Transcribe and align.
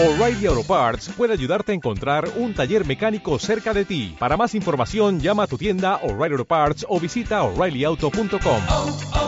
O'Reilly 0.00 0.46
Auto 0.46 0.62
Parts 0.62 1.08
puede 1.08 1.32
ayudarte 1.32 1.72
a 1.72 1.74
encontrar 1.74 2.28
un 2.36 2.54
taller 2.54 2.86
mecánico 2.86 3.36
cerca 3.40 3.74
de 3.74 3.84
ti. 3.84 4.14
Para 4.16 4.36
más 4.36 4.54
información, 4.54 5.18
llama 5.18 5.42
a 5.42 5.46
tu 5.48 5.58
tienda 5.58 5.96
O'Reilly 5.96 6.34
Auto 6.34 6.44
Parts 6.44 6.86
o 6.88 7.00
visita 7.00 7.42
oreillyauto.com. 7.42 8.62
oh, 8.68 9.00
oh. 9.12 9.26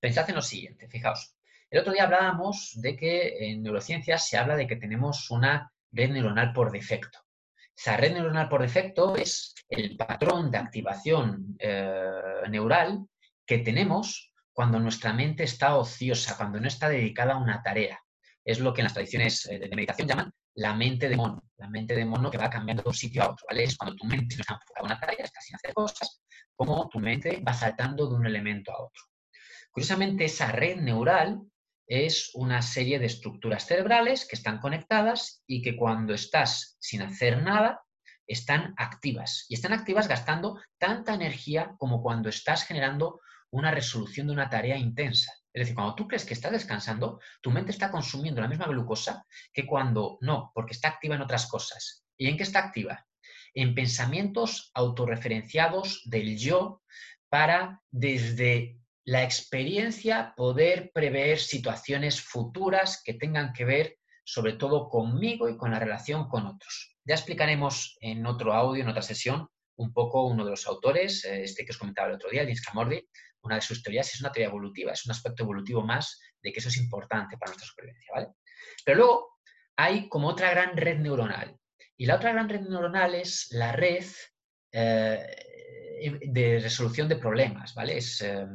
Pensad 0.00 0.28
en 0.28 0.34
lo 0.34 0.42
siguiente, 0.42 0.88
fijaos. 0.88 1.36
El 1.70 1.82
otro 1.82 1.92
día 1.92 2.02
hablábamos 2.02 2.72
de 2.74 2.96
que 2.96 3.52
en 3.52 3.62
neurociencias 3.62 4.28
se 4.28 4.36
habla 4.36 4.56
de 4.56 4.66
que 4.66 4.74
tenemos 4.74 5.30
una 5.30 5.72
red 5.92 6.10
neuronal 6.10 6.52
por 6.52 6.72
defecto. 6.72 7.20
Esa 7.76 7.96
red 7.96 8.12
neuronal 8.12 8.48
por 8.48 8.60
defecto 8.60 9.14
es 9.14 9.54
el 9.68 9.96
patrón 9.96 10.50
de 10.50 10.58
activación 10.58 11.54
eh, 11.60 12.10
neural 12.50 13.06
que 13.46 13.58
tenemos 13.58 14.32
cuando 14.56 14.80
nuestra 14.80 15.12
mente 15.12 15.44
está 15.44 15.76
ociosa, 15.76 16.34
cuando 16.34 16.58
no 16.58 16.66
está 16.66 16.88
dedicada 16.88 17.34
a 17.34 17.36
una 17.36 17.62
tarea. 17.62 18.00
Es 18.42 18.58
lo 18.58 18.72
que 18.72 18.80
en 18.80 18.84
las 18.84 18.94
tradiciones 18.94 19.44
eh, 19.44 19.58
de 19.58 19.68
meditación 19.68 20.08
llaman 20.08 20.32
la 20.54 20.72
mente 20.72 21.10
de 21.10 21.16
mono, 21.16 21.42
la 21.58 21.68
mente 21.68 21.94
de 21.94 22.06
mono 22.06 22.30
que 22.30 22.38
va 22.38 22.48
cambiando 22.48 22.82
de 22.82 22.88
un 22.88 22.94
sitio 22.94 23.22
a 23.22 23.32
otro. 23.32 23.44
Es 23.50 23.76
cuando 23.76 23.94
tu 23.96 24.06
mente 24.06 24.34
no 24.34 24.40
está 24.40 24.54
enfocada 24.54 24.80
en 24.80 24.86
una 24.86 24.98
tarea, 24.98 25.24
está 25.26 25.42
sin 25.42 25.56
hacer 25.56 25.74
cosas, 25.74 26.22
como 26.54 26.88
tu 26.88 26.98
mente 27.00 27.42
va 27.46 27.52
saltando 27.52 28.08
de 28.08 28.14
un 28.14 28.24
elemento 28.24 28.72
a 28.72 28.82
otro. 28.82 29.02
Curiosamente, 29.70 30.24
esa 30.24 30.50
red 30.50 30.76
neural 30.76 31.42
es 31.86 32.30
una 32.32 32.62
serie 32.62 32.98
de 32.98 33.06
estructuras 33.06 33.66
cerebrales 33.66 34.26
que 34.26 34.36
están 34.36 34.58
conectadas 34.58 35.42
y 35.46 35.60
que 35.60 35.76
cuando 35.76 36.14
estás 36.14 36.78
sin 36.80 37.02
hacer 37.02 37.42
nada, 37.42 37.82
están 38.26 38.72
activas. 38.78 39.44
Y 39.50 39.54
están 39.54 39.74
activas 39.74 40.08
gastando 40.08 40.58
tanta 40.78 41.12
energía 41.12 41.74
como 41.76 42.02
cuando 42.02 42.30
estás 42.30 42.64
generando 42.64 43.20
una 43.50 43.70
resolución 43.70 44.26
de 44.26 44.32
una 44.32 44.50
tarea 44.50 44.76
intensa. 44.76 45.32
Es 45.52 45.60
decir, 45.60 45.74
cuando 45.74 45.94
tú 45.94 46.06
crees 46.06 46.24
que 46.24 46.34
estás 46.34 46.52
descansando, 46.52 47.20
tu 47.40 47.50
mente 47.50 47.70
está 47.70 47.90
consumiendo 47.90 48.40
la 48.40 48.48
misma 48.48 48.66
glucosa 48.66 49.24
que 49.52 49.66
cuando 49.66 50.18
no, 50.20 50.52
porque 50.54 50.72
está 50.72 50.88
activa 50.88 51.14
en 51.14 51.22
otras 51.22 51.46
cosas. 51.46 52.04
¿Y 52.18 52.28
en 52.28 52.36
qué 52.36 52.42
está 52.42 52.58
activa? 52.58 53.06
En 53.54 53.74
pensamientos 53.74 54.70
autorreferenciados 54.74 56.02
del 56.04 56.36
yo 56.36 56.82
para 57.28 57.80
desde 57.90 58.78
la 59.04 59.22
experiencia 59.22 60.34
poder 60.36 60.90
prever 60.92 61.38
situaciones 61.38 62.20
futuras 62.20 63.00
que 63.04 63.14
tengan 63.14 63.52
que 63.52 63.64
ver 63.64 63.98
sobre 64.24 64.54
todo 64.54 64.88
conmigo 64.88 65.48
y 65.48 65.56
con 65.56 65.70
la 65.70 65.78
relación 65.78 66.28
con 66.28 66.46
otros. 66.46 66.96
Ya 67.04 67.14
explicaremos 67.14 67.96
en 68.00 68.26
otro 68.26 68.52
audio, 68.52 68.82
en 68.82 68.88
otra 68.88 69.02
sesión, 69.02 69.48
un 69.76 69.92
poco 69.92 70.26
uno 70.26 70.44
de 70.44 70.50
los 70.50 70.66
autores, 70.66 71.24
eh, 71.24 71.44
este 71.44 71.64
que 71.64 71.70
os 71.70 71.78
comentaba 71.78 72.08
el 72.08 72.14
otro 72.14 72.30
día, 72.30 72.42
James 72.42 72.62
Camordi, 72.62 73.06
una 73.46 73.56
de 73.56 73.62
sus 73.62 73.82
teorías 73.82 74.12
es 74.12 74.20
una 74.20 74.32
teoría 74.32 74.48
evolutiva, 74.48 74.92
es 74.92 75.06
un 75.06 75.12
aspecto 75.12 75.44
evolutivo 75.44 75.82
más 75.82 76.20
de 76.42 76.52
que 76.52 76.60
eso 76.60 76.68
es 76.68 76.76
importante 76.76 77.38
para 77.38 77.50
nuestra 77.50 77.66
supervivencia, 77.66 78.12
¿vale? 78.14 78.28
Pero 78.84 78.98
luego 78.98 79.38
hay 79.76 80.08
como 80.08 80.28
otra 80.28 80.50
gran 80.50 80.76
red 80.76 80.98
neuronal. 80.98 81.56
Y 81.96 82.06
la 82.06 82.16
otra 82.16 82.32
gran 82.32 82.48
red 82.48 82.60
neuronal 82.60 83.14
es 83.14 83.48
la 83.50 83.72
red 83.72 84.04
eh, 84.72 86.20
de 86.26 86.60
resolución 86.60 87.08
de 87.08 87.16
problemas, 87.16 87.74
¿vale? 87.74 87.98
Eh, 87.98 88.46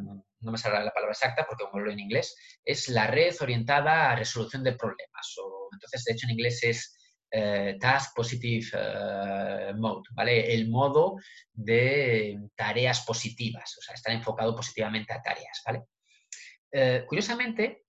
no 0.42 0.52
me 0.52 0.58
sale 0.58 0.84
la 0.84 0.92
palabra 0.92 1.14
exacta 1.14 1.46
porque 1.48 1.66
como 1.66 1.84
lo 1.84 1.92
en 1.92 2.00
inglés, 2.00 2.36
es 2.64 2.90
la 2.90 3.08
red 3.08 3.34
orientada 3.42 4.12
a 4.12 4.16
resolución 4.16 4.64
de 4.64 4.74
problemas. 4.74 5.36
O, 5.42 5.70
entonces, 5.72 6.04
de 6.04 6.14
hecho, 6.14 6.26
en 6.28 6.32
inglés 6.32 6.64
es 6.64 7.01
eh, 7.32 7.78
Task 7.80 8.16
Positive 8.16 8.68
eh, 8.74 9.74
Mode, 9.76 10.10
¿vale? 10.12 10.54
El 10.54 10.70
modo 10.70 11.16
de 11.54 12.40
tareas 12.56 13.02
positivas, 13.06 13.78
o 13.78 13.82
sea, 13.82 13.96
estar 13.96 14.14
enfocado 14.14 14.56
positivamente 14.56 15.14
a 15.14 15.22
tareas, 15.22 15.62
¿vale? 15.66 15.84
Eh, 16.72 17.06
curiosamente, 17.08 17.86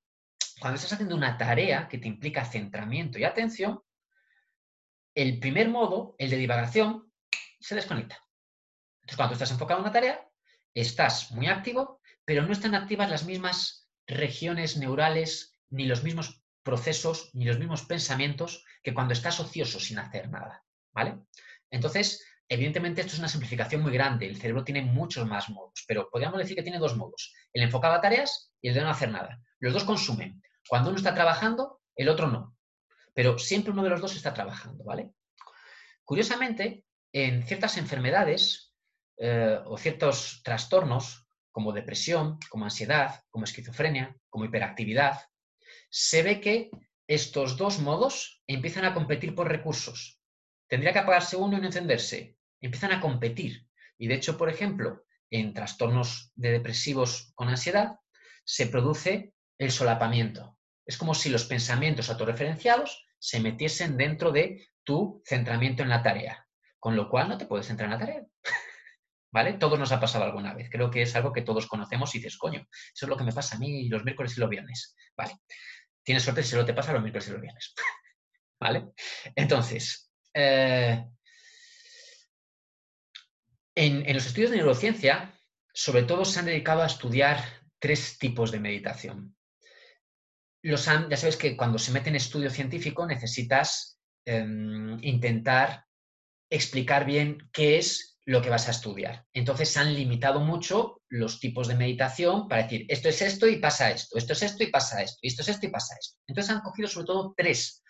cuando 0.61 0.77
estás 0.77 0.93
haciendo 0.93 1.17
una 1.17 1.37
tarea 1.37 1.89
que 1.89 1.99
te 1.99 2.09
implica 2.09 2.45
centramiento 2.45 3.19
y 3.19 3.25
atención, 3.25 3.81
el 5.15 5.39
primer 5.41 5.69
modo, 5.69 6.15
el 6.19 6.31
de 6.31 6.37
divagación, 6.37 7.13
se 7.61 7.75
desconecta. 7.75 8.19
Entonces, 9.01 9.17
cuando 9.17 9.35
estás 9.35 9.51
enfocado 9.51 9.81
en 9.81 9.85
una 9.85 9.93
tarea, 9.93 10.29
estás 10.75 11.33
muy 11.33 11.49
activo, 11.49 12.01
pero 12.25 12.43
no 12.43 12.53
están 12.53 12.75
activas 12.75 13.11
las 13.11 13.25
mismas 13.25 13.91
regiones 14.07 14.77
neurales 14.77 15.59
ni 15.71 15.87
los 15.87 16.03
mismos 16.03 16.42
procesos 16.63 17.31
ni 17.35 17.45
los 17.45 17.59
mismos 17.59 17.83
pensamientos 17.83 18.65
que 18.83 18.95
cuando 18.95 19.13
estás 19.13 19.41
ocioso 19.41 19.81
sin 19.81 19.99
hacer 19.99 20.31
nada, 20.31 20.65
¿vale? 20.93 21.19
Entonces, 21.71 22.25
evidentemente 22.49 23.01
esto 23.01 23.15
es 23.15 23.19
una 23.19 23.29
simplificación 23.29 23.83
muy 23.83 23.93
grande, 23.93 24.27
el 24.27 24.37
cerebro 24.37 24.65
tiene 24.65 24.83
muchos 24.83 25.27
más 25.27 25.49
modos, 25.49 25.85
pero 25.87 26.09
podríamos 26.11 26.39
decir 26.39 26.57
que 26.57 26.63
tiene 26.63 26.79
dos 26.79 26.97
modos, 26.97 27.33
el 27.53 27.63
enfocado 27.63 27.95
a 27.95 28.01
tareas 28.01 28.53
y 28.61 28.69
el 28.69 28.75
de 28.75 28.83
no 28.83 28.91
hacer 28.91 29.11
nada. 29.11 29.41
Los 29.59 29.73
dos 29.73 29.85
consumen. 29.85 30.43
Cuando 30.69 30.91
uno 30.91 30.99
está 30.99 31.15
trabajando, 31.15 31.81
el 31.97 32.09
otro 32.09 32.29
no, 32.29 32.57
pero 33.15 33.39
siempre 33.39 33.73
uno 33.73 33.83
de 33.83 33.91
los 33.91 34.01
dos 34.01 34.15
está 34.15 34.33
trabajando, 34.33 34.85
¿vale? 34.85 35.13
Curiosamente, 36.05 36.85
en 37.13 37.43
ciertas 37.43 37.77
enfermedades 37.77 38.75
eh, 39.19 39.61
o 39.65 39.77
ciertos 39.77 40.41
trastornos, 40.43 41.27
como 41.51 41.73
depresión, 41.73 42.39
como 42.49 42.65
ansiedad, 42.65 43.23
como 43.31 43.45
esquizofrenia, 43.45 44.17
como 44.31 44.47
hiperactividad, 44.47 45.21
se 45.95 46.23
ve 46.23 46.41
que 46.41 46.71
estos 47.07 47.59
dos 47.59 47.79
modos 47.79 48.43
empiezan 48.47 48.87
a 48.87 48.95
competir 48.95 49.35
por 49.35 49.49
recursos. 49.49 50.19
Tendría 50.67 50.95
que 50.95 51.01
apagarse 51.01 51.37
uno 51.37 51.59
y 51.59 51.61
no 51.61 51.67
encenderse. 51.67 52.39
Empiezan 52.63 52.93
a 52.93 53.01
competir. 53.01 53.69
Y 53.99 54.09
de 54.09 54.15
hecho, 54.15 54.39
por 54.39 54.49
ejemplo, 54.49 55.05
en 55.31 55.53
trastornos 55.53 56.33
de 56.35 56.51
depresivos 56.51 57.33
con 57.35 57.51
ansiedad, 57.51 57.99
se 58.45 58.69
produce 58.69 59.35
el 59.59 59.71
solapamiento. 59.71 60.59
Es 60.87 60.97
como 60.97 61.15
si 61.15 61.29
los 61.29 61.45
pensamientos 61.45 62.09
autorreferenciados 62.09 63.05
se 63.19 63.41
metiesen 63.41 63.99
dentro 63.99 64.33
de 64.33 64.67
tu 64.85 65.23
centramiento 65.27 65.83
en 65.83 65.91
la 65.91 66.03
tarea, 66.03 66.49
con 66.79 66.97
lo 66.97 67.11
cual 67.11 67.29
no 67.29 67.37
te 67.37 67.47
puedes 67.47 67.67
centrar 67.67 67.89
en 67.89 67.93
la 67.93 67.99
tarea. 67.99 68.27
¿Vale? 69.31 69.55
Todos 69.55 69.79
nos 69.79 69.93
ha 69.93 70.01
pasado 70.01 70.25
alguna 70.25 70.55
vez. 70.55 70.71
Creo 70.71 70.91
que 70.91 71.03
es 71.03 71.15
algo 71.17 71.33
que 71.33 71.43
todos 71.43 71.67
conocemos 71.67 72.15
y 72.15 72.19
dices, 72.19 72.39
coño, 72.39 72.67
eso 72.71 73.07
es 73.07 73.09
lo 73.09 73.17
que 73.17 73.25
me 73.25 73.33
pasa 73.33 73.57
a 73.57 73.59
mí 73.59 73.89
los 73.89 74.05
miércoles 74.05 74.37
y 74.37 74.41
los 74.41 74.49
viernes. 74.49 74.97
Vale. 75.17 75.35
Tienes 76.03 76.23
suerte 76.23 76.43
si 76.43 76.51
solo 76.51 76.65
te 76.65 76.75
pasa 76.75 76.93
los 76.93 77.03
miércoles 77.03 77.29
y 77.29 77.33
los 77.33 77.41
viernes. 77.41 77.75
¿Vale? 78.61 78.93
Entonces, 79.35 80.11
eh, 80.35 81.05
en, 83.75 84.15
los 84.15 84.27
estudios 84.27 84.51
de 84.51 84.59
neurociencia, 84.59 85.39
sobre 85.73 86.03
todo 86.03 86.25
se 86.25 86.39
han 86.39 86.47
dedicado 86.47 86.83
a 86.83 86.87
estudiar 86.87 87.43
tres 87.79 88.19
tipos 88.19 88.51
de 88.53 88.61
meditación. 88.61 89.37
Los 90.63 90.87
han, 90.87 91.11
ya 91.11 91.17
sabes 91.17 91.37
que 91.37 91.57
cuando 91.57 91.79
se 91.79 91.91
mete 91.91 92.11
en 92.11 92.17
estudio 92.17 92.51
científico 92.51 93.07
necesitas 93.07 93.99
eh, 94.25 94.47
intentar 95.01 95.87
explicar 96.49 97.05
bien 97.05 97.51
qué 97.53 97.79
es 97.79 98.12
lo 98.25 98.41
que 98.41 98.51
vas 98.51 98.69
a 98.69 98.71
estudiar. 98.71 99.27
Entonces 99.33 99.69
se 99.71 99.81
han 99.81 99.95
limitado 99.95 100.41
mucho 100.41 101.01
los 101.09 101.41
tipos 101.41 101.69
de 101.69 101.75
meditación 101.75 102.49
para 102.49 102.63
decir, 102.63 102.87
esto 102.89 103.09
es 103.09 103.21
esto 103.23 103.49
y 103.49 103.57
pasa 103.57 103.91
esto, 103.91 104.17
esto 104.17 104.33
es 104.33 104.43
esto 104.43 104.63
y 104.63 104.69
pasa 104.69 105.03
esto, 105.03 105.19
esto 105.23 105.43
es 105.43 105.49
esto 105.49 105.67
y 105.67 105.71
pasa 105.71 105.97
esto. 106.01 106.19
Entonces 106.27 106.55
han 106.55 106.61
cogido 106.61 106.89
sobre 106.89 107.07
todo 107.07 107.35
tres, 107.37 107.83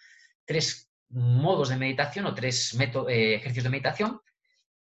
tres 0.44 0.90
modos 1.10 1.68
de 1.68 1.76
meditación 1.76 2.26
o 2.26 2.34
tres 2.34 2.74
eh, 2.74 3.34
ejercicios 3.34 3.64
de 3.64 3.70
meditación 3.70 4.20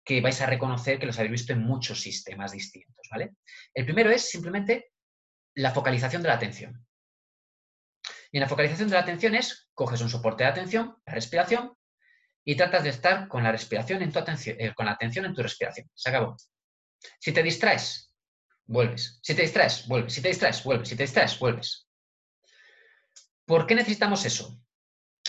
que 0.05 0.21
vais 0.21 0.41
a 0.41 0.47
reconocer 0.47 0.99
que 0.99 1.07
los 1.07 1.19
habéis 1.19 1.33
visto 1.33 1.53
en 1.53 1.63
muchos 1.63 2.01
sistemas 2.01 2.53
distintos. 2.53 3.07
¿vale? 3.11 3.35
El 3.75 3.85
primero 3.85 4.11
es 4.11 4.31
simplemente 4.31 4.93
la 5.55 5.73
focalización 5.73 6.23
de 6.23 6.29
la 6.29 6.35
atención. 6.35 6.87
Y 8.33 8.37
en 8.37 8.43
la 8.43 8.49
focalización 8.49 8.89
de 8.89 8.95
la 8.95 9.01
atención 9.01 9.35
es, 9.35 9.69
coges 9.75 10.01
un 10.01 10.09
soporte 10.09 10.45
de 10.45 10.51
atención, 10.51 10.97
la 11.05 11.15
respiración, 11.15 11.75
y 12.45 12.57
tratas 12.57 12.85
de 12.85 12.91
estar 12.91 13.29
con 13.29 13.43
la 13.43 13.53
respiración 13.53 14.03
en 14.03 14.13
tu 14.13 14.19
atención, 14.19 14.57
eh, 14.59 14.75
con 14.75 14.87
la 14.87 14.93
atención 14.93 15.25
en 15.25 15.35
tu 15.35 15.43
respiración. 15.43 15.91
Se 15.95 16.09
acabó. 16.09 16.37
Si 17.19 17.33
te 17.33 17.43
distraes, 17.43 18.15
vuelves. 18.67 19.21
Si 19.23 19.35
te 19.35 19.43
distraes, 19.43 19.87
vuelves. 19.87 20.15
Si 20.15 20.23
te 20.23 20.29
distraes, 20.29 20.65
vuelves. 20.65 20.89
Si 20.89 20.97
te 20.97 21.03
distraes, 21.03 21.39
vuelves. 21.39 21.89
¿Por 23.45 23.67
qué 23.67 23.75
necesitamos 23.75 24.25
eso? 24.25 24.61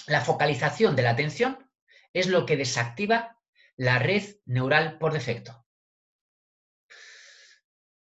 La 0.08 0.22
focalización 0.22 0.96
de 0.96 1.04
la 1.04 1.12
atención 1.12 1.70
es 2.14 2.28
lo 2.28 2.46
que 2.46 2.58
desactiva 2.58 3.38
la 3.76 4.00
red 4.00 4.36
neural 4.46 4.98
por 4.98 5.14
defecto. 5.14 5.66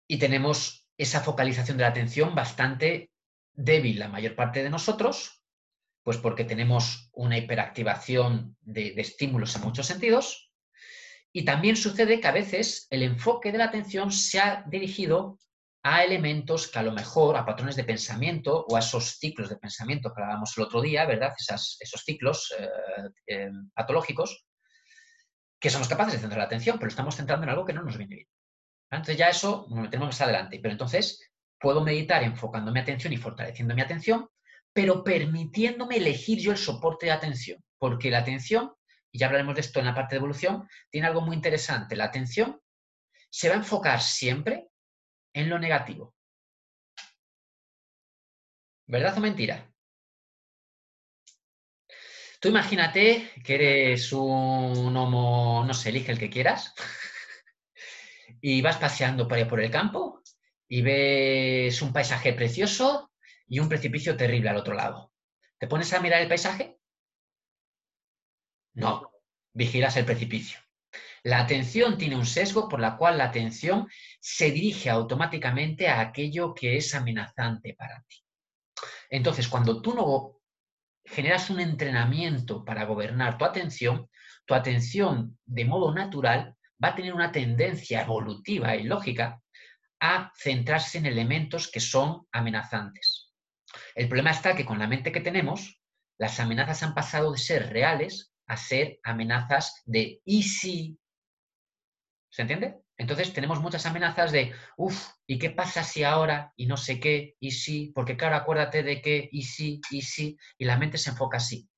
Y 0.07 0.19
tenemos 0.19 0.87
esa 0.99 1.21
focalización 1.21 1.77
de 1.79 1.83
la 1.83 1.89
atención 1.89 2.35
bastante 2.35 3.11
débil 3.53 3.99
la 3.99 4.09
mayor 4.09 4.35
parte 4.35 4.63
de 4.63 4.71
nosotros, 4.71 5.40
pues 6.11 6.19
porque 6.19 6.43
tenemos 6.43 7.09
una 7.13 7.39
hiperactivación 7.39 8.57
de, 8.63 8.95
estímulos 8.97 9.55
en 9.55 9.63
muchos 9.63 9.87
sentidos. 9.87 10.51
Y 11.33 11.45
también 11.45 11.77
sucede 11.77 12.21
que 12.21 12.27
a 12.27 12.33
veces 12.33 12.89
el 12.91 13.05
enfoque 13.05 13.53
de 13.53 13.59
la 13.59 13.67
atención 13.67 14.11
se 14.11 14.41
ha 14.41 14.65
dirigido 14.67 15.39
a 15.85 16.03
elementos 16.03 16.67
que 16.67 16.81
a 16.81 16.83
lo 16.83 16.91
mejor, 16.91 17.37
a 17.37 17.47
patrones 17.47 17.77
de 17.77 17.85
pensamiento 17.85 18.67
o 18.69 18.75
a 18.75 18.81
esos 18.81 19.21
ciclos 19.21 19.49
de 19.51 19.59
pensamiento 19.59 20.13
que 20.13 20.21
hablábamos 20.21 20.53
el 20.59 20.65
otro 20.65 20.81
día, 20.81 21.07
¿verdad? 21.07 21.33
Esos 21.39 22.03
ciclos 22.05 22.53
eh, 22.59 22.69
eh, 23.29 23.51
patológicos, 23.73 24.45
que 25.61 25.71
somos 25.71 25.87
capaces 25.87 26.15
de 26.15 26.19
centrar 26.19 26.41
la 26.41 26.47
atención, 26.47 26.77
pero 26.81 26.89
estamos 26.89 27.15
centrando 27.15 27.45
en 27.45 27.51
algo 27.51 27.65
que 27.65 27.73
no 27.73 27.85
nos 27.85 27.97
viene 27.97 28.17
bien. 28.17 28.29
Entonces 28.91 29.17
ya 29.17 29.29
eso 29.29 29.69
nos 29.71 29.79
metemos 29.79 30.09
más 30.09 30.21
adelante. 30.23 30.59
Pero 30.61 30.73
entonces 30.73 31.31
puedo 31.61 31.85
meditar 31.85 32.25
enfocando 32.25 32.73
mi 32.73 32.81
atención 32.81 33.13
y 33.13 33.17
fortaleciendo 33.17 33.77
mi 33.77 33.83
atención, 33.83 34.29
pero 34.73 35.03
permitiéndome 35.03 35.97
elegir 35.97 36.39
yo 36.39 36.53
el 36.53 36.59
soporte 36.59 37.07
de 37.07 37.13
atención, 37.13 37.63
porque 37.79 38.11
la 38.11 38.19
atención, 38.19 38.73
y 39.13 39.19
ya 39.19 39.27
hablaremos 39.27 39.55
de 39.55 39.63
esto 39.63 39.81
en 39.81 39.87
la 39.87 39.95
parte 39.95 40.15
de 40.15 40.19
evolución, 40.19 40.69
tiene 40.91 41.07
algo 41.07 41.21
muy 41.21 41.37
interesante. 41.37 41.97
La 41.97 42.05
atención 42.05 42.61
se 43.29 43.49
va 43.49 43.55
a 43.55 43.59
enfocar 43.59 44.01
siempre 44.01 44.69
en 45.33 45.49
lo 45.49 45.59
negativo. 45.59 46.15
¿Verdad 48.87 49.17
o 49.19 49.21
mentira? 49.21 49.71
Tú 52.41 52.49
imagínate 52.49 53.31
que 53.45 53.55
eres 53.55 54.13
un 54.13 54.97
homo, 54.97 55.63
no 55.67 55.75
sé, 55.75 55.91
elige 55.91 56.11
el 56.11 56.19
que 56.19 56.31
quieras, 56.31 56.75
y 58.41 58.63
vas 58.63 58.79
paseando 58.79 59.29
por 59.29 59.37
ahí 59.37 59.45
por 59.45 59.61
el 59.61 59.71
campo 59.71 60.23
y 60.67 60.83
ves 60.83 61.83
un 61.83 61.93
paisaje 61.93 62.33
precioso 62.33 63.10
y 63.51 63.59
un 63.59 63.69
precipicio 63.69 64.17
terrible 64.17 64.49
al 64.49 64.57
otro 64.57 64.75
lado. 64.75 65.13
¿Te 65.59 65.67
pones 65.67 65.93
a 65.93 66.01
mirar 66.01 66.23
el 66.23 66.29
paisaje? 66.29 66.79
No, 68.75 69.11
vigilas 69.53 69.97
el 69.97 70.07
precipicio. 70.07 70.61
La 71.25 71.41
atención 71.41 71.99
tiene 71.99 72.17
un 72.17 72.25
sesgo 72.25 72.69
por 72.69 72.81
la 72.81 72.97
cual 72.97 73.19
la 73.19 73.25
atención 73.25 73.89
se 74.21 74.53
dirige 74.53 74.89
automáticamente 74.89 75.89
a 75.89 76.01
aquello 76.01 76.55
que 76.55 76.77
es 76.77 76.95
amenazante 76.95 77.75
para 77.75 78.03
ti. 78.09 78.17
Entonces, 79.11 79.49
cuando 79.49 79.83
tú 79.83 79.95
no 79.95 80.41
generas 81.05 81.51
un 81.51 81.61
entrenamiento 81.61 82.65
para 82.65 82.85
gobernar 82.85 83.37
tu 83.37 83.45
atención, 83.45 84.09
tu 84.47 84.55
atención 84.55 85.39
de 85.45 85.65
modo 85.65 85.93
natural 85.93 86.57
va 86.83 86.89
a 86.89 86.95
tener 86.95 87.13
una 87.13 87.33
tendencia 87.33 88.03
evolutiva 88.03 88.77
y 88.77 88.85
lógica 88.85 89.43
a 89.99 90.33
centrarse 90.37 90.99
en 90.99 91.07
elementos 91.07 91.69
que 91.71 91.81
son 91.81 92.27
amenazantes. 92.33 93.20
El 93.95 94.09
problema 94.09 94.31
está 94.31 94.55
que 94.55 94.65
con 94.65 94.79
la 94.79 94.87
mente 94.87 95.13
que 95.13 95.21
tenemos, 95.21 95.81
las 96.19 96.39
amenazas 96.41 96.83
han 96.83 96.95
pasado 96.95 97.33
de 97.33 97.39
ser 97.39 97.73
reales 97.73 98.33
a 98.47 98.57
ser 98.57 98.99
amenazas 99.05 99.83
de 99.85 100.21
¿y 100.25 100.43
si? 100.43 100.99
¿Se 102.31 102.43
entiende? 102.43 102.81
Entonces 102.97 103.33
tenemos 103.33 103.61
muchas 103.61 103.87
amenazas 103.87 104.31
de, 104.31 104.53
uff, 104.77 105.13
¿y 105.27 105.39
qué 105.39 105.51
pasa 105.51 105.83
si 105.83 106.05
ahora? 106.05 106.53
Y 106.57 106.67
no 106.67 106.77
sé 106.77 107.01
qué, 107.01 107.37
y 107.41 107.53
sí, 107.53 107.93
porque 107.95 108.17
claro, 108.17 108.37
acuérdate 108.37 108.83
de 108.83 109.01
qué, 109.01 109.29
y 109.33 109.45
sí, 109.45 109.81
y 109.91 110.03
sí, 110.03 110.37
y 110.59 110.67
la 110.67 110.77
mente 110.77 110.99
se 110.99 111.11
enfoca 111.11 111.39
así. 111.39 111.69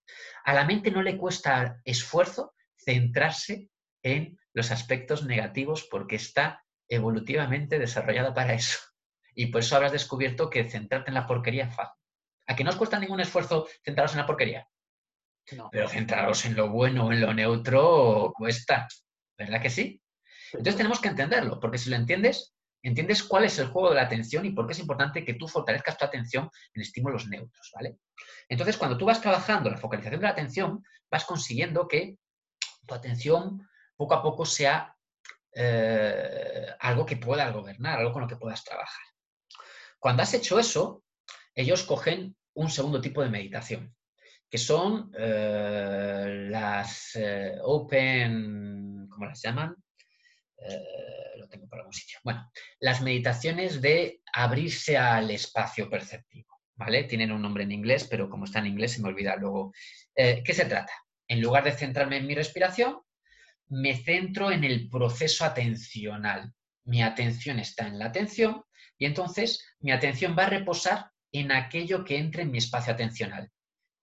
A 0.44 0.52
la 0.52 0.64
mente 0.64 0.90
no 0.90 1.02
le 1.02 1.16
cuesta 1.16 1.80
esfuerzo 1.84 2.54
centrarse 2.76 3.68
en 4.02 4.36
los 4.52 4.72
aspectos 4.72 5.24
negativos 5.24 5.86
porque 5.90 6.16
está 6.16 6.64
evolutivamente 6.88 7.78
desarrollada 7.78 8.34
para 8.34 8.54
eso. 8.54 8.78
Y 9.34 9.46
por 9.46 9.60
eso 9.60 9.76
habrás 9.76 9.92
descubierto 9.92 10.50
que 10.50 10.68
centrarte 10.68 11.10
en 11.10 11.14
la 11.14 11.26
porquería 11.26 11.64
es 11.64 11.74
fácil. 11.74 12.00
¿A 12.46 12.56
que 12.56 12.64
no 12.64 12.70
os 12.70 12.76
cuesta 12.76 12.98
ningún 12.98 13.20
esfuerzo 13.20 13.66
centraros 13.84 14.12
en 14.12 14.18
la 14.18 14.26
porquería? 14.26 14.68
No. 15.52 15.68
Pero 15.70 15.88
centraros 15.88 16.44
en 16.44 16.56
lo 16.56 16.68
bueno, 16.68 17.12
en 17.12 17.20
lo 17.20 17.32
neutro, 17.32 18.32
cuesta. 18.36 18.86
¿Verdad 19.36 19.60
que 19.60 19.70
sí? 19.70 20.00
Entonces 20.52 20.76
tenemos 20.76 21.00
que 21.00 21.08
entenderlo, 21.08 21.58
porque 21.58 21.78
si 21.78 21.90
lo 21.90 21.96
entiendes, 21.96 22.54
entiendes 22.82 23.22
cuál 23.22 23.44
es 23.44 23.58
el 23.58 23.68
juego 23.68 23.90
de 23.90 23.96
la 23.96 24.02
atención 24.02 24.44
y 24.44 24.50
por 24.50 24.66
qué 24.66 24.72
es 24.72 24.78
importante 24.78 25.24
que 25.24 25.34
tú 25.34 25.48
fortalezcas 25.48 25.96
tu 25.96 26.04
atención 26.04 26.50
en 26.74 26.82
estímulos 26.82 27.26
neutros, 27.28 27.70
¿vale? 27.74 27.96
Entonces, 28.48 28.76
cuando 28.76 28.98
tú 28.98 29.06
vas 29.06 29.20
trabajando 29.20 29.70
la 29.70 29.78
focalización 29.78 30.20
de 30.20 30.26
la 30.26 30.32
atención, 30.32 30.84
vas 31.10 31.24
consiguiendo 31.24 31.88
que 31.88 32.18
tu 32.86 32.94
atención 32.94 33.66
poco 33.96 34.14
a 34.14 34.22
poco 34.22 34.44
sea 34.44 34.94
eh, 35.54 36.66
algo 36.80 37.06
que 37.06 37.16
puedas 37.16 37.52
gobernar, 37.52 37.98
algo 37.98 38.12
con 38.12 38.22
lo 38.22 38.28
que 38.28 38.36
puedas 38.36 38.64
trabajar. 38.64 39.04
Cuando 40.02 40.24
has 40.24 40.34
hecho 40.34 40.58
eso, 40.58 41.04
ellos 41.54 41.84
cogen 41.84 42.34
un 42.54 42.68
segundo 42.68 43.00
tipo 43.00 43.22
de 43.22 43.30
meditación, 43.30 43.94
que 44.50 44.58
son 44.58 45.12
eh, 45.16 46.48
las 46.50 47.14
eh, 47.14 47.54
open, 47.62 49.06
¿cómo 49.08 49.26
las 49.26 49.40
llaman? 49.40 49.76
Eh, 50.58 51.38
lo 51.38 51.48
tengo 51.48 51.68
por 51.68 51.78
algún 51.78 51.92
sitio. 51.92 52.18
Bueno, 52.24 52.50
las 52.80 53.00
meditaciones 53.00 53.80
de 53.80 54.20
abrirse 54.32 54.98
al 54.98 55.30
espacio 55.30 55.88
perceptivo, 55.88 56.48
¿vale? 56.74 57.04
Tienen 57.04 57.30
un 57.30 57.40
nombre 57.40 57.62
en 57.62 57.70
inglés, 57.70 58.08
pero 58.10 58.28
como 58.28 58.46
está 58.46 58.58
en 58.58 58.66
inglés 58.66 58.94
se 58.94 59.02
me 59.02 59.08
olvida 59.08 59.36
luego. 59.36 59.72
¿Qué 60.16 60.52
se 60.52 60.64
trata? 60.64 60.92
En 61.28 61.40
lugar 61.40 61.62
de 61.62 61.78
centrarme 61.78 62.16
en 62.16 62.26
mi 62.26 62.34
respiración, 62.34 62.98
me 63.68 63.94
centro 63.94 64.50
en 64.50 64.64
el 64.64 64.88
proceso 64.88 65.44
atencional. 65.44 66.52
Mi 66.86 67.04
atención 67.04 67.60
está 67.60 67.86
en 67.86 68.00
la 68.00 68.06
atención 68.06 68.64
y 69.02 69.04
entonces 69.04 69.66
mi 69.80 69.90
atención 69.90 70.36
va 70.38 70.44
a 70.44 70.50
reposar 70.50 71.10
en 71.32 71.50
aquello 71.50 72.04
que 72.04 72.18
entre 72.18 72.42
en 72.42 72.52
mi 72.52 72.58
espacio 72.58 72.92
atencional. 72.92 73.50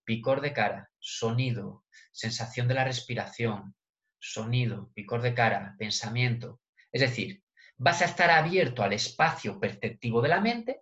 Picor 0.04 0.42
de 0.42 0.51
cara, 0.51 0.92
sonido, 1.00 1.86
sensación 2.12 2.68
de 2.68 2.74
la 2.74 2.84
respiración, 2.84 3.75
sonido, 4.19 4.92
picor 4.94 5.22
de 5.22 5.34
cara, 5.34 5.74
pensamiento. 5.80 6.60
Es 6.92 7.00
decir, 7.00 7.42
vas 7.78 8.01
a 8.01 8.06
estar 8.07 8.30
abierto 8.30 8.84
al 8.84 8.92
espacio 8.92 9.57
perceptivo 9.57 10.22
de 10.22 10.28
la 10.28 10.42
mente, 10.42 10.81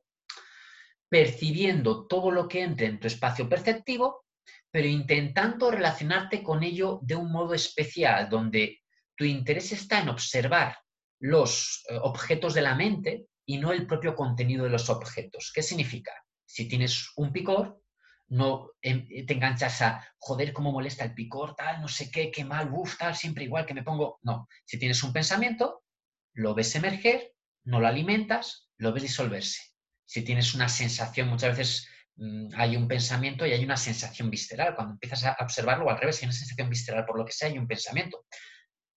percibiendo 1.08 2.08
todo 2.08 2.32
lo 2.32 2.48
que 2.48 2.64
entre 2.64 2.88
en 2.88 3.00
tu 3.00 3.06
espacio 3.06 3.48
perceptivo, 3.48 4.26
pero 4.72 4.88
intentando 4.88 5.70
relacionarte 5.70 6.42
con 6.42 6.64
ello 6.64 6.98
de 7.04 7.14
un 7.14 7.32
modo 7.32 7.54
especial, 7.54 8.30
donde 8.30 8.82
tu 9.16 9.26
interés 9.26 9.74
está 9.74 10.02
en 10.02 10.10
observar 10.10 10.76
los 11.20 11.86
eh, 11.88 12.00
objetos 12.02 12.56
de 12.56 12.62
la 12.64 12.74
mente 12.74 13.27
y 13.48 13.58
no 13.58 13.72
el 13.72 13.88
propio 13.88 14.14
contenido 14.14 14.66
de 14.66 14.70
los 14.70 14.90
objetos. 14.90 15.52
¿Qué 15.56 15.64
significa? 15.64 16.12
Si 16.46 16.68
tienes 16.68 17.12
un 17.16 17.32
picor, 17.32 17.82
no 18.28 18.72
em, 18.82 19.08
te 19.26 19.34
enganchas 19.34 19.82
a, 19.82 20.06
joder, 20.20 20.52
cómo 20.52 20.74
molesta 20.74 21.06
el 21.06 21.14
picor, 21.14 21.56
tal, 21.56 21.82
no 21.82 21.88
sé 21.88 22.12
qué, 22.12 22.30
qué 22.30 22.44
mal, 22.44 22.70
uff, 22.74 22.98
tal, 22.98 23.16
siempre 23.16 23.46
igual 23.46 23.66
que 23.66 23.74
me 23.74 23.84
pongo. 23.84 24.20
No, 24.24 24.50
si 24.66 24.78
tienes 24.78 25.02
un 25.02 25.14
pensamiento, 25.14 25.86
lo 26.34 26.54
ves 26.54 26.76
emerger, 26.76 27.34
no 27.64 27.80
lo 27.80 27.88
alimentas, 27.88 28.70
lo 28.78 28.92
ves 28.92 29.04
disolverse. 29.04 29.62
Si 30.06 30.24
tienes 30.24 30.54
una 30.54 30.68
sensación, 30.68 31.30
muchas 31.30 31.58
veces 31.58 31.88
mm, 32.18 32.50
hay 32.54 32.76
un 32.76 32.90
pensamiento 32.90 33.46
y 33.46 33.54
hay 33.54 33.64
una 33.64 33.78
sensación 33.78 34.30
visceral. 34.30 34.76
Cuando 34.76 34.96
empiezas 34.96 35.24
a 35.24 35.38
observarlo, 35.40 35.90
al 35.90 35.98
revés, 35.98 36.20
hay 36.22 36.26
una 36.26 36.34
sensación 36.34 36.70
visceral 36.70 37.06
por 37.06 37.18
lo 37.18 37.26
que 37.26 37.32
sea, 37.32 37.48
hay 37.48 37.58
un 37.58 37.68
pensamiento. 37.68 38.26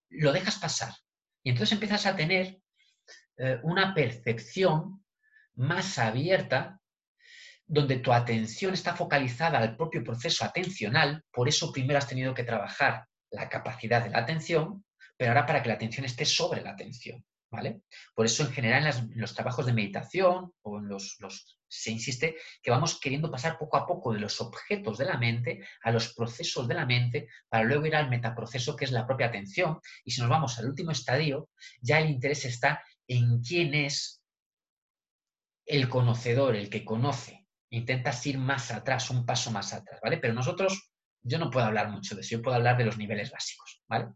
Lo 0.08 0.32
dejas 0.32 0.58
pasar. 0.58 0.92
Y 1.44 1.50
entonces 1.50 1.72
empiezas 1.72 2.04
a 2.06 2.16
tener 2.16 2.60
eh, 3.42 3.58
una 3.62 3.94
percepción 3.94 5.02
más 5.54 5.98
abierta 5.98 6.78
donde 7.66 7.96
tu 7.96 8.12
atención 8.12 8.74
está 8.74 8.94
focalizada 8.94 9.58
al 9.58 9.76
propio 9.76 10.04
proceso 10.04 10.44
atencional, 10.44 11.24
por 11.32 11.48
eso 11.48 11.72
primero 11.72 11.98
has 11.98 12.06
tenido 12.06 12.34
que 12.34 12.44
trabajar 12.44 13.06
la 13.30 13.48
capacidad 13.48 14.04
de 14.04 14.10
la 14.10 14.18
atención, 14.18 14.84
pero 15.16 15.30
ahora 15.30 15.46
para 15.46 15.62
que 15.62 15.68
la 15.68 15.76
atención 15.76 16.04
esté 16.04 16.26
sobre 16.26 16.60
la 16.60 16.72
atención, 16.72 17.24
¿vale? 17.50 17.80
Por 18.14 18.26
eso 18.26 18.42
en 18.42 18.52
general 18.52 18.86
en, 18.86 19.20
los 19.20 19.34
trabajos 19.34 19.64
de 19.64 19.72
meditación 19.72 20.52
o 20.60 20.78
en 20.78 20.88
los, 20.88 21.16
se 21.68 21.92
insiste 21.92 22.36
que 22.62 22.70
vamos 22.70 22.98
queriendo 23.00 23.30
pasar 23.30 23.56
poco 23.56 23.76
a 23.76 23.86
poco 23.86 24.12
de 24.12 24.20
los 24.20 24.40
objetos 24.40 24.98
de 24.98 25.04
la 25.04 25.16
mente 25.16 25.64
a 25.82 25.92
los 25.92 26.12
procesos 26.12 26.68
de 26.68 26.74
la 26.74 26.84
mente 26.84 27.28
para 27.48 27.64
luego 27.64 27.86
ir 27.86 27.96
al 27.96 28.10
metaproceso 28.10 28.74
que 28.74 28.84
es 28.84 28.92
la 28.92 29.06
propia 29.06 29.28
atención 29.28 29.78
y 30.04 30.10
si 30.10 30.20
nos 30.20 30.28
vamos 30.28 30.58
al 30.58 30.68
último 30.68 30.90
estadio, 30.90 31.48
ya 31.80 32.00
el 32.00 32.10
interés 32.10 32.44
está 32.44 32.82
en 33.10 33.42
quién 33.42 33.74
es 33.74 34.22
el 35.66 35.88
conocedor, 35.88 36.54
el 36.54 36.70
que 36.70 36.84
conoce, 36.84 37.48
intentas 37.70 38.24
ir 38.24 38.38
más 38.38 38.70
atrás, 38.70 39.10
un 39.10 39.26
paso 39.26 39.50
más 39.50 39.72
atrás, 39.72 39.98
¿vale? 40.00 40.18
Pero 40.18 40.32
nosotros, 40.32 40.92
yo 41.22 41.38
no 41.38 41.50
puedo 41.50 41.66
hablar 41.66 41.90
mucho 41.90 42.14
de 42.14 42.20
eso, 42.20 42.36
yo 42.36 42.42
puedo 42.42 42.56
hablar 42.56 42.78
de 42.78 42.84
los 42.84 42.98
niveles 42.98 43.32
básicos, 43.32 43.82
¿vale? 43.88 44.10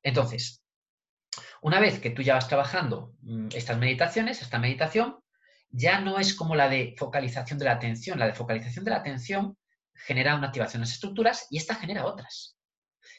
Entonces, 0.00 0.62
una 1.60 1.80
vez 1.80 1.98
que 1.98 2.10
tú 2.10 2.22
ya 2.22 2.34
vas 2.34 2.46
trabajando 2.46 3.14
mm, 3.22 3.48
estas 3.52 3.78
meditaciones, 3.78 4.40
esta 4.40 4.60
meditación, 4.60 5.18
ya 5.68 6.00
no 6.00 6.20
es 6.20 6.32
como 6.32 6.54
la 6.54 6.68
de 6.68 6.94
focalización 6.96 7.58
de 7.58 7.64
la 7.64 7.72
atención. 7.72 8.16
La 8.18 8.26
de 8.26 8.34
focalización 8.34 8.84
de 8.84 8.92
la 8.92 8.98
atención 8.98 9.58
genera 9.92 10.36
una 10.36 10.46
activación 10.46 10.80
de 10.80 10.86
las 10.86 10.94
estructuras 10.94 11.48
y 11.50 11.58
esta 11.58 11.74
genera 11.74 12.06
otras. 12.06 12.56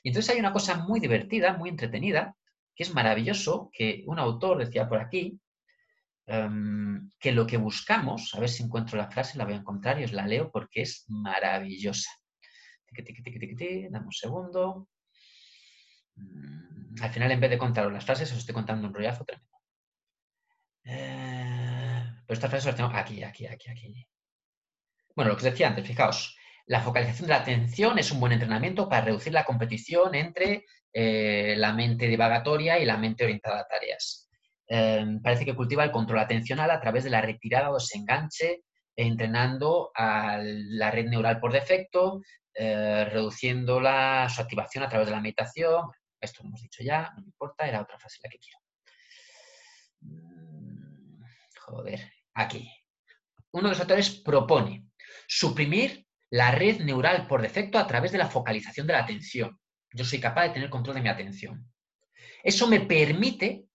Y 0.03 0.09
entonces 0.09 0.33
hay 0.33 0.39
una 0.39 0.53
cosa 0.53 0.75
muy 0.75 1.01
divertida, 1.01 1.57
muy 1.57 1.69
entretenida, 1.69 2.37
que 2.77 2.83
es 2.83 2.93
maravilloso, 2.93 3.69
que 3.73 4.05
un 4.07 4.19
autor 4.19 4.59
decía 4.59 4.87
por 4.87 4.99
aquí, 5.01 5.37
Em, 6.29 7.09
que 7.17 7.31
lo 7.31 7.47
que 7.47 7.55
buscamos, 7.55 8.35
a 8.35 8.39
ver 8.41 8.49
si 8.49 8.61
encuentro 8.61 8.97
la 8.97 9.09
frase, 9.09 9.37
la 9.37 9.45
voy 9.45 9.53
a 9.53 9.57
encontrar 9.57 9.97
y 9.99 10.03
os 10.03 10.11
la 10.11 10.27
leo 10.27 10.51
porque 10.51 10.81
es 10.81 11.05
maravillosa. 11.07 12.11
Dame 13.89 14.05
un 14.05 14.11
segundo. 14.11 14.89
Mm, 16.15 17.01
al 17.01 17.09
final, 17.11 17.31
en 17.31 17.39
vez 17.39 17.49
de 17.49 17.57
contaros 17.57 17.93
las 17.93 18.03
frases, 18.03 18.29
os 18.33 18.39
estoy 18.39 18.53
contando 18.53 18.87
un 18.87 18.93
rollazo 18.93 19.23
tremendo. 19.23 19.57
Eh, 20.83 22.03
pero 22.25 22.33
estas 22.33 22.49
frases 22.49 22.65
las 22.65 22.75
tengo 22.75 22.89
aquí, 22.89 23.23
aquí, 23.23 23.47
aquí, 23.47 23.69
aquí. 23.69 24.07
Bueno, 25.15 25.31
lo 25.31 25.37
que 25.37 25.45
os 25.45 25.51
decía 25.51 25.69
antes, 25.69 25.87
fijaos, 25.87 26.36
la 26.67 26.81
focalización 26.81 27.27
de 27.27 27.33
la 27.33 27.41
atención 27.41 27.97
es 27.97 28.11
un 28.11 28.19
buen 28.19 28.33
entrenamiento 28.33 28.89
para 28.89 29.05
reducir 29.05 29.33
la 29.33 29.45
competición 29.45 30.15
entre 30.15 30.65
eh, 30.93 31.55
la 31.57 31.73
mente 31.73 32.07
divagatoria 32.07 32.77
y 32.77 32.85
la 32.85 32.97
mente 32.97 33.23
orientada 33.23 33.61
a 33.61 33.67
tareas. 33.67 34.29
em, 34.69 35.21
parece 35.21 35.45
que 35.45 35.55
cultiva 35.55 35.83
el 35.85 35.91
control 35.91 36.19
atencional 36.19 36.69
a 36.71 36.81
través 36.81 37.05
de 37.05 37.09
la 37.09 37.21
retirada 37.21 37.71
o 37.71 37.75
desenganche, 37.75 38.63
entrenando 38.97 39.91
a 39.95 40.39
la 40.41 40.91
red 40.91 41.05
neural 41.05 41.39
por 41.39 41.53
defecto, 41.53 42.21
eh, 42.53 43.05
reduciendo 43.05 43.79
la, 43.79 44.27
su 44.29 44.41
activación 44.41 44.83
a 44.83 44.89
través 44.89 45.07
de 45.07 45.13
la 45.13 45.21
meditación. 45.21 45.89
Esto 46.19 46.43
lo 46.43 46.49
hemos 46.49 46.61
dicho 46.61 46.83
ya, 46.83 47.11
no 47.15 47.21
me 47.21 47.27
importa, 47.27 47.67
era 47.67 47.81
otra 47.81 47.97
frase 47.99 48.19
la 48.23 48.29
que 48.29 48.39
quiero. 48.39 48.59
Mm, 50.01 51.23
joder, 51.59 52.11
aquí. 52.33 52.69
Uno 53.51 53.69
de 53.69 53.69
los 53.69 53.79
autores 53.79 54.09
propone 54.09 54.87
suprimir 55.27 56.06
la 56.29 56.51
red 56.51 56.81
neural 56.81 57.27
por 57.27 57.41
defecto 57.41 57.77
a 57.77 57.87
través 57.87 58.11
de 58.11 58.17
la 58.17 58.27
focalización 58.27 58.87
de 58.87 58.93
la 58.93 58.99
atención. 58.99 59.59
Yo 59.91 60.03
soy 60.03 60.19
capaz 60.19 60.43
de 60.43 60.49
tener 60.49 60.69
control 60.69 60.95
de 60.95 61.01
mi 61.01 61.09
atención. 61.09 61.71
Eso 62.43 62.67
me 62.67 62.81
permite 62.81 63.65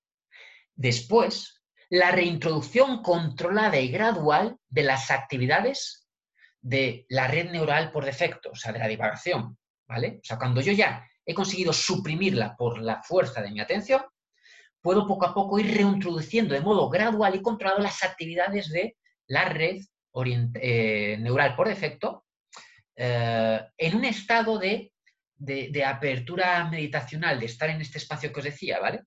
después 0.75 1.63
la 1.89 2.11
reintroducción 2.11 3.03
controlada 3.03 3.79
y 3.79 3.89
gradual 3.89 4.57
de 4.69 4.83
las 4.83 5.11
actividades 5.11 6.09
de 6.61 7.07
la 7.09 7.27
red 7.29 7.51
neural 7.51 7.91
por 7.93 8.05
defecto, 8.05 8.51
o 8.51 8.57
sea, 8.57 8.73
de 8.73 8.79
la 8.79 8.89
divagación, 8.89 9.59
¿vale? 9.87 10.21
O 10.23 10.25
sea, 10.25 10.39
cuando 10.39 10.61
yo 10.61 10.73
ya 10.73 11.07
he 11.25 11.35
conseguido 11.35 11.73
suprimirla 11.73 12.57
por 12.57 12.81
la 12.81 13.03
fuerza 13.03 13.43
de 13.43 13.51
mi 13.51 13.61
atención, 13.61 14.03
puedo 14.81 15.07
poco 15.07 15.27
a 15.27 15.35
poco 15.35 15.59
ir 15.59 15.75
reintroduciendo 15.75 16.55
de 16.55 16.61
modo 16.61 16.89
gradual 16.89 17.35
y 17.35 17.43
controlado 17.43 17.81
las 17.81 18.03
actividades 18.03 18.71
de 18.71 18.97
la 19.27 19.47
red 19.47 19.83
eh, 20.55 21.17
neural 21.21 21.57
por 21.57 21.69
defecto 21.69 22.25
eh, 22.97 23.61
en 23.77 23.97
un 23.97 24.05
estado 24.05 24.59
de, 24.59 24.93
de, 25.37 25.85
apertura 25.85 26.69
meditacional, 26.69 27.41
de 27.41 27.47
estar 27.47 27.71
en 27.71 27.81
este 27.81 27.99
espacio 27.99 28.33
que 28.33 28.41
os 28.41 28.45
decía, 28.45 28.79
¿vale? 28.81 29.03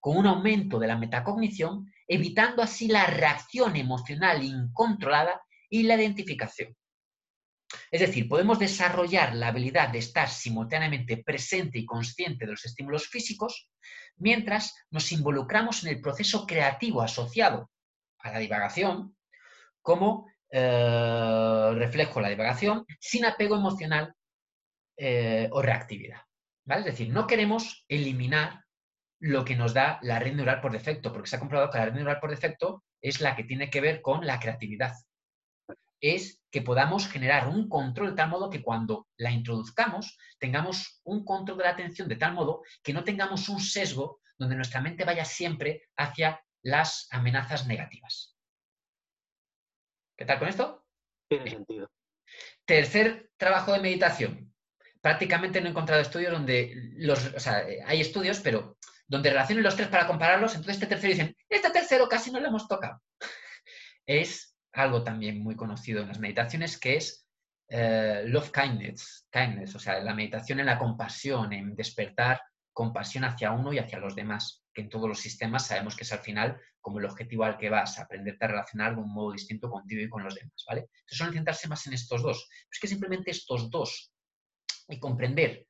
Con 0.00 0.16
un 0.16 0.26
aumento 0.26 0.78
de 0.78 0.86
la 0.88 0.98
metacognición, 0.98 1.92
evitando 2.06 2.62
así 2.62 2.88
la 2.88 3.06
reacción 3.06 3.76
emocional 3.76 4.42
incontrolada 4.42 5.40
y 5.68 5.82
la 5.84 5.94
identificación. 5.96 6.76
Es 7.90 8.00
decir, 8.00 8.28
podemos 8.28 8.58
desarrollar 8.58 9.34
la 9.34 9.48
habilidad 9.48 9.88
de 9.88 9.98
estar 9.98 10.28
simultáneamente 10.28 11.18
presente 11.18 11.78
y 11.78 11.86
consciente 11.86 12.46
de 12.46 12.52
los 12.52 12.64
estímulos 12.64 13.08
físicos 13.08 13.70
mientras 14.16 14.74
nos 14.90 15.10
involucramos 15.12 15.84
en 15.84 15.90
el 15.90 16.00
proceso 16.00 16.46
creativo 16.46 17.02
asociado 17.02 17.70
a 18.18 18.32
la 18.32 18.38
divagación 18.38 19.16
como 19.82 20.26
eh, 20.50 21.70
reflejo 21.74 22.20
la 22.20 22.28
divagación 22.28 22.84
sin 23.00 23.24
apego 23.24 23.56
emocional 23.56 24.14
eh, 24.96 25.48
o 25.52 25.62
reactividad. 25.62 26.20
Es 26.66 26.84
decir, 26.84 27.10
no 27.10 27.26
queremos 27.26 27.84
eliminar 27.88 28.64
lo 29.20 29.44
que 29.44 29.56
nos 29.56 29.72
da 29.72 29.98
la 30.02 30.18
red 30.18 30.34
neural 30.34 30.60
por 30.60 30.72
defecto, 30.72 31.12
porque 31.12 31.28
se 31.28 31.36
ha 31.36 31.40
comprobado 31.40 31.70
que 31.70 31.78
la 31.78 31.86
red 31.86 31.94
neural 31.94 32.20
por 32.20 32.30
defecto 32.30 32.84
es 33.00 33.20
la 33.20 33.36
que 33.36 33.44
tiene 33.44 33.70
que 33.70 33.80
ver 33.80 34.02
con 34.02 34.26
la 34.26 34.40
creatividad. 34.40 34.92
Es 36.00 36.42
que 36.50 36.62
podamos 36.62 37.08
generar 37.08 37.48
un 37.48 37.68
control 37.68 38.10
de 38.10 38.16
tal 38.16 38.28
modo 38.28 38.50
que 38.50 38.62
cuando 38.62 39.06
la 39.16 39.30
introduzcamos 39.30 40.18
tengamos 40.38 41.00
un 41.04 41.24
control 41.24 41.58
de 41.58 41.64
la 41.64 41.70
atención 41.70 42.08
de 42.08 42.16
tal 42.16 42.34
modo 42.34 42.62
que 42.82 42.92
no 42.92 43.04
tengamos 43.04 43.48
un 43.48 43.60
sesgo 43.60 44.20
donde 44.38 44.56
nuestra 44.56 44.82
mente 44.82 45.04
vaya 45.04 45.24
siempre 45.24 45.82
hacia 45.96 46.40
las 46.62 47.08
amenazas 47.10 47.66
negativas. 47.66 48.35
¿Qué 50.16 50.24
tal 50.24 50.38
con 50.38 50.48
esto? 50.48 50.86
Tiene 51.28 51.50
sentido. 51.50 51.90
Tercer 52.64 53.30
trabajo 53.36 53.72
de 53.72 53.80
meditación. 53.80 54.52
Prácticamente 55.00 55.60
no 55.60 55.66
he 55.66 55.70
encontrado 55.70 56.00
estudios 56.00 56.32
donde 56.32 56.72
los, 56.96 57.34
o 57.34 57.40
sea, 57.40 57.64
hay 57.84 58.00
estudios, 58.00 58.40
pero 58.40 58.78
donde 59.06 59.30
relacionen 59.30 59.62
los 59.62 59.76
tres 59.76 59.88
para 59.88 60.06
compararlos, 60.06 60.54
entonces 60.54 60.76
este 60.76 60.86
tercero 60.86 61.12
dicen, 61.12 61.36
este 61.48 61.70
tercero 61.70 62.08
casi 62.08 62.30
no 62.32 62.40
lo 62.40 62.48
hemos 62.48 62.66
tocado. 62.66 63.00
es 64.06 64.56
algo 64.72 65.04
también 65.04 65.42
muy 65.42 65.54
conocido 65.54 66.02
en 66.02 66.08
las 66.08 66.18
meditaciones 66.18 66.78
que 66.78 66.96
es 66.96 67.26
eh, 67.68 68.24
love 68.26 68.50
kindness, 68.50 69.26
kindness, 69.30 69.74
o 69.74 69.78
sea, 69.78 70.00
la 70.00 70.14
meditación 70.14 70.60
en 70.60 70.66
la 70.66 70.78
compasión, 70.78 71.52
en 71.52 71.74
despertar 71.74 72.40
compasión 72.76 73.24
hacia 73.24 73.52
uno 73.52 73.72
y 73.72 73.78
hacia 73.78 73.98
los 73.98 74.14
demás, 74.14 74.62
que 74.74 74.82
en 74.82 74.90
todos 74.90 75.08
los 75.08 75.18
sistemas 75.18 75.66
sabemos 75.66 75.96
que 75.96 76.04
es 76.04 76.12
al 76.12 76.18
final 76.18 76.60
como 76.78 76.98
el 76.98 77.06
objetivo 77.06 77.44
al 77.44 77.56
que 77.56 77.70
vas, 77.70 77.98
aprenderte 77.98 78.44
a 78.44 78.48
relacionar 78.48 78.94
de 78.94 79.00
un 79.00 79.14
modo 79.14 79.32
distinto 79.32 79.70
contigo 79.70 80.02
y 80.02 80.10
con 80.10 80.22
los 80.22 80.34
demás, 80.34 80.62
¿vale? 80.68 80.80
Entonces 80.82 81.16
suelen 81.16 81.34
centrarse 81.36 81.68
más 81.68 81.86
en 81.86 81.94
estos 81.94 82.22
dos. 82.22 82.46
Es 82.70 82.78
que 82.78 82.86
simplemente 82.86 83.30
estos 83.30 83.70
dos 83.70 84.12
y 84.90 85.00
comprender 85.00 85.66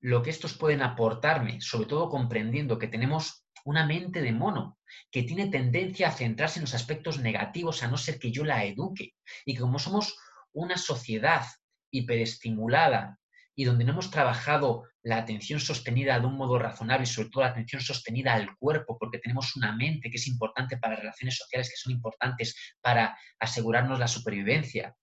lo 0.00 0.20
que 0.20 0.30
estos 0.30 0.58
pueden 0.58 0.82
aportarme, 0.82 1.60
sobre 1.60 1.86
todo 1.86 2.08
comprendiendo 2.08 2.76
que 2.76 2.88
tenemos 2.88 3.46
una 3.64 3.86
mente 3.86 4.20
de 4.20 4.32
mono 4.32 4.80
que 5.12 5.22
tiene 5.22 5.46
tendencia 5.46 6.08
a 6.08 6.12
centrarse 6.12 6.58
en 6.58 6.64
los 6.64 6.74
aspectos 6.74 7.20
negativos 7.20 7.84
a 7.84 7.88
no 7.88 7.96
ser 7.96 8.18
que 8.18 8.32
yo 8.32 8.44
la 8.44 8.64
eduque 8.64 9.14
y 9.44 9.54
que 9.54 9.60
como 9.60 9.78
somos 9.78 10.18
una 10.52 10.76
sociedad 10.76 11.46
hiperestimulada 11.92 13.20
y 13.58 13.64
donde 13.64 13.84
no 13.84 13.90
hemos 13.90 14.12
trabajado 14.12 14.84
la 15.02 15.16
atención 15.16 15.58
sostenida 15.58 16.20
de 16.20 16.26
un 16.26 16.36
modo 16.36 16.60
razonable 16.60 17.06
sobre 17.06 17.28
todo 17.28 17.42
la 17.42 17.50
atención 17.50 17.82
sostenida 17.82 18.32
al 18.32 18.56
cuerpo, 18.56 18.96
porque 18.96 19.18
tenemos 19.18 19.56
una 19.56 19.74
mente 19.74 20.10
que 20.10 20.16
es 20.16 20.28
importante 20.28 20.76
para 20.76 20.94
relaciones 20.94 21.36
sociales, 21.36 21.68
que 21.68 21.76
son 21.76 21.92
importantes 21.92 22.54
para 22.80 23.18
asegurarnos 23.40 23.98
la 23.98 24.06
supervivencia. 24.06 24.94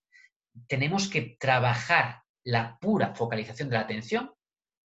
Tenemos 0.68 1.08
que 1.08 1.36
trabajar 1.38 2.22
la 2.44 2.78
pura 2.80 3.14
focalización 3.14 3.68
de 3.68 3.74
la 3.74 3.82
atención 3.82 4.32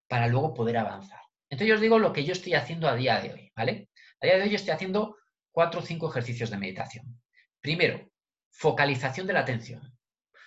para 0.10 0.28
luego 0.28 0.54
poder 0.54 0.76
avanzar. 0.76 1.22
Entonces 1.50 1.70
yo 1.70 1.76
os 1.76 1.82
digo 1.82 1.98
lo 1.98 2.12
que 2.12 2.26
yo 2.26 2.34
estoy 2.34 2.56
haciendo 2.56 2.90
a 2.90 2.96
día 2.96 3.22
de 3.22 3.32
hoy, 3.32 3.54
¿vale? 3.56 3.90
A 4.20 4.26
día 4.26 4.36
de 4.36 4.44
hoy 4.44 4.50
yo 4.50 4.58
estoy 4.58 4.72
haciendo 4.72 5.16
cuatro 5.50 5.80
o 5.80 5.84
cinco 5.84 6.10
ejercicios 6.10 6.50
de 6.50 6.58
meditación. 6.58 7.22
Primero, 7.62 8.12
focalización 8.50 9.28
de 9.28 9.34
la 9.34 9.40
atención. 9.40 9.98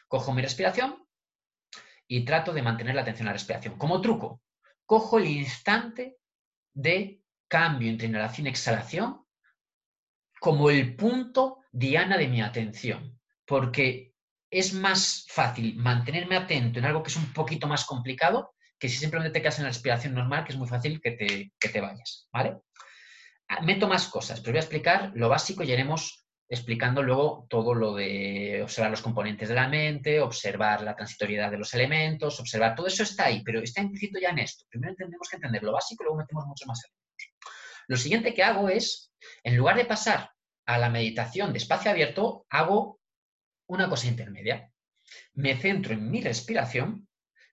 Cojo 0.08 0.30
mi 0.34 0.42
respiración, 0.42 1.03
y 2.06 2.24
trato 2.24 2.52
de 2.52 2.62
mantener 2.62 2.94
la 2.94 3.02
atención 3.02 3.28
a 3.28 3.30
la 3.30 3.34
respiración. 3.34 3.78
Como 3.78 4.00
truco, 4.00 4.42
cojo 4.86 5.18
el 5.18 5.26
instante 5.26 6.18
de 6.72 7.20
cambio 7.48 7.88
entre 7.88 8.08
inhalación 8.08 8.46
y 8.46 8.50
exhalación 8.50 9.24
como 10.40 10.70
el 10.70 10.94
punto 10.96 11.60
diana 11.72 12.18
de 12.18 12.28
mi 12.28 12.42
atención, 12.42 13.18
porque 13.46 14.14
es 14.50 14.74
más 14.74 15.26
fácil 15.28 15.74
mantenerme 15.76 16.36
atento 16.36 16.78
en 16.78 16.84
algo 16.84 17.02
que 17.02 17.10
es 17.10 17.16
un 17.16 17.32
poquito 17.32 17.66
más 17.66 17.84
complicado 17.84 18.54
que 18.78 18.88
si 18.88 18.98
simplemente 18.98 19.32
te 19.32 19.40
quedas 19.40 19.58
en 19.58 19.64
la 19.64 19.70
respiración 19.70 20.14
normal, 20.14 20.44
que 20.44 20.52
es 20.52 20.58
muy 20.58 20.68
fácil 20.68 21.00
que 21.00 21.12
te, 21.12 21.52
que 21.58 21.68
te 21.68 21.80
vayas, 21.80 22.28
¿vale? 22.32 22.58
Ah, 23.48 23.62
meto 23.62 23.88
más 23.88 24.08
cosas, 24.08 24.40
pero 24.40 24.52
voy 24.52 24.58
a 24.58 24.60
explicar 24.60 25.12
lo 25.14 25.28
básico 25.28 25.62
y 25.62 25.72
haremos 25.72 26.23
explicando 26.48 27.02
luego 27.02 27.46
todo 27.48 27.74
lo 27.74 27.94
de 27.94 28.60
observar 28.62 28.90
los 28.90 29.02
componentes 29.02 29.48
de 29.48 29.54
la 29.54 29.68
mente, 29.68 30.20
observar 30.20 30.82
la 30.82 30.94
transitoriedad 30.94 31.50
de 31.50 31.58
los 31.58 31.72
elementos, 31.74 32.38
observar, 32.38 32.74
todo 32.74 32.86
eso 32.86 33.02
está 33.02 33.26
ahí, 33.26 33.42
pero 33.42 33.60
está 33.60 33.80
implícito 33.80 34.18
ya 34.18 34.30
en 34.30 34.40
esto. 34.40 34.64
Primero 34.68 34.94
tenemos 34.94 35.28
que 35.28 35.36
entender 35.36 35.62
lo 35.62 35.72
básico 35.72 36.02
y 36.02 36.04
luego 36.04 36.18
metemos 36.18 36.46
mucho 36.46 36.66
más 36.66 36.82
elementos. 36.84 37.04
Lo 37.86 37.96
siguiente 37.96 38.34
que 38.34 38.42
hago 38.42 38.68
es, 38.68 39.12
en 39.42 39.56
lugar 39.56 39.76
de 39.76 39.84
pasar 39.84 40.30
a 40.66 40.78
la 40.78 40.90
meditación 40.90 41.52
de 41.52 41.58
espacio 41.58 41.90
abierto, 41.90 42.46
hago 42.50 43.00
una 43.66 43.88
cosa 43.88 44.06
intermedia. 44.06 44.70
Me 45.34 45.56
centro 45.56 45.92
en 45.92 46.10
mi 46.10 46.22
respiración, 46.22 47.08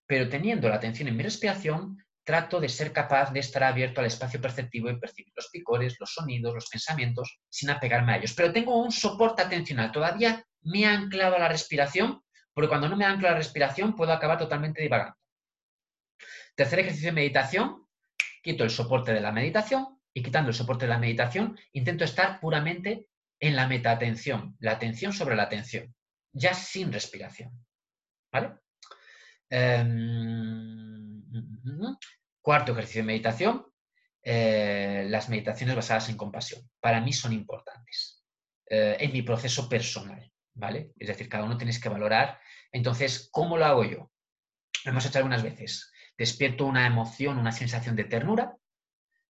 pero 0.05 0.29
teniendo 0.29 0.69
la 0.69 0.75
atención 0.75 1.07
en 1.07 1.17
mi 1.17 1.23
respiración, 1.23 1.97
trato 2.23 2.59
de 2.59 2.69
ser 2.69 2.93
capaz 2.93 3.31
de 3.31 3.39
estar 3.39 3.63
abierto 3.63 3.99
al 3.99 4.07
espacio 4.07 4.39
perceptivo 4.39 4.89
y 4.89 4.99
percibir 4.99 5.33
los 5.35 5.49
picores, 5.49 5.97
los 5.99 6.13
sonidos, 6.13 6.53
los 6.53 6.69
pensamientos, 6.69 7.39
sin 7.49 7.69
apegarme 7.69 8.13
a 8.13 8.17
ellos. 8.17 8.33
Pero 8.33 8.53
tengo 8.53 8.81
un 8.81 8.91
soporte 8.91 9.41
atencional. 9.41 9.91
Todavía 9.91 10.43
me 10.61 10.81
he 10.81 10.85
anclado 10.85 11.35
a 11.35 11.39
la 11.39 11.47
respiración, 11.47 12.21
porque 12.53 12.69
cuando 12.69 12.89
no 12.89 12.95
me 12.95 13.05
anclo 13.05 13.27
a 13.27 13.31
la 13.31 13.37
respiración 13.37 13.95
puedo 13.95 14.13
acabar 14.13 14.37
totalmente 14.37 14.81
divagando. 14.81 15.15
Tercer 16.55 16.79
ejercicio 16.79 17.09
de 17.09 17.13
meditación, 17.13 17.87
quito 18.43 18.63
el 18.63 18.69
soporte 18.69 19.13
de 19.13 19.21
la 19.21 19.31
meditación 19.31 19.99
y 20.13 20.21
quitando 20.21 20.49
el 20.49 20.55
soporte 20.55 20.85
de 20.85 20.89
la 20.89 20.99
meditación, 20.99 21.57
intento 21.73 22.03
estar 22.03 22.39
puramente 22.39 23.07
en 23.39 23.55
la 23.55 23.67
metaatención, 23.67 24.55
la 24.59 24.73
atención 24.73 25.13
sobre 25.13 25.35
la 25.35 25.43
atención, 25.43 25.93
ya 26.31 26.53
sin 26.53 26.91
respiración. 26.91 27.51
¿Vale? 28.31 28.53
Em, 29.49 31.10
cuarto 32.41 32.71
ejercicio 32.71 33.01
de 33.01 33.07
meditación, 33.07 33.65
eh, 34.23 35.05
las 35.09 35.29
meditaciones 35.29 35.75
basadas 35.75 36.09
en 36.09 36.17
compasión. 36.17 36.61
Para 36.79 37.01
mí 37.01 37.13
son 37.13 37.33
importantes 37.33 38.23
eh, 38.69 38.97
en 38.99 39.11
mi 39.13 39.21
proceso 39.21 39.67
personal, 39.67 40.31
¿vale? 40.53 40.93
Es 40.97 41.07
decir, 41.07 41.27
cada 41.27 41.43
uno 41.43 41.57
tienes 41.57 41.79
que 41.79 41.89
valorar. 41.89 42.39
Entonces, 42.71 43.29
¿cómo 43.31 43.57
lo 43.57 43.65
hago 43.65 43.83
yo? 43.83 44.11
Lo 44.85 44.91
hemos 44.91 45.05
hecho 45.05 45.19
algunas 45.19 45.43
veces. 45.43 45.91
Despierto 46.17 46.65
una 46.65 46.85
emoción, 46.85 47.37
una 47.37 47.51
sensación 47.51 47.95
de 47.95 48.03
ternura, 48.05 48.55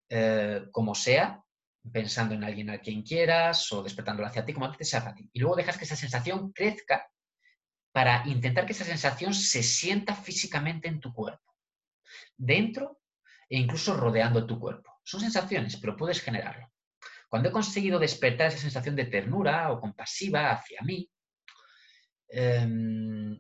eh, 0.10 0.68
como 0.72 0.96
sea, 0.96 1.44
pensando 1.92 2.34
en 2.34 2.44
alguien 2.44 2.70
a 2.70 2.80
quien 2.80 3.04
quieras 3.04 3.72
o 3.72 3.84
despertándolo 3.84 4.28
hacia 4.28 4.46
ti, 4.46 4.54
como 4.54 4.72
te 4.72 4.86
sea 4.86 5.02
fácil. 5.02 5.30
Y 5.34 5.40
luego 5.40 5.56
dejas 5.56 5.78
que 5.78 5.86
esa 5.86 5.96
sensación 5.96 6.52
crezca 6.52 7.10
para 7.92 8.24
intentar 8.28 8.66
que 8.66 8.74
esa 8.74 8.86
sensación 8.86 9.34
se 9.34 9.64
sienta 9.64 10.16
físicamente 10.16 10.88
en 10.88 11.00
tu 11.00 11.14
cuerpo, 11.14 11.47
dentro 12.38 13.02
e 13.50 13.58
incluso 13.58 13.96
rodeando 13.96 14.46
tu 14.46 14.60
cuerpo. 14.60 15.00
Son 15.04 15.20
sensaciones, 15.20 15.78
pero 15.78 15.96
puedes 15.96 16.22
generarlo. 16.22 16.72
Cuando 17.30 17.50
he 17.50 17.52
conseguido 17.52 18.00
despertar 18.00 18.48
esa 18.48 18.58
sensación 18.58 18.96
de 18.96 19.06
ternura 19.06 19.72
o 19.72 19.82
compasiva 19.82 20.52
hacia 20.52 20.82
mí, 20.82 21.10
em, 22.30 23.40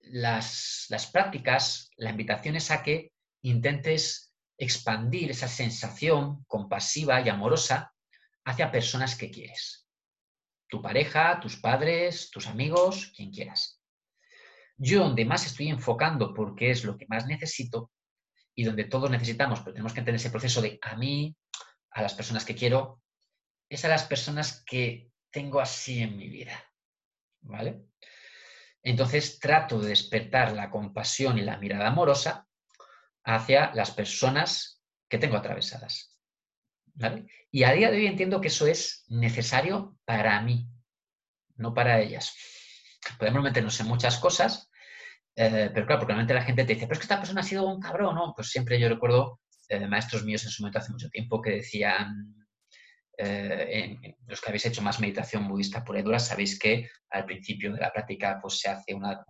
las, 0.00 0.86
las 0.88 1.06
prácticas, 1.06 1.90
la 1.96 2.10
invitación 2.10 2.56
es 2.56 2.70
a 2.70 2.82
que 2.82 3.12
intentes 3.42 4.34
expandir 4.56 5.30
esa 5.30 5.48
sensación 5.48 6.44
compasiva 6.46 7.20
y 7.20 7.28
amorosa 7.28 7.92
hacia 8.44 8.72
personas 8.72 9.16
que 9.16 9.30
quieres. 9.30 9.86
Tu 10.68 10.82
pareja, 10.82 11.38
tus 11.40 11.56
padres, 11.56 12.30
tus 12.30 12.46
amigos, 12.46 13.12
quien 13.16 13.30
quieras. 13.30 13.80
Yo 14.76 15.00
donde 15.00 15.24
más 15.24 15.46
estoy 15.46 15.68
enfocando 15.68 16.34
porque 16.34 16.70
es 16.70 16.84
lo 16.84 16.96
que 16.96 17.06
más 17.08 17.26
necesito 17.26 17.90
y 18.58 18.64
donde 18.64 18.86
todos 18.86 19.08
necesitamos, 19.08 19.60
pero 19.60 19.72
tenemos 19.72 19.92
que 19.92 20.00
entender 20.00 20.20
ese 20.20 20.30
proceso 20.30 20.60
de 20.60 20.80
a 20.82 20.96
mí, 20.96 21.36
a 21.92 22.02
las 22.02 22.14
personas 22.14 22.44
que 22.44 22.56
quiero, 22.56 23.00
es 23.68 23.84
a 23.84 23.88
las 23.88 24.02
personas 24.02 24.64
que 24.66 25.12
tengo 25.30 25.60
así 25.60 26.02
en 26.02 26.16
mi 26.16 26.28
vida. 26.28 26.60
¿Vale? 27.42 27.84
Entonces 28.82 29.38
trato 29.38 29.78
de 29.78 29.90
despertar 29.90 30.54
la 30.54 30.70
compasión 30.70 31.38
y 31.38 31.42
la 31.42 31.56
mirada 31.58 31.86
amorosa 31.86 32.48
hacia 33.22 33.72
las 33.74 33.92
personas 33.92 34.82
que 35.08 35.18
tengo 35.18 35.36
atravesadas. 35.36 36.18
Y 37.52 37.62
a 37.62 37.70
día 37.74 37.92
de 37.92 37.98
hoy 37.98 38.06
entiendo 38.08 38.40
que 38.40 38.48
eso 38.48 38.66
es 38.66 39.04
necesario 39.06 39.96
para 40.04 40.40
mí, 40.40 40.68
no 41.54 41.74
para 41.74 42.00
ellas. 42.00 42.34
Podemos 43.20 43.44
meternos 43.44 43.78
en 43.78 43.86
muchas 43.86 44.18
cosas, 44.18 44.67
eh, 45.40 45.70
pero 45.72 45.86
claro, 45.86 46.00
porque 46.00 46.14
realmente 46.14 46.34
la 46.34 46.42
gente 46.42 46.64
te 46.64 46.74
dice, 46.74 46.86
pero 46.88 46.94
es 46.94 46.98
que 46.98 47.04
esta 47.04 47.18
persona 47.18 47.42
ha 47.42 47.44
sido 47.44 47.64
un 47.64 47.80
cabrón, 47.80 48.16
¿no? 48.16 48.32
Pues 48.34 48.50
siempre 48.50 48.80
yo 48.80 48.88
recuerdo 48.88 49.40
eh, 49.68 49.86
maestros 49.86 50.24
míos 50.24 50.42
en 50.42 50.50
su 50.50 50.62
momento 50.62 50.80
hace 50.80 50.90
mucho 50.90 51.08
tiempo 51.10 51.40
que 51.40 51.50
decían, 51.50 52.34
eh, 53.16 53.96
los 54.26 54.40
que 54.40 54.48
habéis 54.48 54.66
hecho 54.66 54.82
más 54.82 54.98
meditación 54.98 55.46
budista 55.46 55.84
pura 55.84 56.00
y 56.00 56.02
dura, 56.02 56.18
sabéis 56.18 56.58
que 56.58 56.90
al 57.10 57.24
principio 57.24 57.72
de 57.72 57.78
la 57.78 57.92
práctica 57.92 58.40
pues, 58.42 58.58
se 58.58 58.68
hace 58.68 58.92
una, 58.94 59.24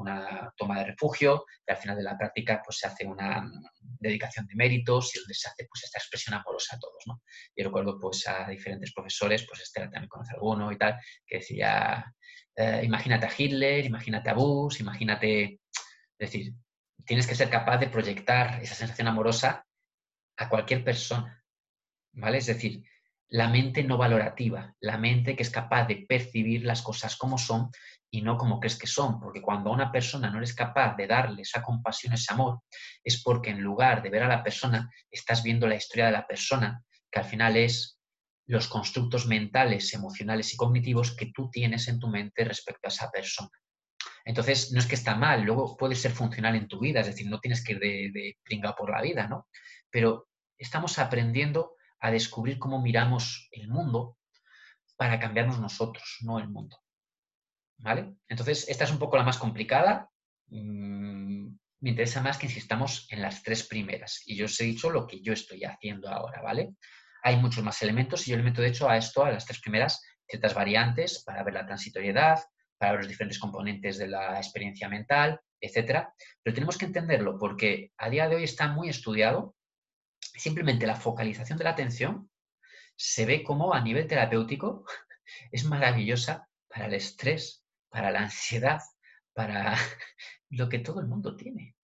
toma 0.57 0.79
de 0.79 0.87
refugio 0.87 1.45
y 1.67 1.73
al 1.73 1.77
final 1.77 1.99
de 1.99 2.03
la 2.03 2.17
práctica 2.17 2.63
pues, 2.65 2.79
se 2.79 2.87
hace 2.87 3.07
una 3.07 3.43
mm, 3.43 3.63
dedicación 4.01 4.47
de 4.47 4.55
méritos 4.57 5.15
y 5.15 5.19
donde 5.19 5.35
se 5.35 5.49
hace 5.49 5.67
pues, 5.69 5.85
esta 5.85 5.99
expresión 5.99 6.35
amorosa 6.35 6.77
a 6.77 6.79
todos. 6.79 7.03
¿no? 7.07 7.21
Yo 7.55 7.65
recuerdo 7.65 7.99
pues, 8.01 8.27
a 8.27 8.49
diferentes 8.49 8.95
profesores, 8.95 9.47
pues 9.47 9.61
Estela 9.61 9.91
también 9.91 10.09
conoce 10.09 10.33
alguno 10.33 10.73
y 10.73 10.79
tal, 10.79 10.99
que 11.27 11.37
decía, 11.37 12.15
eh, 12.57 12.81
imagínate 12.83 13.27
a 13.27 13.33
Hitler, 13.37 13.87
imagínate 13.87 14.31
a 14.31 14.35
Bush, 14.35 14.81
imagínate... 14.81 15.61
Es 16.19 16.31
decir, 16.31 16.55
tienes 17.05 17.27
que 17.27 17.35
ser 17.35 17.49
capaz 17.49 17.79
de 17.79 17.89
proyectar 17.89 18.61
esa 18.63 18.75
sensación 18.75 19.09
amorosa 19.09 19.65
a 20.37 20.49
cualquier 20.49 20.85
persona. 20.85 21.43
¿Vale? 22.13 22.39
Es 22.39 22.47
decir, 22.47 22.83
la 23.29 23.49
mente 23.49 23.85
no 23.85 23.99
valorativa, 23.99 24.75
la 24.81 24.97
mente 24.97 25.37
que 25.37 25.43
es 25.43 25.51
capaz 25.51 25.87
de 25.87 26.07
percibir 26.09 26.65
las 26.65 26.83
cosas 26.83 27.17
como 27.17 27.37
son 27.37 27.71
y 28.11 28.23
no 28.23 28.39
como 28.39 28.59
crees 28.59 28.79
que 28.79 28.87
son, 28.87 29.21
porque 29.21 29.43
cuando 29.43 29.71
a 29.71 29.75
una 29.75 29.93
persona 29.93 30.31
no 30.31 30.39
eres 30.39 30.55
capaz 30.55 30.97
de 30.97 31.07
darle 31.07 31.43
esa 31.43 31.63
compasión, 31.63 32.15
ese 32.15 32.33
amor, 32.33 32.63
es 33.05 33.23
porque 33.23 33.51
en 33.51 33.61
lugar 33.61 34.03
de 34.03 34.09
ver 34.09 34.23
a 34.23 34.29
la 34.29 34.43
persona, 34.43 34.91
estás 35.11 35.43
viendo 35.43 35.67
la 35.67 35.77
historia 35.77 36.07
de 36.07 36.13
la 36.13 36.27
persona, 36.27 36.83
que 37.11 37.19
al 37.19 37.27
final 37.27 37.57
es 37.57 37.99
los 38.47 38.67
constructos 38.67 39.27
mentales, 39.27 39.93
emocionales 39.93 40.55
y 40.55 40.57
cognitivos 40.57 41.15
que 41.15 41.31
tú 41.35 41.51
tienes 41.51 41.87
en 41.89 41.99
tu 41.99 42.09
mente 42.09 42.45
respecto 42.45 42.89
a 42.89 42.89
esa 42.89 43.11
persona. 43.11 43.51
Entonces, 44.29 44.73
no 44.73 44.79
es 44.79 44.85
que 44.85 44.95
está 44.95 45.15
mal, 45.15 45.43
luego 45.43 45.75
puede 45.75 45.95
ser 45.95 46.13
funcional 46.13 46.55
en 46.55 46.69
tu 46.69 46.79
vida, 46.79 47.01
es 47.01 47.07
decir, 47.07 47.27
no 47.31 47.41
tienes 47.41 47.65
que 47.65 47.73
ir 47.73 47.79
de, 47.79 48.37
pringao 48.45 48.75
por 48.77 48.91
la 48.91 49.01
vida, 49.01 49.27
¿no? 49.27 49.49
Pero 49.91 50.29
estamos 50.59 50.99
aprendiendo 50.99 51.73
a 51.99 52.11
descubrir 52.11 52.59
cómo 52.59 52.83
miramos 52.83 53.49
el 53.53 53.69
mundo 53.69 54.19
para 54.99 55.19
cambiarnos 55.19 55.59
nosotros, 55.59 56.19
no 56.21 56.39
el 56.39 56.51
mundo. 56.51 56.77
¿Vale? 57.79 58.17
Entonces, 58.29 58.69
esta 58.69 58.85
es 58.85 58.91
un 58.91 58.99
poco 58.99 59.17
la 59.17 59.23
más 59.23 59.39
complicada. 59.39 60.11
Mm, 60.49 61.47
me 61.81 61.91
interesa 61.91 62.21
más 62.21 62.37
que 62.37 62.47
insistamos 62.49 63.11
en 63.11 63.23
las 63.23 63.43
tres 63.43 63.67
primeras. 63.67 64.21
Y 64.27 64.37
yo 64.37 64.45
os 64.45 64.61
he 64.61 64.65
dicho 64.65 64.91
lo 64.91 65.07
que 65.07 65.23
yo 65.23 65.33
estoy 65.33 65.65
haciendo 65.65 66.11
ahora, 66.11 66.43
¿vale? 66.43 66.75
Hay 67.23 67.39
muchos 67.39 67.65
más 67.65 67.81
elementos 67.81 68.29
y 68.29 68.33
yo 68.33 68.37
le 68.37 68.43
meto, 68.43 68.61
de 68.61 68.69
hecho, 68.69 68.91
a 68.91 68.99
esto, 68.99 69.25
a 69.25 69.31
las 69.31 69.47
tres 69.47 69.63
primeras, 69.63 70.03
ciertas 70.29 70.53
variantes 70.53 71.25
para 71.25 71.43
ver 71.45 71.55
la 71.55 71.65
transitoriedad, 71.65 72.41
para 72.79 72.95
los 72.95 73.09
diferentes 73.09 73.39
componentes 73.39 73.99
de 73.99 74.09
la 74.09 74.37
experiencia 74.37 74.89
mental, 74.89 75.41
etcétera. 75.61 76.15
Pero 76.43 76.55
tenemos 76.55 76.79
que 76.79 76.87
entenderlo 76.87 77.39
porque 77.39 77.93
a 77.99 78.09
día 78.09 78.29
de 78.29 78.37
hoy 78.37 78.45
está 78.45 78.69
muy 78.69 78.89
estudiado 78.89 79.57
simplemente 80.21 80.87
la 80.87 80.97
focalización 80.97 81.59
de 81.59 81.65
la 81.65 81.71
atención 81.71 82.31
se 82.97 83.27
ve 83.27 83.43
como 83.43 83.75
a 83.75 83.81
nivel 83.81 84.07
terapéutico 84.07 84.85
es 85.53 85.65
maravillosa 85.65 86.49
para 86.69 86.87
el 86.87 86.95
estrés, 86.95 87.65
para 87.89 88.11
la 88.11 88.21
ansiedad, 88.21 88.81
para 89.33 89.77
lo 90.51 90.69
que 90.69 90.79
todo 90.79 91.01
el 91.01 91.07
mundo 91.07 91.37
tiene. 91.37 91.77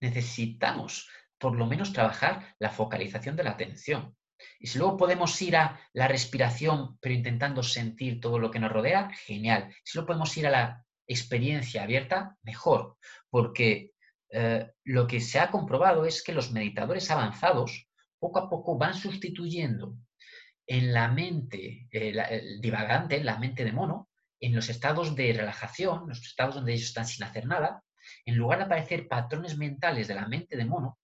Necesitamos 0.00 1.08
por 1.38 1.56
lo 1.56 1.66
menos 1.66 1.92
trabajar 1.92 2.54
la 2.58 2.70
focalización 2.70 3.36
de 3.36 3.44
la 3.44 3.52
atención. 3.52 4.16
Y 4.60 4.66
si 4.66 4.78
luego 4.78 4.98
podemos 4.98 5.40
ir 5.40 5.56
a 5.56 5.80
la 5.94 6.06
respiración, 6.06 6.98
pero 7.00 7.14
intentando 7.14 7.62
sentir 7.62 8.20
todo 8.20 8.38
lo 8.38 8.50
que 8.50 8.60
nos 8.60 8.70
rodea, 8.70 9.10
genial. 9.10 9.74
Si 9.82 9.96
luego 9.96 10.08
podemos 10.08 10.36
ir 10.36 10.46
a 10.46 10.50
la 10.50 10.84
experiencia 11.06 11.82
abierta, 11.82 12.36
mejor, 12.42 12.98
porque 13.30 13.92
eh, 14.28 14.70
lo 14.84 15.06
que 15.06 15.20
se 15.20 15.40
ha 15.40 15.50
comprobado 15.50 16.04
es 16.04 16.22
que 16.22 16.34
los 16.34 16.52
meditadores 16.52 17.10
avanzados 17.10 17.88
poco 18.18 18.38
a 18.38 18.50
poco 18.50 18.76
van 18.76 18.94
sustituyendo 18.94 19.96
en 20.66 20.92
la 20.92 21.08
mente 21.08 21.88
el 21.90 22.60
divagante, 22.60 23.16
en 23.16 23.26
la 23.26 23.38
mente 23.38 23.64
de 23.64 23.72
mono, 23.72 24.10
en 24.38 24.54
los 24.54 24.68
estados 24.68 25.16
de 25.16 25.32
relajación, 25.32 26.06
los 26.06 26.22
estados 26.22 26.54
donde 26.54 26.74
ellos 26.74 26.88
están 26.88 27.06
sin 27.06 27.24
hacer 27.24 27.46
nada, 27.46 27.82
en 28.24 28.36
lugar 28.36 28.58
de 28.58 28.64
aparecer 28.66 29.08
patrones 29.08 29.56
mentales 29.56 30.06
de 30.06 30.14
la 30.14 30.28
mente 30.28 30.56
de 30.56 30.64
mono, 30.64 30.98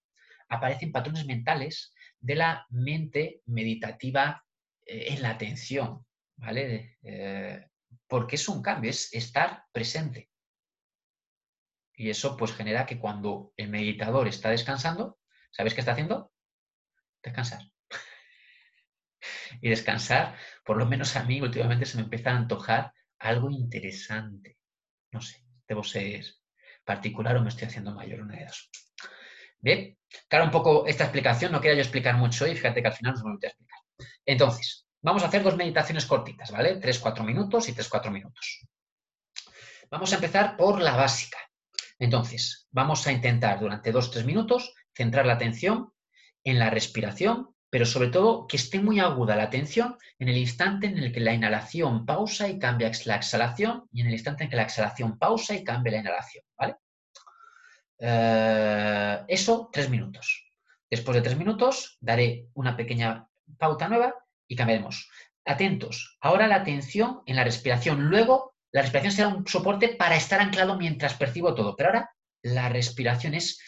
aparecen 0.48 0.92
patrones 0.92 1.26
mentales 1.26 1.92
de 2.26 2.34
la 2.34 2.66
mente 2.70 3.42
meditativa 3.46 4.44
eh, 4.84 5.14
en 5.14 5.22
la 5.22 5.30
atención, 5.30 6.04
¿vale? 6.34 6.98
Eh, 7.04 7.64
porque 8.08 8.34
es 8.34 8.48
un 8.48 8.60
cambio, 8.62 8.90
es 8.90 9.14
estar 9.14 9.64
presente. 9.70 10.28
Y 11.94 12.10
eso 12.10 12.36
pues 12.36 12.52
genera 12.52 12.84
que 12.84 12.98
cuando 12.98 13.52
el 13.56 13.68
meditador 13.68 14.26
está 14.26 14.50
descansando, 14.50 15.20
¿sabes 15.52 15.72
qué 15.72 15.80
está 15.80 15.92
haciendo? 15.92 16.32
Descansar. 17.22 17.60
y 19.62 19.68
descansar, 19.68 20.36
por 20.64 20.78
lo 20.78 20.86
menos 20.86 21.14
a 21.14 21.22
mí 21.22 21.40
últimamente 21.40 21.86
se 21.86 21.96
me 21.96 22.02
empieza 22.02 22.32
a 22.32 22.36
antojar 22.36 22.92
algo 23.20 23.50
interesante. 23.50 24.58
No 25.12 25.20
sé, 25.20 25.44
debo 25.68 25.84
ser 25.84 26.24
particular 26.84 27.36
o 27.36 27.42
me 27.42 27.50
estoy 27.50 27.68
haciendo 27.68 27.94
mayor, 27.94 28.22
una 28.22 28.36
de 28.36 28.46
dos. 28.46 28.68
Bien, 29.60 29.96
claro, 30.28 30.44
un 30.44 30.50
poco 30.50 30.86
esta 30.86 31.04
explicación, 31.04 31.52
no 31.52 31.60
quería 31.60 31.76
yo 31.76 31.82
explicar 31.82 32.16
mucho 32.16 32.44
hoy, 32.44 32.54
fíjate 32.54 32.82
que 32.82 32.88
al 32.88 32.94
final 32.94 33.12
nos 33.14 33.22
voy 33.22 33.38
a 33.42 33.46
explicar. 33.46 33.80
Entonces, 34.24 34.86
vamos 35.02 35.22
a 35.22 35.26
hacer 35.26 35.42
dos 35.42 35.56
meditaciones 35.56 36.06
cortitas, 36.06 36.50
¿vale? 36.50 36.76
Tres, 36.76 36.98
cuatro 36.98 37.24
minutos 37.24 37.68
y 37.68 37.72
tres, 37.72 37.88
cuatro 37.88 38.10
minutos. 38.10 38.66
Vamos 39.90 40.12
a 40.12 40.16
empezar 40.16 40.56
por 40.56 40.80
la 40.80 40.96
básica. 40.96 41.38
Entonces, 41.98 42.66
vamos 42.70 43.06
a 43.06 43.12
intentar 43.12 43.60
durante 43.60 43.92
dos, 43.92 44.10
tres 44.10 44.24
minutos 44.24 44.74
centrar 44.94 45.26
la 45.26 45.34
atención 45.34 45.92
en 46.44 46.58
la 46.58 46.70
respiración, 46.70 47.54
pero 47.70 47.86
sobre 47.86 48.08
todo 48.08 48.46
que 48.46 48.56
esté 48.56 48.80
muy 48.80 49.00
aguda 49.00 49.36
la 49.36 49.44
atención 49.44 49.96
en 50.18 50.28
el 50.28 50.36
instante 50.36 50.86
en 50.86 50.98
el 50.98 51.12
que 51.12 51.20
la 51.20 51.34
inhalación 51.34 52.06
pausa 52.06 52.48
y 52.48 52.58
cambia 52.58 52.90
la 53.04 53.16
exhalación 53.16 53.88
y 53.92 54.00
en 54.00 54.08
el 54.08 54.12
instante 54.14 54.44
en 54.44 54.50
que 54.50 54.56
la 54.56 54.62
exhalación 54.62 55.18
pausa 55.18 55.54
y 55.54 55.64
cambia 55.64 55.92
la 55.92 55.98
inhalación, 55.98 56.44
¿vale? 56.56 56.76
Eh, 57.98 59.24
eso, 59.28 59.70
tres 59.72 59.88
minutos. 59.90 60.52
Después 60.90 61.16
de 61.16 61.22
tres 61.22 61.36
minutos, 61.36 61.98
daré 62.00 62.48
una 62.54 62.76
pequeña 62.76 63.26
pauta 63.58 63.88
nueva 63.88 64.14
y 64.46 64.56
cambiaremos. 64.56 65.10
Atentos. 65.44 66.18
Ahora 66.20 66.46
la 66.46 66.56
atención 66.56 67.22
en 67.26 67.36
la 67.36 67.44
respiración. 67.44 68.08
Luego 68.08 68.56
la 68.72 68.82
respiración 68.82 69.12
será 69.12 69.28
un 69.28 69.46
soporte 69.46 69.88
para 69.88 70.16
estar 70.16 70.40
anclado 70.40 70.76
mientras 70.76 71.14
percibo 71.14 71.54
todo. 71.54 71.76
Pero 71.76 71.88
ahora 71.88 72.10
la 72.42 72.68
respiración 72.68 73.34
es, 73.34 73.60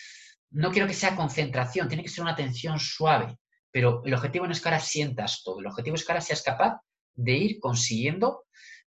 no 0.51 0.71
quiero 0.71 0.87
que 0.87 0.95
sea 0.95 1.17
concentración, 1.17 1.89
tiene 1.89 2.03
que 2.03 2.09
ser 2.09 2.23
una 2.23 2.33
atención 2.33 2.79
suave. 2.79 3.37
Pero 3.71 4.03
el 4.05 4.15
objetivo 4.15 4.47
no 4.47 4.53
es 4.53 4.61
que 4.61 4.69
ahora 4.69 4.81
sientas 4.81 5.43
todo, 5.45 5.61
el 5.61 5.67
objetivo 5.67 5.97
es 5.97 6.05
que 6.05 6.13
ahora 6.13 6.21
seas 6.21 6.43
capaz 6.43 6.81
de 7.15 7.33
ir 7.33 7.61
consiguiendo 7.61 8.45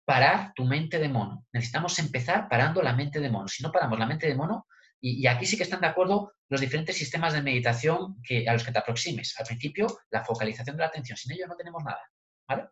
parar 0.05 0.53
tu 0.55 0.65
mente 0.65 0.99
de 0.99 1.09
mono. 1.09 1.45
Necesitamos 1.53 1.99
empezar 1.99 2.49
parando 2.49 2.83
la 2.83 2.95
mente 2.95 3.21
de 3.21 3.31
mono. 3.31 3.49
Si 3.49 3.63
no 3.63 3.71
paramos 3.73 3.99
la 3.99 4.07
mente 4.07 4.27
de 4.27 4.35
mono, 4.35 4.67
y, 5.01 5.27
aquí 5.27 5.47
sí 5.47 5.57
que 5.57 5.63
están 5.63 5.81
de 5.81 5.87
acuerdo 5.87 6.33
los 6.49 6.61
diferentes 6.61 6.97
sistemas 6.97 7.33
de 7.33 7.43
meditación 7.43 8.21
que, 8.23 8.49
a 8.49 8.53
los 8.53 8.65
que 8.65 8.73
te 8.73 8.79
aproximes. 8.79 9.35
Al 9.39 9.47
principio, 9.47 9.87
la 10.11 10.25
focalización 10.25 10.77
de 10.77 10.83
la 10.83 10.89
atención. 10.89 11.17
Sin 11.17 11.33
ello 11.33 11.47
no 11.47 11.57
tenemos 11.57 11.85
nada. 11.85 12.01
¿vale? 12.49 12.69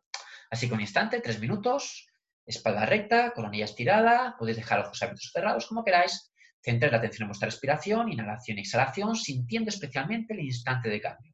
Así 0.50 0.68
que 0.68 0.74
un 0.74 0.80
instante, 0.80 1.20
tres 1.20 1.38
minutos, 1.38 2.08
espalda 2.44 2.86
recta, 2.86 3.32
coronilla 3.32 3.64
estirada, 3.64 4.36
podéis 4.38 4.56
dejar 4.56 4.78
los 4.78 4.88
ojos 4.88 5.02
abiertos 5.02 5.30
cerrados, 5.32 5.66
como 5.66 5.84
queráis. 5.84 6.32
Centrar 6.62 6.90
la 6.90 6.98
atención 6.98 7.24
en 7.24 7.28
vuestra 7.28 7.46
respiración, 7.46 8.10
inhalación 8.10 8.58
y 8.58 8.62
exhalación, 8.62 9.14
sintiendo 9.14 9.68
especialmente 9.68 10.34
el 10.34 10.40
instante 10.40 10.88
de 10.88 11.00
cambio. 11.00 11.32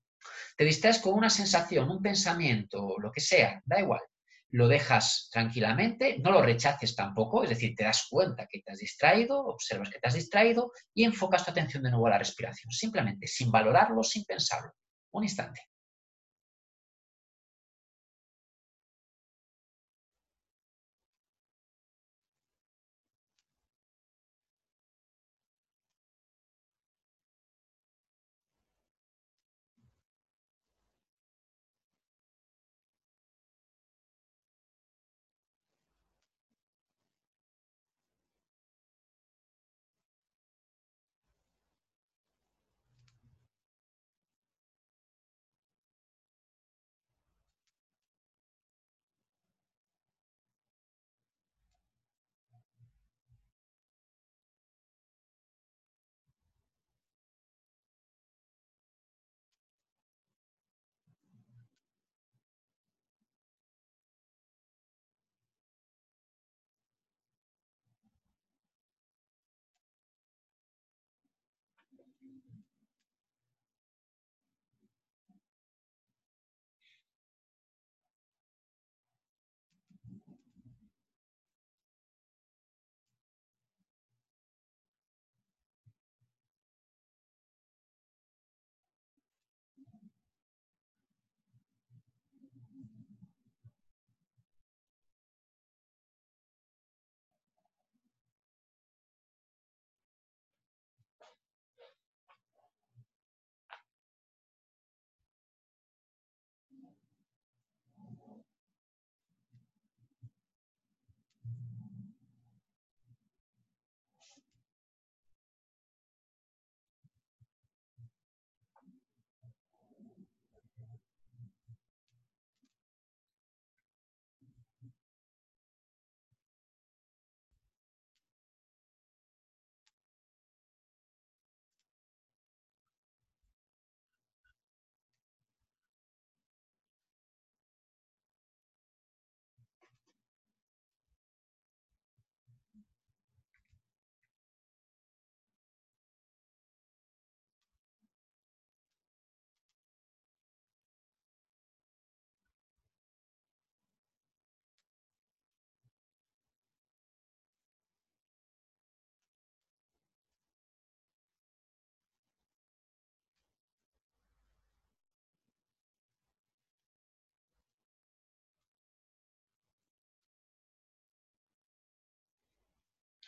te 0.57 0.65
distraes 0.65 0.99
con 0.99 1.15
una 1.15 1.31
sensación, 1.31 1.91
un 1.91 2.03
pensamiento, 2.03 2.97
lo 2.99 3.11
que 3.11 3.21
sea, 3.21 3.63
da 3.65 3.81
igual. 3.81 4.01
Lo 4.53 4.69
dejas 4.69 5.31
tranquilamente, 5.33 6.19
no 6.19 6.31
lo 6.31 6.43
rechaces 6.43 6.95
tampoco, 6.95 7.43
es 7.43 7.51
decir, 7.51 7.75
te 7.75 7.85
das 7.85 8.07
cuenta 8.09 8.47
que 8.47 8.61
te 8.61 8.73
has 8.73 8.79
distraído, 8.79 9.45
observas 9.47 9.89
que 9.89 9.99
te 9.99 10.09
has 10.09 10.15
distraído 10.15 10.73
y 10.95 11.05
enfocas 11.05 11.45
tu 11.45 11.51
atención 11.51 11.83
de 11.83 11.91
nuevo 11.91 12.07
a 12.07 12.11
la 12.11 12.19
respiración, 12.19 12.71
simplemente, 12.71 13.27
sin 13.27 13.51
valorarlo, 13.51 14.03
sin 14.03 14.25
pensarlo. 14.25 14.73
Un 15.13 15.25
instante. 15.25 15.72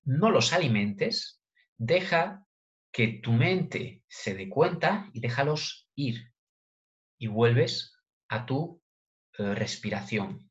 No 0.03 0.29
los 0.29 0.53
alimentes, 0.53 1.41
deja 1.77 2.45
que 2.91 3.19
tu 3.21 3.31
mente 3.31 4.03
se 4.07 4.35
dé 4.35 4.49
cuenta 4.49 5.09
y 5.13 5.19
déjalos 5.19 5.89
ir. 5.95 6.31
Y 7.17 7.27
vuelves 7.27 7.95
a 8.29 8.45
tu 8.45 8.81
eh, 9.37 9.53
respiración. 9.55 10.49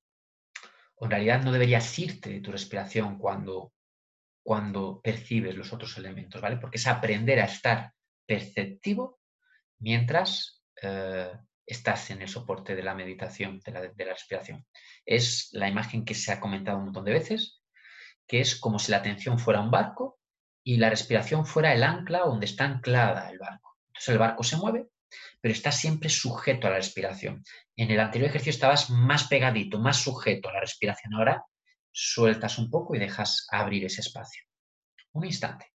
en 1.01 1.11
realidad 1.11 1.43
no 1.43 1.53
deberías 1.53 1.99
irte 1.99 2.31
de 2.31 2.41
tu 2.41 2.51
respiración 2.51 3.19
cuando, 3.19 3.73
cuando 4.43 5.01
percibes 5.03 5.55
los 5.55 5.73
otros 5.73 5.97
elementos, 5.99 6.41
¿vale? 6.41 6.57
Porque 6.57 6.79
es 6.79 6.87
aprender 6.87 7.41
a 7.41 7.45
estar 7.45 7.93
perceptivo 8.27 9.21
mientras 9.79 10.63
eh, 10.83 11.33
estás 11.67 12.11
en 12.11 12.23
el 12.23 12.29
soporte 12.29 12.75
de 12.75 12.83
la 12.83 12.95
meditación, 12.95 13.61
de 13.61 13.73
la, 13.73 14.13
respiración. 14.13 14.67
Es 15.05 15.49
la 15.53 15.69
imagen 15.69 16.05
que 16.05 16.15
se 16.15 16.33
ha 16.33 16.41
comentado 16.41 16.79
un 16.79 16.85
montón 16.85 17.05
de 17.05 17.13
veces, 17.13 17.63
que 18.27 18.41
es 18.41 18.57
como 18.57 18.79
si 18.79 18.91
la 18.91 18.99
atención 18.99 19.39
fuera 19.39 19.61
un 19.61 19.71
barco 19.71 20.19
y 20.63 20.77
la 20.77 20.91
respiración 20.91 21.47
fuera 21.47 21.75
el 21.75 21.83
ancla 21.83 22.21
donde 22.21 22.47
está 22.47 22.65
anclada 22.65 23.31
el 23.31 23.39
barco. 23.39 23.77
Entonces 23.89 24.09
el 24.09 24.19
barco 24.19 24.43
se 24.43 24.57
mueve, 24.57 24.89
pero 25.41 25.53
está 25.53 25.71
siempre 25.73 26.09
sujeto 26.09 26.67
a 26.67 26.71
la 26.71 26.77
respiración. 26.77 27.45
En 27.77 27.91
el 27.91 28.01
anterior 28.01 28.31
ejercicio 28.31 28.51
estabas 28.51 28.91
más 28.91 29.29
pegadito, 29.29 29.79
más 29.79 29.99
sujeto 29.99 30.49
a 30.49 30.55
la 30.55 30.61
respiración. 30.61 31.15
Ahora 31.15 31.45
sueltas 31.91 32.59
un 32.59 32.71
poco 32.71 32.95
y 32.95 32.99
dejas 32.99 33.47
abrir 33.51 33.85
ese 33.85 34.01
espacio. 34.01 34.43
Un 35.13 35.27
instante. 35.27 35.74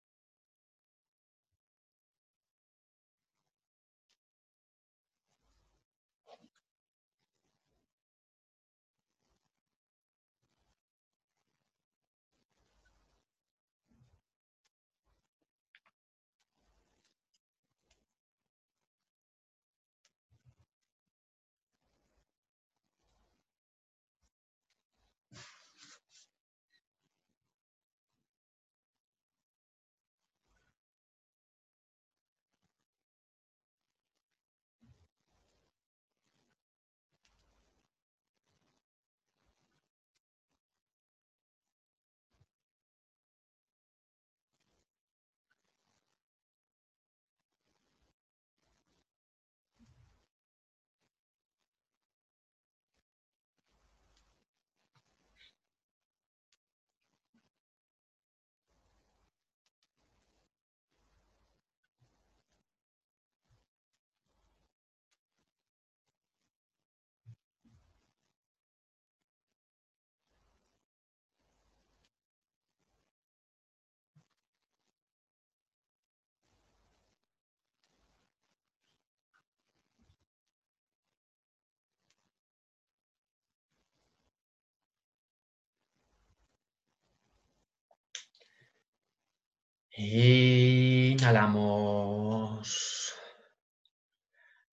Inhalamos. 89.97 91.55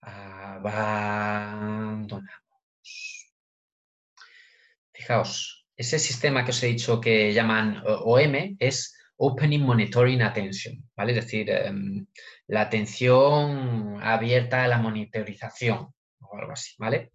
Abandonamos. 0.02 1.22
Fijaos, 4.92 5.68
ese 5.78 6.00
sistema 6.00 6.44
que 6.44 6.50
os 6.52 6.64
he 6.64 6.68
dicho 6.68 7.00
que 7.00 7.34
llaman 7.34 7.84
OM 7.86 8.56
es 8.60 8.98
Opening 9.18 9.62
Monitoring 9.62 10.24
Attention, 10.24 10.90
¿vale? 10.96 11.12
Es 11.12 11.26
decir, 11.26 11.52
em, 11.52 12.08
la 12.48 12.62
atención 12.62 14.02
abierta 14.02 14.64
a 14.64 14.68
la 14.68 14.80
monitorización 14.80 15.94
o 16.20 16.38
algo 16.38 16.54
así, 16.54 16.74
¿vale? 16.80 17.12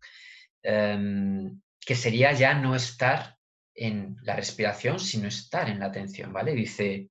Em, 0.62 1.60
que 1.80 1.96
sería 1.96 2.32
ya 2.32 2.54
no 2.54 2.76
estar 2.76 3.36
en 3.74 4.16
la 4.22 4.36
respiración, 4.36 5.00
sino 5.00 5.26
estar 5.28 5.68
en 5.68 5.80
la 5.80 5.86
atención, 5.86 6.32
¿vale? 6.32 6.54
Dice, 6.54 7.10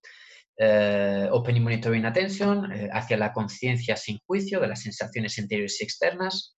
eh, 0.58 1.28
Opening 1.32 1.64
Monitoring 1.64 2.06
Attention, 2.06 2.72
eh, 2.72 2.90
hacia 2.92 3.18
la 3.18 3.34
conciencia 3.34 3.98
sin 3.98 4.20
juicio 4.26 4.60
de 4.60 4.68
las 4.68 4.82
sensaciones 4.82 5.38
interiores 5.38 5.82
y 5.82 5.84
externas. 5.84 6.56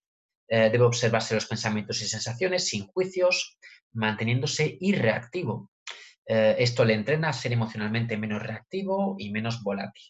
Eh, 0.48 0.70
debe 0.70 0.86
observarse 0.86 1.36
los 1.36 1.46
pensamientos 1.46 2.02
y 2.02 2.08
sensaciones 2.08 2.68
sin 2.68 2.88
juicios, 2.88 3.58
manteniéndose 3.94 4.78
irreactivo. 4.80 5.72
esto 6.30 6.84
le 6.84 6.94
entrena 6.94 7.30
a 7.30 7.34
ser 7.34 7.54
emocionalmente 7.54 8.18
menos 8.18 8.44
reactivo 8.44 9.16
y 9.18 9.32
menos 9.32 9.64
volátil. 9.64 10.04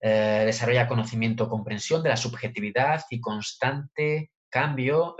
desarrolla 0.00 0.86
conocimiento, 0.86 1.48
comprensión 1.48 2.00
de 2.02 2.10
la 2.10 2.16
subjetividad 2.16 3.02
y 3.10 3.20
constante 3.20 4.30
cambio 4.48 5.16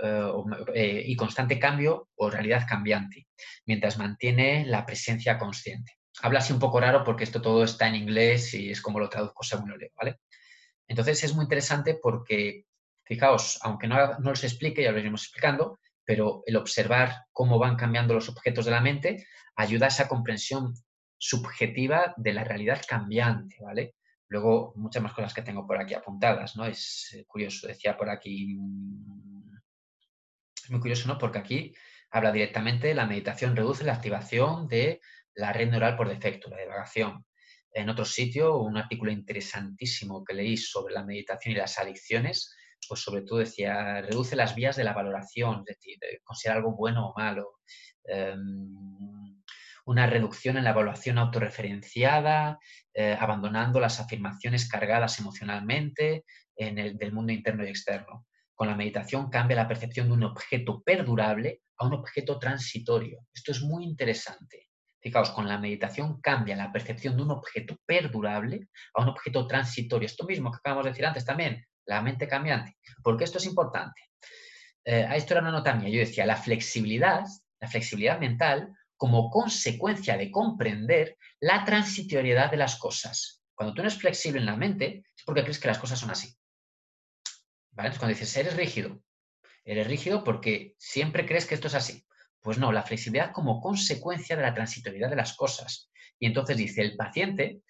y 0.73 1.15
constante 1.17 1.59
cambio 1.59 2.07
o 2.15 2.29
realidad 2.29 2.65
cambiante, 2.67 3.27
mientras 3.65 3.97
mantiene 3.97 4.65
la 4.65 4.85
presencia 4.85 5.37
consciente 5.37 5.91
habla 6.21 6.39
así 6.39 6.53
un 6.53 6.59
poco 6.59 6.79
raro 6.79 7.03
porque 7.03 7.23
esto 7.23 7.41
todo 7.41 7.63
está 7.63 7.87
en 7.87 7.95
inglés 7.95 8.53
y 8.53 8.69
es 8.69 8.81
como 8.81 8.99
lo 8.99 9.09
traduzco 9.09 9.43
según 9.43 9.69
lo 9.69 9.77
leo, 9.77 9.91
¿vale? 9.95 10.19
Entonces 10.87 11.23
es 11.23 11.33
muy 11.33 11.43
interesante 11.43 11.97
porque, 12.01 12.65
fijaos, 13.03 13.59
aunque 13.61 13.87
no, 13.87 14.19
no 14.19 14.31
os 14.31 14.43
explique, 14.43 14.83
ya 14.83 14.91
lo 14.91 14.99
iremos 14.99 15.23
explicando, 15.23 15.79
pero 16.05 16.43
el 16.45 16.57
observar 16.57 17.25
cómo 17.31 17.57
van 17.57 17.75
cambiando 17.75 18.13
los 18.13 18.29
objetos 18.29 18.65
de 18.65 18.71
la 18.71 18.81
mente 18.81 19.25
ayuda 19.55 19.85
a 19.85 19.89
esa 19.89 20.07
comprensión 20.07 20.73
subjetiva 21.17 22.13
de 22.17 22.33
la 22.33 22.43
realidad 22.43 22.81
cambiante, 22.87 23.57
¿vale? 23.61 23.95
Luego, 24.27 24.73
muchas 24.75 25.01
más 25.01 25.13
cosas 25.13 25.33
que 25.33 25.41
tengo 25.41 25.65
por 25.65 25.77
aquí 25.77 25.93
apuntadas, 25.93 26.55
¿no? 26.55 26.65
Es 26.65 27.13
eh, 27.13 27.25
curioso, 27.25 27.67
decía 27.67 27.95
por 27.95 28.09
aquí, 28.09 28.57
es 30.63 30.69
muy 30.69 30.79
curioso, 30.79 31.07
¿no? 31.07 31.17
Porque 31.17 31.39
aquí 31.39 31.73
habla 32.09 32.31
directamente, 32.31 32.93
la 32.93 33.05
meditación 33.05 33.55
reduce 33.55 33.83
la 33.83 33.93
activación 33.93 34.67
de 34.67 35.01
la 35.35 35.53
red 35.53 35.69
neural 35.69 35.95
por 35.95 36.09
defecto, 36.09 36.49
la 36.49 36.61
divagación. 36.61 37.25
En 37.71 37.89
otro 37.89 38.05
sitio, 38.05 38.57
un 38.59 38.77
artículo 38.77 39.11
interesantísimo 39.11 40.23
que 40.23 40.35
leí 40.35 40.57
sobre 40.57 40.93
la 40.93 41.03
meditación 41.03 41.55
y 41.55 41.57
las 41.57 41.79
adicciones, 41.79 42.55
pues 42.87 43.01
sobre 43.01 43.23
todo 43.23 43.39
decía, 43.39 44.01
reduce 44.01 44.35
las 44.35 44.55
vías 44.55 44.75
de 44.75 44.83
la 44.83 44.93
valoración, 44.93 45.63
es 45.67 45.77
decir, 45.77 45.97
considera 46.23 46.57
algo 46.57 46.75
bueno 46.75 47.07
o 47.09 47.13
malo. 47.17 47.59
Em, 48.03 49.43
una 49.85 50.07
reducción 50.07 50.57
en 50.57 50.63
la 50.65 50.69
evaluación 50.69 51.17
autorreferenciada, 51.17 52.59
eh, 52.93 53.17
abandonando 53.19 53.79
las 53.79 53.99
afirmaciones 53.99 54.69
cargadas 54.69 55.19
emocionalmente 55.19 56.25
en 56.55 56.77
el, 56.77 56.97
del 56.97 57.11
mundo 57.11 57.33
interno 57.33 57.65
y 57.65 57.69
externo. 57.69 58.25
Con 58.55 58.67
la 58.67 58.75
meditación 58.75 59.29
cambia 59.29 59.57
la 59.57 59.67
percepción 59.67 60.07
de 60.07 60.13
un 60.13 60.23
objeto 60.23 60.81
perdurable 60.83 61.61
a 61.77 61.87
un 61.87 61.93
objeto 61.93 62.39
transitorio. 62.39 63.25
Esto 63.33 63.51
es 63.51 63.61
muy 63.61 63.83
interesante. 63.83 64.69
Fijaos, 65.03 65.31
con 65.31 65.49
la 65.49 65.57
meditación 65.57 66.21
cambia 66.21 66.55
la 66.55 66.71
percepción 66.71 67.17
de 67.17 67.23
un 67.23 67.31
objeto 67.31 67.75
perdurable 67.85 68.69
a 68.93 69.01
un 69.01 69.09
objeto 69.09 69.45
transitorio. 69.45 70.05
Esto 70.05 70.23
mismo 70.25 70.49
que 70.49 70.57
acabamos 70.57 70.85
de 70.85 70.91
decir 70.91 71.05
antes 71.05 71.25
también, 71.25 71.65
la 71.85 72.01
mente 72.01 72.25
cambiante. 72.25 72.77
porque 73.03 73.25
esto 73.25 73.37
es 73.37 73.45
importante? 73.45 73.99
Eh, 74.85 75.05
esto 75.13 75.33
era 75.33 75.41
una 75.41 75.51
nota 75.51 75.75
mía. 75.75 75.89
Yo 75.89 75.99
decía, 75.99 76.25
la 76.25 76.37
flexibilidad, 76.37 77.25
la 77.59 77.67
flexibilidad 77.67 78.17
mental 78.17 78.73
como 78.95 79.29
consecuencia 79.29 80.15
de 80.15 80.31
comprender 80.31 81.17
la 81.41 81.65
transitoriedad 81.65 82.49
de 82.49 82.57
las 82.57 82.77
cosas. 82.77 83.43
Cuando 83.53 83.73
tú 83.73 83.81
no 83.81 83.89
eres 83.89 83.99
flexible 83.99 84.39
en 84.39 84.45
la 84.45 84.55
mente, 84.55 85.03
es 85.13 85.23
porque 85.25 85.43
crees 85.43 85.59
que 85.59 85.67
las 85.67 85.79
cosas 85.79 85.99
son 85.99 86.11
así. 86.11 86.33
Entonces, 87.71 87.99
cuando 87.99 88.17
dices, 88.17 88.37
eres 88.37 88.55
rígido, 88.55 89.01
eres 89.65 89.87
rígido 89.87 90.23
porque 90.23 90.75
siempre 90.77 91.25
crees 91.25 91.45
que 91.45 91.55
esto 91.55 91.67
es 91.67 91.75
así. 91.75 92.05
Pues 92.43 92.57
no, 92.57 92.73
la 92.73 92.83
flexibilidad 92.83 93.31
como 93.31 93.61
consecuencia 93.61 94.35
de 94.35 94.41
la 94.41 94.53
transitoriedad 94.53 95.09
de 95.09 95.15
las 95.15 95.33
cosas. 95.33 95.89
Y 96.19 96.25
entonces 96.25 96.57
dice, 96.57 96.81
el 96.81 96.97
paciente, 96.97 97.61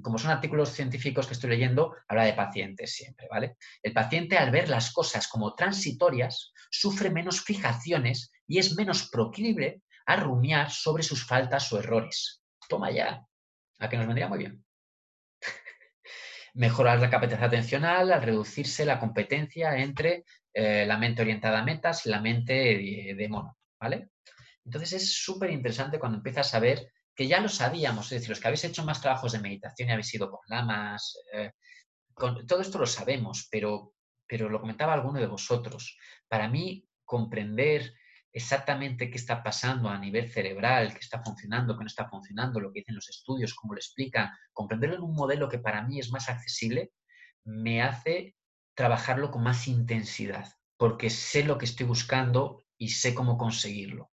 como 0.00 0.16
son 0.16 0.30
artículos 0.30 0.70
científicos 0.70 1.26
que 1.26 1.34
estoy 1.34 1.50
leyendo, 1.50 1.94
habla 2.08 2.24
de 2.24 2.32
pacientes 2.32 2.94
siempre, 2.94 3.28
¿vale? 3.30 3.58
El 3.82 3.92
paciente 3.92 4.38
al 4.38 4.50
ver 4.50 4.70
las 4.70 4.94
cosas 4.94 5.28
como 5.28 5.54
transitorias 5.54 6.54
sufre 6.70 7.10
menos 7.10 7.42
fijaciones 7.42 8.32
y 8.46 8.58
es 8.58 8.74
menos 8.74 9.10
proclive 9.10 9.82
a 10.06 10.16
rumiar 10.16 10.70
sobre 10.70 11.02
sus 11.02 11.26
faltas 11.26 11.70
o 11.74 11.78
errores. 11.78 12.42
Toma 12.66 12.90
ya, 12.90 13.26
a 13.78 13.88
que 13.90 13.98
nos 13.98 14.06
vendría 14.06 14.28
muy 14.28 14.38
bien. 14.38 14.64
Mejorar 16.54 16.98
la 16.98 17.10
capacidad 17.10 17.44
atencional 17.44 18.10
al 18.10 18.22
reducirse 18.22 18.86
la 18.86 18.98
competencia 18.98 19.76
entre 19.76 20.24
eh, 20.54 20.86
la 20.86 20.96
mente 20.96 21.20
orientada 21.20 21.58
a 21.58 21.64
metas 21.64 22.06
y 22.06 22.08
la 22.08 22.22
mente 22.22 22.54
de 23.14 23.28
mono, 23.28 23.58
¿vale? 23.78 24.08
Entonces 24.64 24.92
es 24.94 25.14
súper 25.14 25.50
interesante 25.50 25.98
cuando 25.98 26.18
empiezas 26.18 26.54
a 26.54 26.60
ver 26.60 26.90
que 27.14 27.28
ya 27.28 27.40
lo 27.40 27.48
sabíamos, 27.48 28.06
es 28.06 28.10
decir, 28.10 28.30
los 28.30 28.40
que 28.40 28.48
habéis 28.48 28.64
hecho 28.64 28.84
más 28.84 29.00
trabajos 29.00 29.32
de 29.32 29.40
meditación 29.40 29.88
y 29.88 29.92
habéis 29.92 30.12
ido 30.14 30.30
con 30.30 30.40
lamas, 30.48 31.16
eh, 31.32 31.52
todo 32.46 32.60
esto 32.60 32.78
lo 32.78 32.86
sabemos, 32.86 33.48
pero, 33.50 33.94
pero 34.26 34.48
lo 34.48 34.60
comentaba 34.60 34.94
alguno 34.94 35.20
de 35.20 35.26
vosotros. 35.26 35.96
Para 36.28 36.48
mí, 36.48 36.86
comprender 37.04 37.92
exactamente 38.32 39.10
qué 39.10 39.16
está 39.16 39.42
pasando 39.42 39.88
a 39.88 39.98
nivel 39.98 40.30
cerebral, 40.30 40.92
qué 40.92 40.98
está 40.98 41.22
funcionando, 41.22 41.76
qué 41.76 41.84
no 41.84 41.86
está 41.86 42.08
funcionando, 42.08 42.58
lo 42.58 42.72
que 42.72 42.80
dicen 42.80 42.96
los 42.96 43.08
estudios, 43.08 43.54
cómo 43.54 43.74
lo 43.74 43.78
explican, 43.78 44.30
comprenderlo 44.52 44.96
en 44.96 45.02
un 45.02 45.14
modelo 45.14 45.48
que 45.48 45.60
para 45.60 45.82
mí 45.82 46.00
es 46.00 46.10
más 46.10 46.28
accesible, 46.28 46.90
me 47.44 47.82
hace 47.82 48.34
trabajarlo 48.74 49.30
con 49.30 49.44
más 49.44 49.68
intensidad, 49.68 50.52
porque 50.76 51.10
sé 51.10 51.44
lo 51.44 51.58
que 51.58 51.66
estoy 51.66 51.86
buscando 51.86 52.64
y 52.76 52.88
sé 52.88 53.14
cómo 53.14 53.38
conseguirlo. 53.38 54.10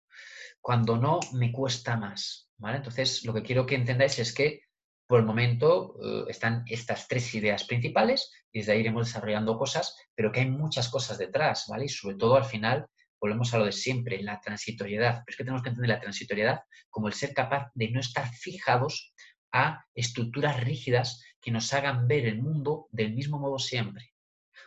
Cuando 0.69 0.97
no, 0.97 1.19
me 1.33 1.51
cuesta 1.51 1.97
más. 1.97 2.51
¿vale? 2.59 2.77
Entonces, 2.77 3.25
lo 3.25 3.33
que 3.33 3.41
quiero 3.41 3.65
que 3.65 3.73
entendáis 3.73 4.19
es 4.19 4.31
que 4.31 4.65
por 5.07 5.19
el 5.19 5.25
momento 5.25 5.95
eh, 5.99 6.25
están 6.27 6.63
estas 6.67 7.07
tres 7.07 7.33
ideas 7.33 7.63
principales 7.63 8.31
y 8.51 8.59
desde 8.59 8.73
ahí 8.73 8.81
iremos 8.81 9.07
desarrollando 9.07 9.57
cosas, 9.57 9.97
pero 10.13 10.31
que 10.31 10.41
hay 10.41 10.51
muchas 10.51 10.87
cosas 10.89 11.17
detrás, 11.17 11.65
¿vale? 11.69 11.85
Y 11.85 11.89
sobre 11.89 12.17
todo 12.17 12.35
al 12.35 12.45
final 12.45 12.85
volvemos 13.19 13.51
a 13.51 13.57
lo 13.57 13.65
de 13.65 13.71
siempre, 13.71 14.21
la 14.21 14.39
transitoriedad. 14.41 15.23
Pero 15.25 15.29
es 15.29 15.37
que 15.37 15.43
tenemos 15.43 15.63
que 15.63 15.69
entender 15.69 15.89
la 15.89 16.01
transitoriedad 16.01 16.59
como 16.91 17.07
el 17.07 17.15
ser 17.15 17.33
capaz 17.33 17.71
de 17.73 17.89
no 17.89 17.99
estar 17.99 18.29
fijados 18.31 19.15
a 19.51 19.83
estructuras 19.95 20.63
rígidas 20.63 21.23
que 21.41 21.49
nos 21.49 21.73
hagan 21.73 22.07
ver 22.07 22.27
el 22.27 22.43
mundo 22.43 22.89
del 22.91 23.15
mismo 23.15 23.39
modo 23.39 23.57
siempre. 23.57 24.13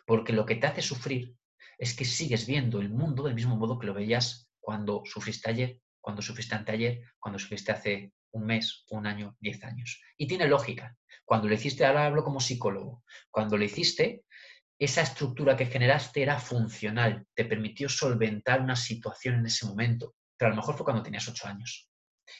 Porque 0.04 0.32
lo 0.32 0.46
que 0.46 0.56
te 0.56 0.66
hace 0.66 0.82
sufrir 0.82 1.36
es 1.78 1.94
que 1.94 2.04
sigues 2.04 2.44
viendo 2.44 2.80
el 2.80 2.90
mundo 2.90 3.22
del 3.22 3.36
mismo 3.36 3.54
modo 3.54 3.78
que 3.78 3.86
lo 3.86 3.94
veías 3.94 4.48
cuando 4.58 5.02
sufriste 5.04 5.48
ayer, 5.48 5.78
cuando 6.02 6.20
sufriste 6.20 6.54
anteayer, 6.54 7.00
cuando 7.18 7.38
sufriste 7.38 7.72
hace 7.72 8.12
un 8.32 8.44
mes, 8.44 8.84
un 8.90 9.06
año, 9.06 9.36
diez 9.40 9.62
años. 9.64 10.02
Y 10.18 10.26
tiene 10.26 10.46
lógica. 10.46 10.96
Cuando 11.24 11.48
lo 11.48 11.54
hiciste, 11.54 11.86
ahora 11.86 12.06
hablo 12.06 12.24
como 12.24 12.40
psicólogo, 12.40 13.04
cuando 13.30 13.56
lo 13.56 13.64
hiciste, 13.64 14.24
esa 14.78 15.02
estructura 15.02 15.56
que 15.56 15.66
generaste 15.66 16.22
era 16.22 16.38
funcional, 16.38 17.24
te 17.34 17.44
permitió 17.44 17.88
solventar 17.88 18.60
una 18.60 18.74
situación 18.74 19.36
en 19.36 19.46
ese 19.46 19.64
momento, 19.64 20.16
pero 20.36 20.48
a 20.48 20.50
lo 20.50 20.60
mejor 20.60 20.74
fue 20.74 20.84
cuando 20.84 21.02
tenías 21.02 21.28
ocho 21.28 21.46
años. 21.46 21.88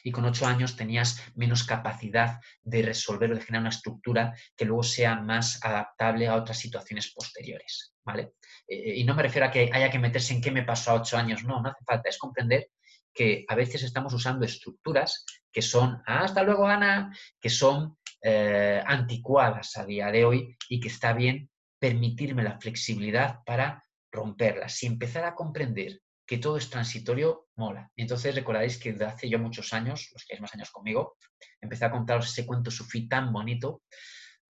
Y 0.03 0.11
con 0.11 0.25
ocho 0.25 0.45
años 0.45 0.75
tenías 0.75 1.21
menos 1.35 1.63
capacidad 1.63 2.39
de 2.61 2.81
resolver 2.81 3.31
o 3.31 3.35
de 3.35 3.41
generar 3.41 3.61
una 3.61 3.69
estructura 3.69 4.33
que 4.57 4.65
luego 4.65 4.83
sea 4.83 5.15
más 5.15 5.63
adaptable 5.63 6.27
a 6.27 6.35
otras 6.35 6.57
situaciones 6.57 7.13
posteriores. 7.13 7.93
¿vale? 8.03 8.33
Eh, 8.67 8.95
y 8.97 9.03
no 9.03 9.15
me 9.15 9.23
refiero 9.23 9.47
a 9.47 9.51
que 9.51 9.69
haya 9.71 9.89
que 9.89 9.99
meterse 9.99 10.33
en 10.33 10.41
qué 10.41 10.51
me 10.51 10.63
pasó 10.63 10.91
a 10.91 10.95
ocho 10.95 11.17
años, 11.17 11.43
no, 11.43 11.61
no 11.61 11.69
hace 11.69 11.83
falta, 11.85 12.09
es 12.09 12.17
comprender 12.17 12.69
que 13.13 13.45
a 13.47 13.55
veces 13.55 13.83
estamos 13.83 14.13
usando 14.13 14.45
estructuras 14.45 15.25
que 15.51 15.61
son, 15.61 16.01
hasta 16.05 16.43
luego 16.43 16.67
Ana, 16.67 17.15
que 17.39 17.49
son 17.49 17.97
eh, 18.21 18.81
anticuadas 18.85 19.77
a 19.77 19.85
día 19.85 20.11
de 20.11 20.25
hoy 20.25 20.57
y 20.69 20.79
que 20.79 20.87
está 20.87 21.13
bien 21.13 21.49
permitirme 21.79 22.43
la 22.43 22.59
flexibilidad 22.59 23.39
para 23.45 23.85
romperlas 24.11 24.81
y 24.83 24.87
empezar 24.87 25.25
a 25.25 25.35
comprender 25.35 25.99
que 26.25 26.37
todo 26.37 26.57
es 26.57 26.69
transitorio, 26.69 27.47
mola. 27.55 27.91
Entonces 27.95 28.33
recordaréis 28.33 28.77
que 28.77 28.93
desde 28.93 29.05
hace 29.05 29.29
ya 29.29 29.37
muchos 29.37 29.73
años, 29.73 30.09
los 30.13 30.25
que 30.25 30.35
hay 30.35 30.39
más 30.41 30.53
años 30.55 30.71
conmigo, 30.71 31.17
empecé 31.59 31.85
a 31.85 31.91
contaros 31.91 32.27
ese 32.27 32.45
cuento 32.45 32.71
sufí 32.71 33.07
tan 33.07 33.33
bonito 33.33 33.83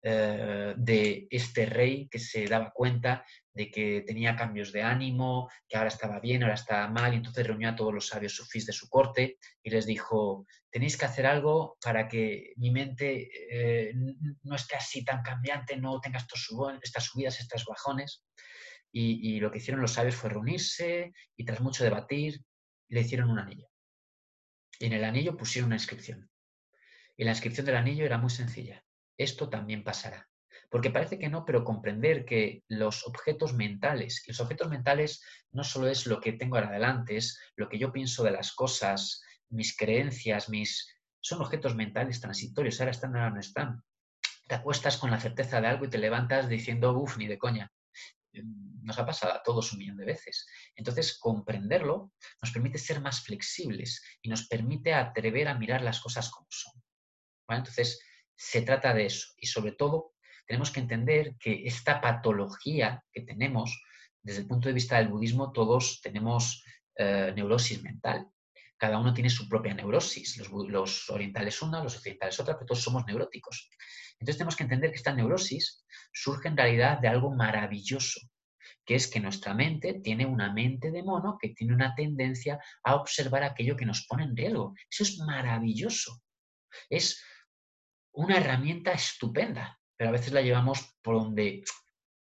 eh, 0.03 0.73
de 0.75 1.27
este 1.29 1.65
rey 1.65 2.09
que 2.09 2.19
se 2.19 2.45
daba 2.45 2.71
cuenta 2.71 3.23
de 3.53 3.69
que 3.69 4.03
tenía 4.05 4.35
cambios 4.35 4.71
de 4.71 4.83
ánimo, 4.83 5.49
que 5.67 5.77
ahora 5.77 5.89
estaba 5.89 6.19
bien, 6.19 6.43
ahora 6.43 6.55
estaba 6.55 6.87
mal, 6.87 7.13
y 7.13 7.17
entonces 7.17 7.45
reunió 7.45 7.69
a 7.69 7.75
todos 7.75 7.93
los 7.93 8.07
sabios 8.07 8.35
sufís 8.35 8.65
de 8.65 8.73
su 8.73 8.87
corte 8.87 9.37
y 9.61 9.69
les 9.69 9.85
dijo, 9.85 10.45
tenéis 10.69 10.97
que 10.97 11.05
hacer 11.05 11.25
algo 11.25 11.77
para 11.83 12.07
que 12.07 12.53
mi 12.55 12.71
mente 12.71 13.29
eh, 13.49 13.93
no 14.43 14.55
esté 14.55 14.75
así 14.75 15.03
tan 15.03 15.21
cambiante, 15.21 15.75
no 15.77 15.99
tenga 15.99 16.19
estas 16.19 17.03
subidas, 17.03 17.39
estos 17.39 17.65
bajones. 17.65 18.23
Y, 18.93 19.39
lo 19.39 19.51
que 19.51 19.59
hicieron 19.59 19.81
los 19.81 19.93
sabios 19.93 20.15
fue 20.15 20.29
reunirse 20.29 21.13
y 21.37 21.45
tras 21.45 21.61
mucho 21.61 21.83
debatir, 21.83 22.41
le 22.89 23.01
hicieron 23.01 23.29
un 23.29 23.39
anillo. 23.39 23.69
Y 24.79 24.85
en 24.85 24.93
el 24.93 25.05
anillo 25.05 25.37
pusieron 25.37 25.67
una 25.67 25.77
inscripción. 25.77 26.29
Y 27.15 27.23
la 27.23 27.31
inscripción 27.31 27.65
del 27.65 27.77
anillo 27.77 28.05
era 28.05 28.17
muy 28.17 28.29
sencilla. 28.29 28.83
Esto 29.17 29.49
también 29.49 29.83
pasará. 29.83 30.30
Porque 30.71 30.89
parece 30.89 31.19
que 31.19 31.27
no, 31.27 31.43
pero 31.43 31.65
comprender 31.65 32.23
que 32.23 32.63
los 32.69 33.05
objetos 33.05 33.53
mentales, 33.53 34.23
los 34.25 34.39
objetos 34.39 34.69
mentales 34.69 35.21
no 35.51 35.65
solo 35.65 35.89
es 35.89 36.07
lo 36.07 36.21
que 36.21 36.31
tengo 36.31 36.55
ahora 36.55 36.69
adelante, 36.69 37.17
es 37.17 37.37
lo 37.57 37.67
que 37.67 37.77
yo 37.77 37.91
pienso 37.91 38.23
de 38.23 38.31
las 38.31 38.53
cosas, 38.53 39.21
mis 39.49 39.75
creencias, 39.75 40.47
mis... 40.47 40.87
Son 41.19 41.41
objetos 41.41 41.75
mentales 41.75 42.21
transitorios, 42.21 42.79
ahora 42.79 42.91
están, 42.91 43.15
ahora 43.17 43.31
no 43.31 43.41
están. 43.41 43.83
Te 44.47 44.55
acuestas 44.55 44.97
con 44.97 45.11
la 45.11 45.19
certeza 45.19 45.59
de 45.59 45.67
algo 45.67 45.85
y 45.85 45.89
te 45.89 45.97
levantas 45.97 46.47
diciendo, 46.47 46.97
uff, 46.97 47.17
ni 47.17 47.27
de 47.27 47.37
coña. 47.37 47.69
Mm, 48.31 48.85
nos 48.85 48.97
ha 48.97 49.05
pasado 49.05 49.33
a 49.33 49.43
todos 49.43 49.73
un 49.73 49.79
millón 49.79 49.97
de 49.97 50.05
veces. 50.05 50.47
Entonces, 50.75 51.19
comprenderlo 51.19 52.13
nos 52.41 52.51
permite 52.51 52.77
ser 52.77 53.01
más 53.01 53.21
flexibles 53.25 54.01
y 54.21 54.29
nos 54.29 54.47
permite 54.47 54.93
atrever 54.93 55.49
a 55.49 55.55
mirar 55.55 55.81
las 55.81 55.99
cosas 55.99 56.31
como 56.31 56.47
son. 56.49 56.81
Entonces, 57.49 57.99
se 58.35 58.61
trata 58.61 58.93
de 58.93 59.07
eso. 59.07 59.33
Y 59.37 59.47
sobre 59.47 59.73
todo, 59.73 60.10
tenemos 60.51 60.69
que 60.69 60.81
entender 60.81 61.37
que 61.39 61.65
esta 61.65 62.01
patología 62.01 63.01
que 63.13 63.21
tenemos, 63.21 63.81
desde 64.21 64.41
el 64.41 64.47
punto 64.47 64.67
de 64.67 64.73
vista 64.73 64.97
del 64.97 65.07
budismo, 65.07 65.53
todos 65.53 66.01
tenemos 66.01 66.65
eh, 66.97 67.31
neurosis 67.33 67.81
mental. 67.81 68.27
Cada 68.75 68.99
uno 68.99 69.13
tiene 69.13 69.29
su 69.29 69.47
propia 69.47 69.73
neurosis. 69.73 70.35
Los, 70.39 70.49
los, 70.67 71.09
orientales 71.09 71.61
una, 71.61 71.81
los 71.81 71.95
occidentales 71.95 72.37
otra, 72.37 72.55
pero 72.55 72.65
todos 72.65 72.83
somos 72.83 73.05
neuróticos. 73.05 73.69
Entonces 74.19 74.39
tenemos 74.39 74.57
que 74.57 74.63
entender 74.63 74.89
que 74.89 74.97
esta 74.97 75.13
neurosis 75.13 75.85
surge 76.11 76.49
en 76.49 76.57
realidad 76.57 76.99
de 76.99 77.07
algo 77.07 77.33
maravilloso, 77.33 78.19
que 78.83 78.95
es 78.95 79.09
que 79.09 79.21
nuestra 79.21 79.53
mente 79.53 80.01
tiene 80.03 80.25
una 80.25 80.51
mente 80.51 80.91
de 80.91 81.01
mono 81.01 81.37
que 81.39 81.53
tiene 81.53 81.73
una 81.73 81.95
tendencia 81.95 82.59
a 82.83 82.95
observar 82.95 83.43
aquello 83.43 83.77
que 83.77 83.85
nos 83.85 84.05
pone 84.05 84.25
en 84.25 84.35
riesgo. 84.35 84.75
Eso 84.89 85.03
es 85.03 85.17
maravilloso. 85.19 86.21
Es 86.89 87.23
una 88.11 88.35
herramienta 88.35 88.91
estupenda 88.91 89.77
pero 90.01 90.09
a 90.09 90.13
veces 90.13 90.33
la 90.33 90.41
llevamos 90.41 90.95
por 91.03 91.13
donde 91.13 91.63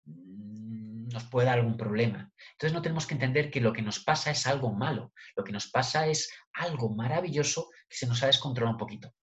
mm, 0.04 1.10
nos 1.10 1.22
puede 1.26 1.46
dar 1.46 1.60
algún 1.60 1.76
problema. 1.76 2.32
Entonces 2.50 2.72
no 2.72 2.82
tenemos 2.82 3.06
que 3.06 3.14
entender 3.14 3.52
que 3.52 3.60
lo 3.60 3.72
que 3.72 3.82
nos 3.82 4.00
pasa 4.00 4.32
es 4.32 4.48
algo 4.48 4.72
malo, 4.72 5.12
lo 5.36 5.44
que 5.44 5.52
nos 5.52 5.70
pasa 5.70 6.08
es 6.08 6.28
algo 6.54 6.92
maravilloso 6.92 7.70
que 7.88 7.96
se 7.96 8.08
nos 8.08 8.20
ha 8.24 8.26
descontrolado 8.26 8.74
un 8.74 8.80
poquito. 8.80 9.14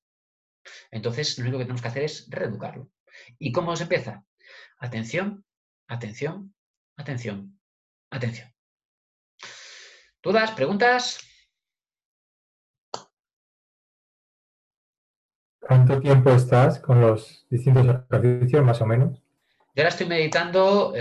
Entonces 0.89 1.38
lo 1.38 1.44
único 1.44 1.58
que 1.58 1.65
tenemos 1.65 1.82
que 1.82 1.88
hacer 1.89 2.04
es 2.04 2.30
reeducarlo. 2.30 2.89
¿Y 3.38 3.52
cómo 3.52 3.76
se 3.76 3.84
empieza? 3.84 4.24
Atención, 4.78 5.44
atención, 5.89 6.56
atención, 6.96 7.60
atención. 8.10 8.56
¿Dudas? 10.24 10.52
¿Preguntas? 10.52 11.25
¿Cuánto 15.67 15.99
tiempo 15.99 16.30
estás 16.30 16.78
con 16.78 17.01
los 17.01 17.47
distintos 17.49 17.88
ejercicios, 18.12 18.63
más 18.63 18.82
o 18.82 18.86
menos? 18.86 19.19
Yo 19.73 19.82
ahora 19.82 19.89
estoy 19.89 20.06
meditando 20.06 20.93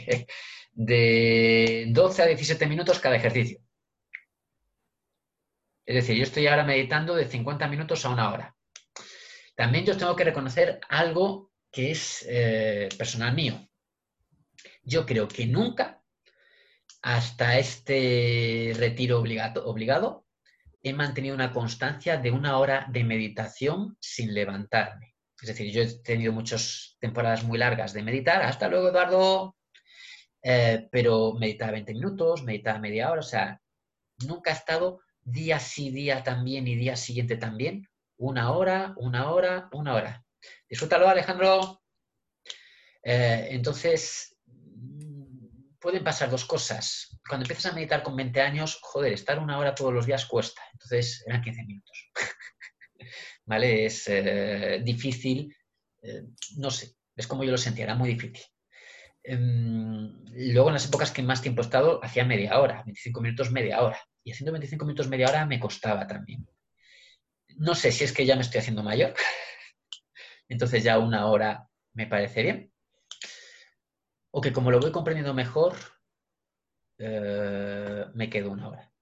de 0.72 1.86
12 1.88 2.22
a 2.22 2.26
17 2.26 2.66
minutos 2.66 2.98
cada 2.98 3.14
ejercicio. 3.14 3.60
Es 5.86 5.94
decir, 5.94 6.16
yo 6.16 6.24
estoy 6.24 6.48
ahora 6.48 6.64
meditando 6.64 7.14
de 7.14 7.26
50 7.26 7.68
minutos 7.68 8.04
a 8.04 8.08
una 8.08 8.32
hora. 8.32 8.56
También 9.54 9.84
yo 9.84 9.96
tengo 9.96 10.16
que 10.16 10.24
reconocer 10.24 10.80
algo 10.88 11.52
que 11.70 11.92
es 11.92 12.26
eh, 12.28 12.88
personal 12.98 13.34
mío. 13.34 13.68
Yo 14.82 15.06
creo 15.06 15.28
que 15.28 15.46
nunca, 15.46 16.02
hasta 17.02 17.56
este 17.56 18.72
retiro 18.76 19.20
obligado, 19.20 20.21
he 20.82 20.92
mantenido 20.92 21.34
una 21.34 21.52
constancia 21.52 22.16
de 22.16 22.30
una 22.30 22.58
hora 22.58 22.86
de 22.90 23.04
meditación 23.04 23.96
sin 24.00 24.34
levantarme. 24.34 25.14
Es 25.40 25.48
decir, 25.48 25.72
yo 25.72 25.82
he 25.82 26.02
tenido 26.02 26.32
muchas 26.32 26.96
temporadas 27.00 27.44
muy 27.44 27.58
largas 27.58 27.92
de 27.92 28.02
meditar. 28.02 28.42
Hasta 28.42 28.68
luego, 28.68 28.88
Eduardo. 28.88 29.56
Eh, 30.42 30.88
pero 30.90 31.34
meditaba 31.34 31.72
20 31.72 31.94
minutos, 31.94 32.42
meditaba 32.42 32.78
media 32.78 33.10
hora. 33.10 33.20
O 33.20 33.24
sea, 33.24 33.60
nunca 34.26 34.50
he 34.50 34.54
estado 34.54 35.00
día 35.20 35.58
sí, 35.58 35.90
día 35.90 36.22
también 36.22 36.66
y 36.66 36.74
día 36.74 36.96
siguiente 36.96 37.36
también. 37.36 37.88
Una 38.16 38.52
hora, 38.52 38.94
una 38.96 39.30
hora, 39.30 39.68
una 39.72 39.94
hora. 39.94 40.24
Disfrútalo, 40.68 41.08
Alejandro. 41.08 41.82
Eh, 43.02 43.48
entonces, 43.50 44.36
pueden 45.80 46.04
pasar 46.04 46.30
dos 46.30 46.44
cosas. 46.44 47.11
Cuando 47.28 47.44
empiezas 47.44 47.72
a 47.72 47.74
meditar 47.74 48.02
con 48.02 48.16
20 48.16 48.40
años, 48.40 48.78
joder, 48.82 49.12
estar 49.12 49.38
una 49.38 49.58
hora 49.58 49.74
todos 49.74 49.92
los 49.92 50.06
días 50.06 50.26
cuesta. 50.26 50.62
Entonces 50.72 51.24
eran 51.26 51.42
15 51.42 51.64
minutos. 51.64 52.10
¿Vale? 53.46 53.86
Es 53.86 54.08
eh, 54.08 54.80
difícil, 54.84 55.54
eh, 56.02 56.24
no 56.56 56.70
sé, 56.70 56.94
es 57.16 57.26
como 57.26 57.44
yo 57.44 57.50
lo 57.50 57.58
sentía, 57.58 57.84
era 57.84 57.94
muy 57.94 58.10
difícil. 58.10 58.44
Em, 59.24 60.24
luego 60.32 60.68
en 60.68 60.74
las 60.74 60.86
épocas 60.86 61.10
que 61.10 61.22
más 61.22 61.42
tiempo 61.42 61.62
he 61.62 61.64
estado, 61.64 62.00
hacía 62.02 62.24
media 62.24 62.58
hora, 62.58 62.82
25 62.84 63.20
minutos, 63.20 63.50
media 63.50 63.82
hora. 63.82 64.00
Y 64.24 64.32
haciendo 64.32 64.52
25 64.52 64.84
minutos, 64.84 65.08
media 65.08 65.28
hora 65.28 65.46
me 65.46 65.60
costaba 65.60 66.06
también. 66.06 66.46
No 67.56 67.74
sé 67.74 67.92
si 67.92 68.04
es 68.04 68.12
que 68.12 68.26
ya 68.26 68.36
me 68.36 68.42
estoy 68.42 68.60
haciendo 68.60 68.82
mayor. 68.82 69.14
Entonces 70.48 70.82
ya 70.82 70.98
una 70.98 71.26
hora 71.26 71.68
me 71.94 72.06
parece 72.06 72.42
bien 72.42 72.72
o 74.32 74.40
que 74.40 74.52
como 74.52 74.70
lo 74.70 74.80
voy 74.80 74.90
comprendiendo 74.90 75.34
mejor, 75.34 75.76
eh, 76.98 78.04
me 78.14 78.30
quedo 78.30 78.50
una 78.50 78.68
hora. 78.68 78.92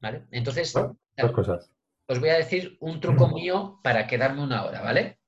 ¿Vale? 0.00 0.26
Entonces, 0.30 0.72
dos 0.72 1.32
cosas. 1.32 1.70
os 2.06 2.20
voy 2.20 2.28
a 2.28 2.36
decir 2.36 2.76
un 2.80 3.00
truco 3.00 3.28
mío 3.28 3.80
para 3.82 4.06
quedarme 4.06 4.42
una 4.42 4.64
hora, 4.64 4.82
¿vale? 4.82 5.18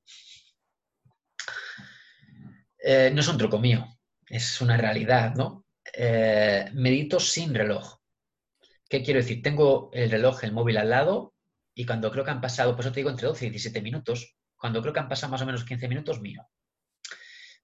Eh, 2.79 3.11
no 3.13 3.21
es 3.21 3.29
un 3.29 3.39
truco 3.39 3.59
mío, 3.59 3.87
es 4.29 4.61
una 4.61 4.77
realidad, 4.77 5.35
¿no? 5.35 5.65
Eh, 5.95 6.71
medito 6.75 7.19
sin 7.19 7.55
reloj. 7.55 7.99
¿Qué 8.89 9.03
quiero 9.03 9.21
decir? 9.21 9.43
Tengo 9.43 9.91
el 9.93 10.11
reloj, 10.11 10.45
el 10.45 10.53
móvil 10.53 10.77
al 10.77 10.91
lado 10.91 11.35
y 11.75 11.87
cuando 11.87 12.11
creo 12.11 12.25
que 12.25 12.31
han 12.31 12.41
pasado, 12.41 12.77
pues 12.77 12.87
eso 12.87 12.93
te 12.93 13.01
digo 13.01 13.11
entre 13.11 13.27
12 13.27 13.47
y 13.47 13.51
17 13.51 13.81
minutos, 13.81 14.37
cuando 14.57 14.81
creo 14.83 14.93
que 14.93 15.01
han 15.01 15.09
pasado 15.09 15.33
más 15.33 15.43
o 15.43 15.47
menos 15.47 15.65
15 15.65 15.89
minutos, 15.89 16.21
miro 16.21 16.47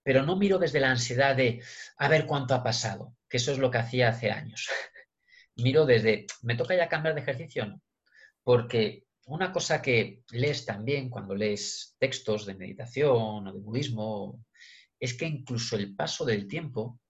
pero 0.02 0.22
no 0.22 0.36
miro 0.36 0.58
desde 0.58 0.80
la 0.80 0.90
ansiedad 0.90 1.36
de 1.36 1.62
a 1.96 2.08
ver 2.08 2.26
cuánto 2.26 2.54
ha 2.54 2.62
pasado, 2.62 3.16
que 3.28 3.36
eso 3.36 3.52
es 3.52 3.58
lo 3.58 3.70
que 3.70 3.78
hacía 3.78 4.08
hace 4.08 4.30
años. 4.30 4.68
miro 5.56 5.86
desde, 5.86 6.26
¿me 6.42 6.56
toca 6.56 6.74
ya 6.74 6.88
cambiar 6.88 7.14
de 7.14 7.20
ejercicio? 7.20 7.66
No. 7.66 7.82
Porque 8.42 9.04
una 9.26 9.52
cosa 9.52 9.80
que 9.80 10.22
lees 10.30 10.64
también 10.64 11.08
cuando 11.08 11.34
lees 11.34 11.96
textos 11.98 12.46
de 12.46 12.54
meditación 12.54 13.46
o 13.46 13.52
de 13.52 13.60
budismo 13.60 14.44
es 14.98 15.14
que 15.14 15.26
incluso 15.26 15.76
el 15.76 15.94
paso 15.94 16.24
del 16.24 16.48
tiempo 16.48 17.00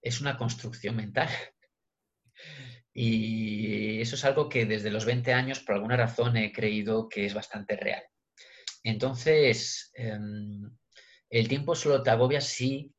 es 0.00 0.20
una 0.20 0.36
construcción 0.36 0.96
mental. 0.96 1.28
Y 2.94 4.02
eso 4.02 4.16
es 4.16 4.24
algo 4.26 4.50
que 4.50 4.66
desde 4.66 4.90
los 4.90 5.06
20 5.06 5.32
años, 5.32 5.60
por 5.60 5.76
alguna 5.76 5.96
razón, 5.96 6.36
he 6.36 6.52
creído 6.52 7.08
que 7.08 7.24
es 7.24 7.32
bastante 7.32 7.74
real. 7.74 8.02
Entonces, 8.82 9.90
em, 9.94 10.70
el 11.32 11.48
tiempo 11.48 11.74
solo 11.74 12.02
te 12.02 12.10
agobia 12.10 12.40
si, 12.40 12.94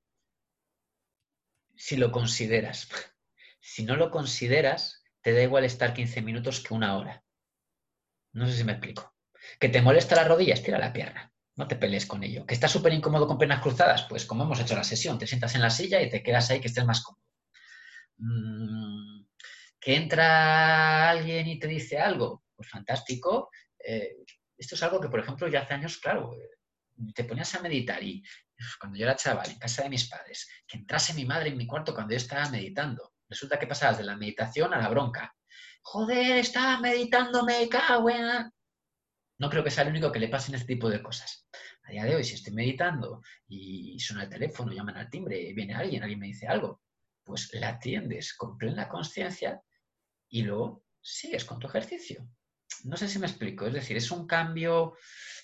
si 1.75 1.95
lo 1.97 2.11
consideras. 2.11 2.89
Si 3.65 3.85
no 3.85 3.95
lo 3.95 4.11
consideras, 4.11 5.05
te 5.21 5.31
da 5.31 5.41
igual 5.41 5.63
estar 5.63 5.93
15 5.93 6.21
minutos 6.21 6.59
que 6.59 6.73
una 6.73 6.97
hora. 6.97 7.23
No 8.33 8.45
sé 8.45 8.57
si 8.57 8.65
me 8.65 8.73
explico. 8.73 9.15
Que 9.57 9.69
te 9.69 9.81
molesta 9.81 10.17
la 10.17 10.25
rodilla, 10.25 10.53
estira 10.53 10.77
la 10.77 10.91
pierna. 10.91 11.31
No 11.55 11.65
te 11.65 11.77
pelees 11.77 12.05
con 12.05 12.23
ello. 12.23 12.45
Que 12.45 12.55
estás 12.55 12.73
súper 12.73 12.91
incómodo 12.91 13.25
con 13.25 13.37
piernas 13.37 13.61
cruzadas, 13.61 14.05
pues 14.09 14.25
como 14.25 14.43
hemos 14.43 14.59
hecho 14.59 14.75
la 14.75 14.83
sesión, 14.83 15.17
te 15.17 15.27
sientas 15.27 15.55
en 15.55 15.61
la 15.61 15.69
silla 15.69 16.01
y 16.01 16.09
te 16.09 16.21
quedas 16.21 16.49
ahí 16.49 16.59
que 16.59 16.67
estés 16.67 16.83
más 16.83 17.01
cómodo. 17.03 17.23
Mm, 18.17 19.27
que 19.79 19.95
entra 19.95 21.09
alguien 21.09 21.47
y 21.47 21.57
te 21.57 21.67
dice 21.67 21.99
algo, 21.99 22.43
pues 22.53 22.69
fantástico. 22.69 23.49
Eh, 23.79 24.17
esto 24.57 24.75
es 24.75 24.83
algo 24.83 24.99
que, 24.99 25.07
por 25.07 25.21
ejemplo, 25.21 25.47
ya 25.47 25.61
hace 25.61 25.73
años, 25.73 25.99
claro, 25.99 26.35
te 27.13 27.23
ponías 27.23 27.53
a 27.55 27.61
meditar 27.61 28.01
y 28.03 28.23
cuando 28.79 28.97
yo 28.97 29.05
era 29.05 29.15
chaval 29.15 29.49
en 29.49 29.59
casa 29.59 29.83
de 29.83 29.89
mis 29.89 30.07
padres, 30.07 30.47
que 30.67 30.77
entrase 30.77 31.13
mi 31.13 31.25
madre 31.25 31.49
en 31.49 31.57
mi 31.57 31.67
cuarto 31.67 31.93
cuando 31.93 32.11
yo 32.11 32.17
estaba 32.17 32.49
meditando. 32.49 33.13
Resulta 33.27 33.59
que 33.59 33.67
pasabas 33.67 33.97
de 33.97 34.03
la 34.03 34.15
meditación 34.15 34.73
a 34.73 34.79
la 34.79 34.89
bronca. 34.89 35.35
Joder, 35.81 36.37
estaba 36.37 36.79
meditando, 36.79 37.43
me 37.43 37.67
cago 37.67 38.09
no 39.43 39.49
creo 39.49 39.63
que 39.63 39.71
sea 39.71 39.83
el 39.83 39.89
único 39.89 40.11
que 40.11 40.19
le 40.19 40.29
pasen 40.29 40.55
este 40.55 40.67
tipo 40.67 40.89
de 40.89 41.01
cosas. 41.01 41.47
A 41.83 41.91
día 41.91 42.05
de 42.05 42.15
hoy, 42.15 42.23
si 42.23 42.35
estoy 42.35 42.53
meditando 42.53 43.21
y 43.47 43.99
suena 43.99 44.23
el 44.23 44.29
teléfono, 44.29 44.71
llaman 44.71 44.95
al 44.95 45.09
timbre, 45.09 45.51
viene 45.53 45.73
alguien, 45.73 46.01
alguien 46.01 46.19
me 46.19 46.27
dice 46.27 46.47
algo, 46.47 46.81
pues 47.23 47.53
la 47.53 47.69
atiendes 47.69 48.33
con 48.35 48.57
plena 48.57 48.87
conciencia 48.87 49.61
y 50.29 50.43
luego 50.43 50.85
sigues 51.01 51.43
con 51.45 51.59
tu 51.59 51.67
ejercicio. 51.67 52.25
No 52.85 52.95
sé 52.95 53.07
si 53.07 53.19
me 53.19 53.27
explico, 53.27 53.67
es 53.67 53.73
decir, 53.73 53.97
es 53.97 54.11
un 54.11 54.27
cambio 54.27 54.95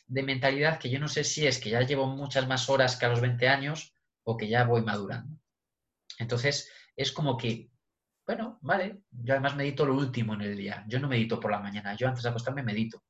de 0.10 0.24
mentalidad 0.24 0.80
que 0.80 0.90
yo 0.90 1.00
no 1.00 1.08
sé 1.08 1.24
si 1.24 1.46
es 1.46 1.60
que 1.60 1.70
ya 1.70 1.82
llevo 1.82 2.08
muchas 2.08 2.48
más 2.48 2.68
horas 2.68 2.98
que 2.98 3.06
a 3.06 3.10
los 3.10 3.22
20 3.22 3.48
años 3.48 3.94
o 4.24 4.36
que 4.36 4.50
ya 4.50 4.64
voy 4.64 4.82
madurando. 4.82 5.40
Entonces, 6.18 6.70
es 6.96 7.12
como 7.12 7.38
que, 7.38 7.70
bueno, 8.26 8.58
vale, 8.62 9.04
yo 9.12 9.34
además 9.34 9.56
medito 9.56 9.86
lo 9.86 9.94
último 9.94 10.34
en 10.34 10.42
el 10.42 10.58
día. 10.58 10.84
Yo 10.88 11.00
no 11.00 11.08
medito 11.08 11.40
por 11.40 11.52
la 11.52 11.60
mañana, 11.60 11.96
yo 11.96 12.08
antes 12.08 12.24
de 12.24 12.30
acostarme 12.30 12.64
medito. 12.64 13.04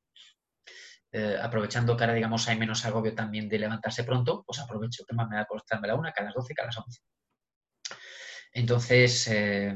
Eh, 1.12 1.36
aprovechando 1.42 1.96
que 1.96 2.04
ahora, 2.04 2.14
digamos, 2.14 2.46
hay 2.46 2.56
menos 2.58 2.84
agobio 2.84 3.14
también 3.14 3.48
de 3.48 3.58
levantarse 3.58 4.04
pronto, 4.04 4.44
pues 4.46 4.60
aprovecho 4.60 5.04
que 5.04 5.14
más 5.14 5.28
me 5.28 5.36
da 5.36 5.42
acostarme 5.42 5.88
a 5.88 5.92
la 5.92 5.96
una, 5.96 6.12
que 6.12 6.22
a 6.22 6.26
las 6.26 6.34
12, 6.34 6.54
que 6.54 6.62
a 6.62 6.66
las 6.66 6.78
11. 6.78 7.00
Entonces, 8.52 9.26
eh, 9.28 9.74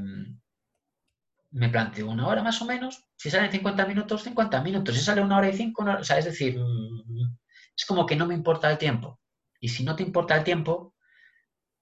me 1.55 1.69
planteo 1.69 2.09
una 2.09 2.27
hora 2.27 2.43
más 2.43 2.61
o 2.63 2.65
menos. 2.65 3.05
Si 3.17 3.31
salen 3.31 3.51
50 3.51 3.87
minutos, 3.87 4.25
50 4.25 4.61
minutos. 4.63 4.95
Si 4.95 5.01
sale 5.01 5.23
una 5.23 5.39
hora 5.39 5.49
y 5.49 5.57
cinco, 5.57 5.85
o 5.85 6.05
sea, 6.05 6.19
es 6.19 6.25
decir, 6.25 6.59
mm, 6.59 7.37
es 7.77 7.87
como 7.87 8.07
que 8.07 8.17
no 8.17 8.27
me 8.27 8.35
importa 8.35 8.71
el 8.71 8.79
tiempo. 8.79 9.21
Y 9.61 9.69
si 9.69 9.85
no 9.85 9.97
te 9.97 10.03
importa 10.03 10.37
el 10.37 10.45
tiempo, 10.45 10.95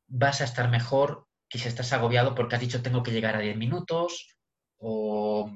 vas 0.08 0.40
a 0.40 0.44
estar 0.44 0.70
mejor 0.70 1.26
que 1.48 1.58
si 1.58 1.68
estás 1.68 1.92
agobiado 1.92 2.34
porque 2.34 2.54
has 2.54 2.60
dicho 2.60 2.82
tengo 2.82 3.02
que 3.02 3.12
llegar 3.12 3.36
a 3.36 3.40
10 3.40 3.56
minutos 3.56 4.36
o 4.78 5.50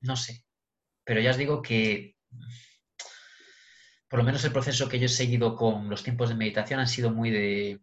no 0.00 0.16
sé. 0.16 0.44
Pero 1.04 1.20
ya 1.20 1.30
os 1.30 1.36
digo 1.36 1.62
que 1.62 2.16
por 4.08 4.18
lo 4.18 4.24
menos 4.24 4.44
el 4.44 4.52
proceso 4.52 4.88
que 4.88 4.98
yo 4.98 5.06
he 5.06 5.08
seguido 5.08 5.54
con 5.56 5.88
los 5.88 6.02
tiempos 6.02 6.28
de 6.28 6.34
meditación 6.34 6.80
han 6.80 6.88
sido 6.88 7.12
muy 7.12 7.30
de, 7.30 7.80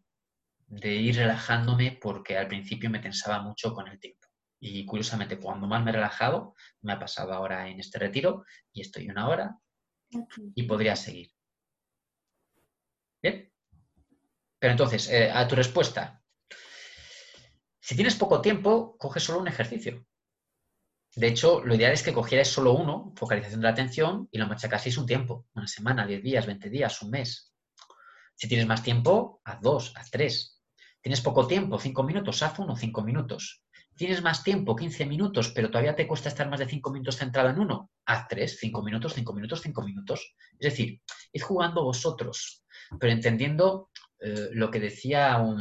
ir 0.70 1.16
relajándome 1.16 1.98
porque 2.02 2.38
al 2.38 2.50
principio 2.50 2.90
me 2.90 3.00
tensaba 3.00 3.42
mucho 3.42 3.74
con 3.74 3.88
el 3.88 3.98
tiempo. 4.00 4.27
Y 4.60 4.86
curiosamente, 4.86 5.40
cuando 5.40 5.68
más 5.68 5.84
me 5.84 5.92
he 5.92 5.94
relajado, 5.94 6.56
me 6.82 6.94
ha 6.94 7.00
pasado 7.00 7.34
ahora 7.34 7.70
en 7.70 7.80
este 7.80 8.00
retiro 8.00 8.46
y 8.74 8.82
estoy 8.82 9.10
una 9.10 9.30
hora 9.30 9.58
y 10.56 10.64
podría 10.64 10.96
seguir. 10.96 11.32
Bien. 13.22 13.52
Pero 14.60 14.72
entonces, 14.72 15.10
eh, 15.10 15.32
a 15.32 15.48
tu 15.48 15.56
respuesta. 15.56 16.24
Si 17.80 17.96
tienes 17.96 18.16
poco 18.16 18.42
tiempo, 18.42 18.98
coge 18.98 19.20
solo 19.20 19.40
un 19.40 19.48
ejercicio. 19.48 20.06
De 21.16 21.28
hecho, 21.28 21.64
lo 21.64 21.74
ideal 21.76 21.94
es 21.94 22.04
que 22.04 22.14
cogieras 22.14 22.48
solo 22.48 22.74
uno, 22.74 23.14
focalización 23.16 23.62
de 23.62 23.66
la 23.66 23.72
atención, 23.72 24.28
y 24.32 24.38
lo 24.38 24.48
machacaseis 24.48 24.98
un 24.98 25.06
tiempo, 25.06 25.48
una 25.54 25.68
semana, 25.68 26.06
10 26.06 26.22
días, 26.22 26.46
20 26.46 26.70
días, 26.70 27.02
un 27.02 27.12
mes. 27.12 27.54
Si 28.36 28.48
tienes 28.48 28.68
más 28.68 28.84
tiempo, 28.84 29.42
haz 29.44 29.60
dos, 29.62 29.94
haz 29.96 30.12
tres. 30.12 30.62
Tienes 31.02 31.22
poco 31.22 31.48
tiempo, 31.48 31.80
cinco 31.80 32.04
minutos, 32.04 32.44
haz 32.44 32.60
uno, 32.60 32.76
cinco 32.76 33.02
minutos. 33.02 33.64
Tienes 33.98 34.22
más 34.22 34.44
tiempo, 34.44 34.76
15 34.76 35.08
minutos, 35.08 35.52
pero 35.56 35.72
todavía 35.72 35.96
te 35.96 36.06
cuesta 36.06 36.30
estar 36.30 36.48
más 36.48 36.60
de 36.60 36.68
cinco 36.68 36.92
minutos 36.92 37.18
centrado 37.18 37.50
en 37.50 37.60
uno, 37.60 37.90
haz 38.06 38.28
tres, 38.28 38.58
cinco 38.60 38.84
minutos, 38.84 39.16
cinco 39.16 39.34
minutos, 39.34 39.62
cinco 39.62 39.82
minutos. 39.82 40.36
Es 40.60 40.72
decir, 40.72 41.02
id 41.34 41.42
jugando 41.42 41.84
vosotros, 41.84 42.64
pero 43.00 43.12
entendiendo 43.12 43.90
eh, 44.20 44.50
lo 44.54 44.70
que 44.70 44.80
decía 44.80 45.38
uno 45.40 45.58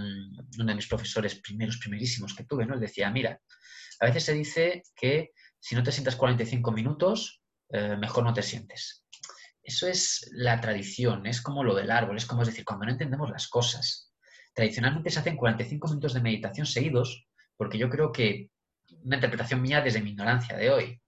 de 0.67 0.75
mis 0.75 0.87
profesores 0.87 1.37
primeros, 1.37 1.79
primerísimos 1.79 2.35
que 2.35 2.45
tuve, 2.45 2.67
¿no? 2.67 2.75
Él 2.75 2.81
decía, 2.81 3.11
mira, 3.11 3.41
a 4.01 4.07
veces 4.07 4.25
se 4.25 4.35
dice 4.35 4.83
que 4.95 5.31
si 5.59 5.75
no 5.75 5.83
te 5.83 5.91
sientas 5.91 6.17
45 6.17 6.73
minutos, 6.73 7.43
eh, 7.71 7.97
mejor 7.97 8.25
no 8.25 8.35
te 8.35 8.43
sientes. 8.43 9.03
Eso 9.63 9.89
es 9.89 10.31
la 10.33 10.61
tradición, 10.61 11.27
es 11.27 11.41
como 11.41 11.65
lo 11.65 11.75
del 11.75 11.91
árbol, 11.91 12.19
es 12.19 12.27
como 12.27 12.43
es 12.43 12.49
decir, 12.49 12.67
cuando 12.67 12.85
no 12.85 12.93
entendemos 12.93 13.31
las 13.31 13.49
cosas. 13.49 14.13
Tradicionalmente 14.55 15.11
se 15.11 15.21
hacen 15.21 15.37
45 15.37 15.89
minutos 15.89 16.15
de 16.15 16.21
meditación 16.21 16.67
seguidos, 16.67 17.26
porque 17.57 17.79
yo 17.79 17.89
creo 17.91 18.13
que 18.13 18.51
una 19.05 19.17
interpretación 19.17 19.63
mía 19.63 19.81
desde 19.81 20.01
mi 20.01 20.11
ignorancia 20.11 20.57
de 20.57 20.71
hoy. 20.71 21.03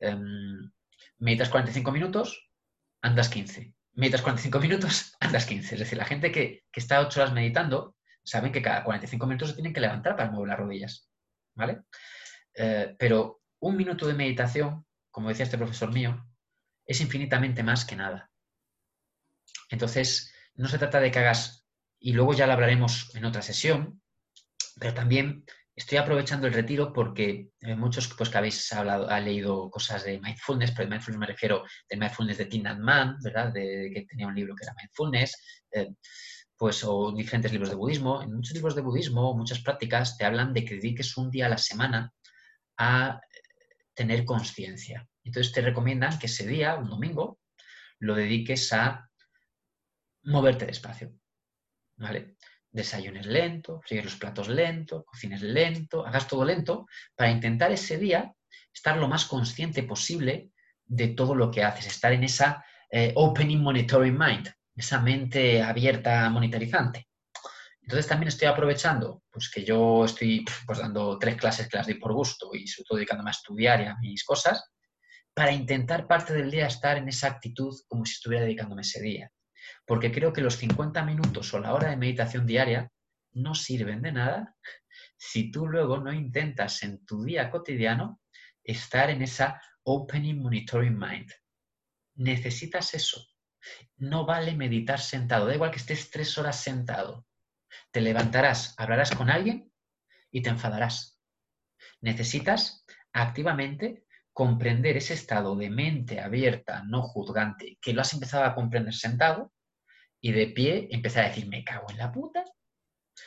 Em, 0.00 0.70
meditas 1.18 1.48
45 1.48 1.92
minutos, 1.92 2.50
andas 3.02 3.28
15. 3.28 3.74
Meditas 3.94 4.22
45 4.22 4.60
minutos, 4.60 5.16
andas 5.20 5.46
15. 5.46 5.74
Es 5.74 5.80
decir, 5.80 5.98
la 5.98 6.04
gente 6.04 6.30
que, 6.32 6.64
que 6.70 6.80
está 6.80 7.00
8 7.00 7.20
horas 7.20 7.32
meditando 7.32 7.96
saben 8.22 8.52
que 8.52 8.62
cada 8.62 8.84
45 8.84 9.26
minutos 9.26 9.48
se 9.50 9.54
tienen 9.54 9.72
que 9.72 9.80
levantar 9.80 10.16
para 10.16 10.30
mover 10.30 10.48
las 10.48 10.58
rodillas. 10.58 11.08
¿Vale? 11.54 11.82
Eh, 12.54 12.94
pero 12.98 13.40
un 13.60 13.76
minuto 13.76 14.06
de 14.06 14.14
meditación, 14.14 14.86
como 15.10 15.28
decía 15.28 15.44
este 15.44 15.58
profesor 15.58 15.92
mío, 15.92 16.24
es 16.84 17.00
infinitamente 17.00 17.62
más 17.62 17.84
que 17.84 17.96
nada. 17.96 18.30
Entonces, 19.70 20.32
no 20.54 20.68
se 20.68 20.78
trata 20.78 21.00
de 21.00 21.10
que 21.10 21.18
hagas, 21.18 21.66
y 21.98 22.12
luego 22.12 22.34
ya 22.34 22.46
lo 22.46 22.52
hablaremos 22.52 23.14
en 23.14 23.24
otra 23.24 23.42
sesión, 23.42 24.02
pero 24.78 24.94
también 24.94 25.44
estoy 25.78 25.98
aprovechando 25.98 26.48
el 26.48 26.52
retiro 26.52 26.92
porque 26.92 27.50
eh, 27.60 27.76
muchos 27.76 28.12
pues, 28.14 28.28
que 28.28 28.38
habéis 28.38 28.72
hablado, 28.72 29.08
ha 29.08 29.20
leído 29.20 29.70
cosas 29.70 30.02
de 30.04 30.20
mindfulness, 30.20 30.72
pero 30.72 30.88
de 30.88 30.90
mindfulness 30.90 31.20
me 31.20 31.26
refiero 31.26 31.64
del 31.88 32.00
mindfulness 32.00 32.38
de 32.38 32.46
Tim 32.46 32.64
Man, 32.80 33.16
¿verdad? 33.22 33.52
De, 33.52 33.90
que 33.94 34.02
tenía 34.02 34.26
un 34.26 34.34
libro 34.34 34.56
que 34.56 34.64
era 34.64 34.74
mindfulness, 34.74 35.36
eh, 35.70 35.94
pues, 36.56 36.82
o 36.82 37.12
diferentes 37.12 37.52
libros 37.52 37.70
de 37.70 37.76
budismo. 37.76 38.20
En 38.22 38.34
muchos 38.34 38.54
libros 38.54 38.74
de 38.74 38.82
budismo, 38.82 39.36
muchas 39.36 39.60
prácticas 39.60 40.18
te 40.18 40.24
hablan 40.24 40.52
de 40.52 40.64
que 40.64 40.74
dediques 40.74 41.16
un 41.16 41.30
día 41.30 41.46
a 41.46 41.50
la 41.50 41.58
semana 41.58 42.12
a 42.76 43.20
tener 43.94 44.24
conciencia. 44.24 45.08
Entonces 45.22 45.52
te 45.52 45.60
recomiendan 45.60 46.18
que 46.18 46.26
ese 46.26 46.44
día, 46.44 46.74
un 46.74 46.90
domingo, 46.90 47.38
lo 48.00 48.16
dediques 48.16 48.72
a 48.72 49.08
moverte 50.24 50.66
despacio. 50.66 51.12
¿Vale? 51.96 52.36
Desayunes 52.70 53.26
lento, 53.26 53.80
fríes 53.84 54.04
los 54.04 54.16
platos 54.16 54.48
lento, 54.48 55.04
cocines 55.04 55.42
lento, 55.42 56.06
hagas 56.06 56.28
todo 56.28 56.44
lento 56.44 56.86
para 57.16 57.30
intentar 57.30 57.72
ese 57.72 57.98
día 57.98 58.32
estar 58.72 58.96
lo 58.96 59.08
más 59.08 59.24
consciente 59.24 59.82
posible 59.82 60.50
de 60.84 61.08
todo 61.08 61.34
lo 61.34 61.50
que 61.50 61.64
haces, 61.64 61.86
estar 61.86 62.12
en 62.12 62.24
esa 62.24 62.64
eh, 62.90 63.12
opening 63.16 63.58
monitoring 63.58 64.16
mind, 64.16 64.50
esa 64.74 65.00
mente 65.00 65.62
abierta 65.62 66.28
monetarizante. 66.30 67.08
Entonces 67.82 68.06
también 68.06 68.28
estoy 68.28 68.48
aprovechando 68.48 69.22
pues 69.30 69.50
que 69.50 69.64
yo 69.64 70.04
estoy 70.04 70.44
pues, 70.66 70.78
dando 70.78 71.18
tres 71.18 71.36
clases 71.36 71.68
que 71.68 71.78
las 71.78 71.86
doy 71.86 71.96
por 71.96 72.12
gusto 72.12 72.50
y 72.52 72.66
sobre 72.66 72.84
todo 72.86 72.96
dedicándome 72.98 73.30
a 73.30 73.32
estudiar 73.32 73.80
y 73.80 73.86
a 73.86 73.96
mis 73.96 74.24
cosas, 74.24 74.70
para 75.34 75.52
intentar 75.52 76.06
parte 76.06 76.34
del 76.34 76.50
día 76.50 76.66
estar 76.66 76.98
en 76.98 77.08
esa 77.08 77.28
actitud 77.28 77.74
como 77.86 78.04
si 78.04 78.12
estuviera 78.12 78.44
dedicándome 78.44 78.82
ese 78.82 79.00
día. 79.00 79.30
Porque 79.88 80.12
creo 80.12 80.32
que 80.32 80.42
los 80.42 80.56
50 80.56 81.02
minutos 81.04 81.52
o 81.52 81.58
la 81.58 81.74
hora 81.74 81.90
de 81.90 81.96
meditación 81.96 82.46
diaria 82.46 82.92
no 83.32 83.56
sirven 83.56 84.02
de 84.02 84.12
nada 84.12 84.54
si 85.16 85.50
tú 85.50 85.66
luego 85.66 85.98
no 85.98 86.12
intentas 86.12 86.82
en 86.84 87.04
tu 87.04 87.24
día 87.24 87.50
cotidiano 87.50 88.20
estar 88.62 89.10
en 89.10 89.22
esa 89.22 89.60
opening 89.82 90.40
monitoring 90.40 90.96
mind. 90.96 91.32
Necesitas 92.14 92.94
eso. 92.94 93.26
No 93.96 94.24
vale 94.24 94.54
meditar 94.54 95.00
sentado. 95.00 95.46
Da 95.46 95.54
igual 95.54 95.72
que 95.72 95.78
estés 95.78 96.10
tres 96.10 96.38
horas 96.38 96.60
sentado 96.60 97.26
te 97.90 98.00
levantarás, 98.00 98.74
hablarás 98.76 99.14
con 99.14 99.30
alguien 99.30 99.72
y 100.30 100.42
te 100.42 100.50
enfadarás. 100.50 101.20
Necesitas 102.00 102.84
activamente 103.12 104.04
comprender 104.32 104.96
ese 104.96 105.14
estado 105.14 105.56
de 105.56 105.70
mente 105.70 106.20
abierta, 106.20 106.84
no 106.84 107.02
juzgante, 107.02 107.78
que 107.80 107.92
lo 107.92 108.02
has 108.02 108.12
empezado 108.14 108.44
a 108.44 108.54
comprender 108.54 108.94
sentado 108.94 109.52
y 110.20 110.32
de 110.32 110.48
pie 110.48 110.88
empezar 110.90 111.24
a 111.24 111.28
decir, 111.28 111.46
me 111.46 111.64
cago 111.64 111.86
en 111.90 111.98
la 111.98 112.12
puta. 112.12 112.44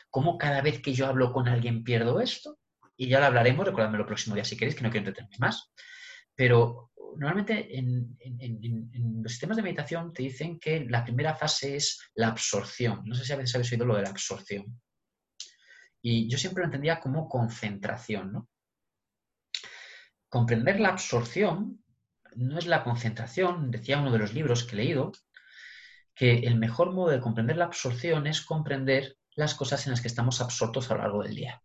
¿Cómo 0.09 0.37
cada 0.37 0.61
vez 0.61 0.81
que 0.81 0.93
yo 0.93 1.07
hablo 1.07 1.31
con 1.31 1.47
alguien 1.47 1.83
pierdo 1.83 2.19
esto? 2.19 2.59
Y 2.97 3.07
ya 3.07 3.19
lo 3.19 3.25
hablaremos, 3.27 3.65
recordadme 3.65 3.97
el 3.97 4.05
próximo 4.05 4.35
día 4.35 4.43
si 4.43 4.57
queréis, 4.57 4.75
que 4.75 4.83
no 4.83 4.91
quiero 4.91 5.07
entretenerme 5.07 5.37
más. 5.39 5.71
Pero 6.35 6.91
normalmente 7.17 7.77
en, 7.77 8.17
los 9.23 9.31
sistemas 9.31 9.57
de 9.57 9.63
meditación 9.63 10.13
te 10.13 10.23
dicen 10.23 10.59
que 10.59 10.85
la 10.89 11.03
primera 11.03 11.35
fase 11.35 11.75
es 11.75 12.11
la 12.15 12.27
absorción. 12.27 13.01
No 13.05 13.15
sé 13.15 13.25
si 13.25 13.33
habéis 13.33 13.55
oído 13.55 13.85
lo 13.85 13.95
de 13.95 14.03
la 14.03 14.09
absorción. 14.09 14.81
Y 16.01 16.29
yo 16.29 16.37
siempre 16.37 16.61
lo 16.61 16.65
entendía 16.65 16.99
como 16.99 17.29
concentración, 17.29 18.33
¿no? 18.33 18.49
Comprender 20.27 20.79
la 20.79 20.89
absorción 20.89 21.83
no 22.35 22.57
es 22.57 22.65
la 22.65 22.83
concentración, 22.83 23.69
decía 23.69 23.99
uno 23.99 24.11
de 24.11 24.19
los 24.19 24.33
libros 24.33 24.63
que 24.63 24.75
he 24.75 24.77
leído, 24.77 25.11
que 26.21 26.45
el 26.45 26.55
mejor 26.55 26.91
modo 26.93 27.09
de 27.09 27.19
comprender 27.19 27.57
la 27.57 27.65
absorción 27.65 28.27
es 28.27 28.41
comprender 28.41 29.17
las 29.33 29.55
cosas 29.55 29.87
en 29.87 29.91
las 29.91 30.01
que 30.01 30.07
estamos 30.07 30.39
absortos 30.39 30.91
a 30.91 30.93
lo 30.93 31.01
largo 31.01 31.23
del 31.23 31.33
día. 31.33 31.63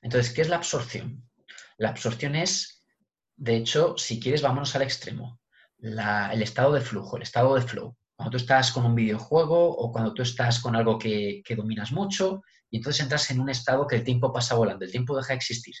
Entonces, 0.00 0.32
¿qué 0.32 0.42
es 0.42 0.48
la 0.48 0.54
absorción? 0.54 1.28
La 1.76 1.88
absorción 1.88 2.36
es 2.36 2.84
de 3.34 3.56
hecho, 3.56 3.96
si 3.98 4.20
quieres, 4.20 4.42
vámonos 4.42 4.76
al 4.76 4.82
extremo. 4.82 5.40
el 5.80 6.40
estado 6.40 6.72
de 6.72 6.82
flujo, 6.82 7.16
el 7.16 7.24
estado 7.24 7.56
de 7.56 7.62
flow. 7.62 7.96
Cuando 8.14 8.30
tú 8.30 8.36
estás 8.36 8.70
con 8.70 8.86
un 8.86 8.94
videojuego 8.94 9.58
o 9.58 9.90
cuando 9.90 10.14
tú 10.14 10.22
estás 10.22 10.60
con 10.60 10.76
algo 10.76 10.96
que, 10.96 11.42
dominas 11.56 11.90
mucho 11.90 12.44
y 12.70 12.76
entonces 12.76 13.02
entras 13.02 13.28
en 13.32 13.40
un 13.40 13.50
estado 13.50 13.88
que 13.88 13.96
el 13.96 14.04
tiempo 14.04 14.32
pasa 14.32 14.54
volando, 14.54 14.84
el 14.84 14.92
tiempo 14.92 15.16
deja 15.16 15.32
de 15.32 15.38
existir. 15.38 15.74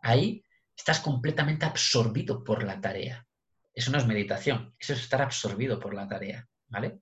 Ahí 0.00 0.42
estás 0.76 0.98
completamente 0.98 1.64
absorbido 1.64 2.42
por 2.42 2.64
la 2.64 2.80
tarea. 2.80 3.24
Eso 3.80 3.90
no 3.92 3.96
es 3.96 4.06
meditación, 4.06 4.74
eso 4.78 4.92
es 4.92 5.00
estar 5.00 5.22
absorbido 5.22 5.80
por 5.80 5.94
la 5.94 6.06
tarea, 6.06 6.46
¿vale? 6.68 7.00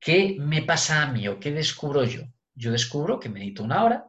¿Qué 0.00 0.38
me 0.40 0.62
pasa 0.62 1.02
a 1.02 1.12
mí 1.12 1.28
o 1.28 1.38
qué 1.38 1.52
descubro 1.52 2.02
yo? 2.04 2.22
Yo 2.54 2.72
descubro 2.72 3.20
que 3.20 3.28
medito 3.28 3.62
una 3.62 3.84
hora, 3.84 4.08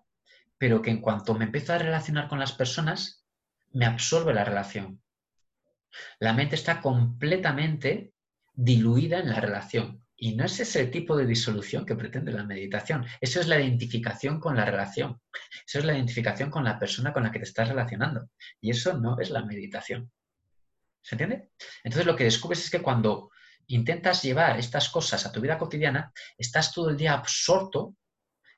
pero 0.57 0.81
que 0.81 0.91
en 0.91 1.01
cuanto 1.01 1.33
me 1.33 1.43
empiezo 1.43 1.73
a 1.73 1.77
relacionar 1.77 2.29
con 2.29 2.39
las 2.39 2.53
personas, 2.53 3.25
me 3.73 3.85
absorbe 3.85 4.33
la 4.33 4.45
relación. 4.45 5.03
La 6.19 6.31
mente 6.31 6.55
está 6.55 6.79
completamente 6.79 8.13
diluida 8.53 9.19
en 9.19 9.27
la 9.27 9.41
relación. 9.41 10.05
Y 10.15 10.37
no 10.37 10.45
es 10.45 10.57
ese 10.61 10.79
el 10.79 10.89
tipo 10.89 11.17
de 11.17 11.25
disolución 11.25 11.85
que 11.85 11.97
pretende 11.97 12.31
la 12.31 12.45
meditación. 12.45 13.05
Eso 13.19 13.41
es 13.41 13.49
la 13.49 13.59
identificación 13.59 14.39
con 14.39 14.55
la 14.55 14.63
relación. 14.63 15.19
Eso 15.67 15.79
es 15.79 15.83
la 15.83 15.95
identificación 15.95 16.49
con 16.49 16.63
la 16.63 16.79
persona 16.79 17.11
con 17.11 17.23
la 17.23 17.31
que 17.31 17.39
te 17.39 17.45
estás 17.45 17.67
relacionando. 17.67 18.29
Y 18.61 18.69
eso 18.69 18.97
no 18.97 19.19
es 19.19 19.31
la 19.31 19.43
meditación. 19.43 20.09
¿Se 21.03 21.15
entiende? 21.15 21.51
Entonces 21.83 22.05
lo 22.05 22.15
que 22.15 22.23
descubres 22.23 22.63
es 22.63 22.69
que 22.71 22.81
cuando 22.81 23.29
intentas 23.67 24.23
llevar 24.23 24.57
estas 24.57 24.89
cosas 24.89 25.25
a 25.25 25.31
tu 25.31 25.41
vida 25.41 25.57
cotidiana, 25.57 26.11
estás 26.37 26.73
todo 26.73 26.89
el 26.89 26.97
día 26.97 27.13
absorto 27.13 27.95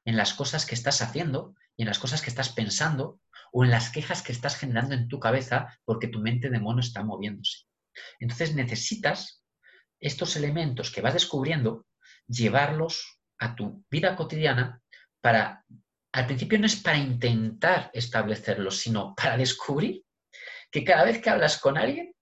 en 0.05 0.15
las 0.15 0.33
cosas 0.33 0.65
que 0.65 0.75
estás 0.75 1.01
haciendo 1.01 1.55
y 1.75 1.81
en 1.83 1.87
las 1.87 1.99
cosas 1.99 2.21
que 2.21 2.29
estás 2.29 2.49
pensando 2.49 3.19
o 3.51 3.63
en 3.63 3.71
las 3.71 3.89
quejas 3.89 4.21
que 4.21 4.31
estás 4.31 4.57
generando 4.57 4.93
en 4.95 5.07
tu 5.07 5.19
cabeza 5.19 5.79
porque 5.83 6.07
tu 6.07 6.19
mente 6.19 6.49
de 6.49 6.59
mono 6.59 6.79
está 6.79 7.03
moviéndose. 7.03 7.65
Entonces 8.19 8.53
necesitas 8.53 9.43
estos 9.99 10.35
elementos 10.35 10.91
que 10.91 11.01
vas 11.01 11.13
descubriendo, 11.13 11.85
llevarlos 12.27 13.19
a 13.39 13.55
tu 13.55 13.83
vida 13.89 14.15
cotidiana 14.15 14.81
para, 15.21 15.65
al 16.11 16.25
principio 16.27 16.59
no 16.59 16.65
es 16.65 16.75
para 16.75 16.97
intentar 16.97 17.89
establecerlos, 17.93 18.77
sino 18.77 19.15
para 19.15 19.37
descubrir 19.37 20.03
que 20.71 20.83
cada 20.83 21.05
vez 21.05 21.21
que 21.21 21.29
hablas 21.29 21.57
con 21.57 21.77
alguien, 21.77 22.14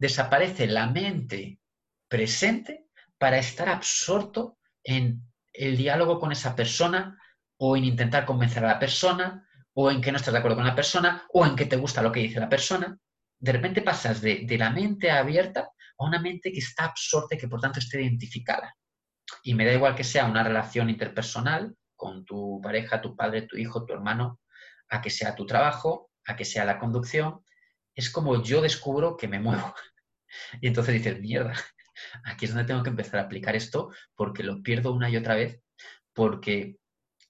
desaparece 0.00 0.66
la 0.66 0.86
mente 0.86 1.60
presente 2.08 2.86
para 3.18 3.38
estar 3.38 3.68
absorto 3.68 4.58
en 4.82 5.22
el 5.52 5.76
diálogo 5.76 6.18
con 6.18 6.32
esa 6.32 6.56
persona 6.56 7.20
o 7.58 7.76
en 7.76 7.84
intentar 7.84 8.24
convencer 8.24 8.64
a 8.64 8.68
la 8.68 8.78
persona 8.78 9.46
o 9.74 9.90
en 9.90 10.00
que 10.00 10.10
no 10.10 10.16
estás 10.16 10.32
de 10.32 10.38
acuerdo 10.38 10.56
con 10.56 10.66
la 10.66 10.74
persona 10.74 11.24
o 11.32 11.44
en 11.44 11.54
que 11.54 11.66
te 11.66 11.76
gusta 11.76 12.02
lo 12.02 12.10
que 12.10 12.20
dice 12.20 12.40
la 12.40 12.48
persona. 12.48 12.98
De 13.38 13.52
repente 13.52 13.82
pasas 13.82 14.22
de, 14.22 14.46
de 14.46 14.58
la 14.58 14.70
mente 14.70 15.10
abierta 15.10 15.68
a 15.98 16.04
una 16.04 16.18
mente 16.18 16.50
que 16.50 16.60
está 16.60 16.86
absorta 16.86 17.34
y 17.34 17.38
que 17.38 17.48
por 17.48 17.60
tanto 17.60 17.78
esté 17.78 18.00
identificada. 18.00 18.74
Y 19.42 19.54
me 19.54 19.66
da 19.66 19.74
igual 19.74 19.94
que 19.94 20.04
sea 20.04 20.24
una 20.24 20.42
relación 20.42 20.88
interpersonal 20.88 21.76
con 21.94 22.24
tu 22.24 22.58
pareja, 22.62 23.02
tu 23.02 23.14
padre, 23.14 23.42
tu 23.42 23.58
hijo, 23.58 23.84
tu 23.84 23.92
hermano, 23.92 24.40
a 24.88 25.02
que 25.02 25.10
sea 25.10 25.34
tu 25.34 25.44
trabajo, 25.44 26.10
a 26.26 26.36
que 26.36 26.46
sea 26.46 26.64
la 26.64 26.78
conducción. 26.78 27.44
Es 27.94 28.10
como 28.10 28.42
yo 28.42 28.60
descubro 28.60 29.16
que 29.16 29.28
me 29.28 29.40
muevo. 29.40 29.74
Y 30.60 30.68
entonces 30.68 30.94
dices, 30.94 31.20
mierda, 31.20 31.54
aquí 32.24 32.44
es 32.44 32.54
donde 32.54 32.66
tengo 32.66 32.84
que 32.84 32.90
empezar 32.90 33.18
a 33.18 33.24
aplicar 33.24 33.56
esto 33.56 33.90
porque 34.14 34.44
lo 34.44 34.62
pierdo 34.62 34.92
una 34.92 35.10
y 35.10 35.16
otra 35.16 35.34
vez, 35.34 35.60
porque 36.12 36.78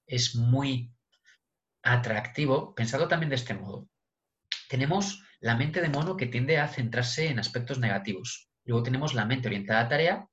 es 0.06 0.34
muy 0.34 0.92
atractivo. 1.82 2.74
Pensado 2.74 3.08
también 3.08 3.30
de 3.30 3.36
este 3.36 3.54
modo. 3.54 3.88
Tenemos 4.68 5.24
la 5.40 5.56
mente 5.56 5.80
de 5.80 5.88
mono 5.88 6.16
que 6.16 6.26
tiende 6.26 6.58
a 6.58 6.68
centrarse 6.68 7.28
en 7.28 7.38
aspectos 7.38 7.78
negativos. 7.78 8.50
Luego 8.64 8.82
tenemos 8.82 9.14
la 9.14 9.24
mente 9.24 9.48
orientada 9.48 9.80
a 9.80 9.88
tarea 9.88 10.28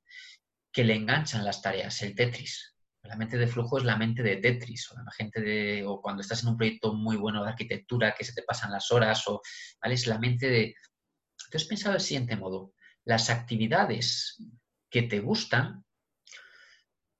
que 0.72 0.84
le 0.84 0.94
enganchan 0.94 1.44
las 1.44 1.62
tareas, 1.62 2.02
el 2.02 2.14
Tetris. 2.14 2.76
La 3.08 3.16
mente 3.16 3.38
de 3.38 3.46
flujo 3.46 3.78
es 3.78 3.84
la 3.84 3.96
mente 3.96 4.22
de 4.22 4.36
Tetris, 4.36 4.92
o 4.92 5.02
la 5.02 5.10
gente 5.12 5.40
de, 5.40 5.82
o 5.86 6.00
cuando 6.02 6.20
estás 6.20 6.42
en 6.42 6.50
un 6.50 6.58
proyecto 6.58 6.92
muy 6.92 7.16
bueno 7.16 7.42
de 7.42 7.48
arquitectura 7.48 8.14
que 8.14 8.22
se 8.22 8.34
te 8.34 8.42
pasan 8.42 8.70
las 8.70 8.92
horas, 8.92 9.26
o 9.28 9.40
¿vale? 9.80 9.94
es 9.94 10.06
la 10.06 10.18
mente 10.18 10.48
de. 10.48 10.74
Entonces 11.46 11.68
pensado 11.68 11.94
del 11.94 12.02
siguiente 12.02 12.36
modo: 12.36 12.74
las 13.04 13.30
actividades 13.30 14.36
que 14.90 15.02
te 15.02 15.20
gustan 15.20 15.86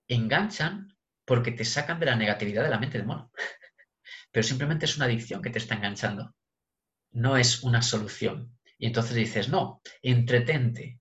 enganchan 0.09 0.95
porque 1.25 1.53
te 1.53 1.65
sacan 1.65 1.99
de 2.01 2.07
la 2.07 2.17
negatividad 2.17 2.65
de 2.65 2.71
la 2.71 2.79
mente 2.79 2.99
de 2.99 3.05
mono. 3.05 3.33
Pero 4.31 4.47
simplemente 4.47 4.85
es 4.85 4.97
una 4.97 5.07
adicción 5.07 5.41
que 5.41 5.51
te 5.51 5.59
está 5.59 5.75
enganchando. 5.75 6.35
No 7.13 7.39
es 7.39 7.63
una 7.63 7.81
solución. 7.81 8.59
Y 8.77 8.87
entonces 8.87 9.15
dices, 9.15 9.49
no, 9.49 9.81
entretente. 10.03 11.01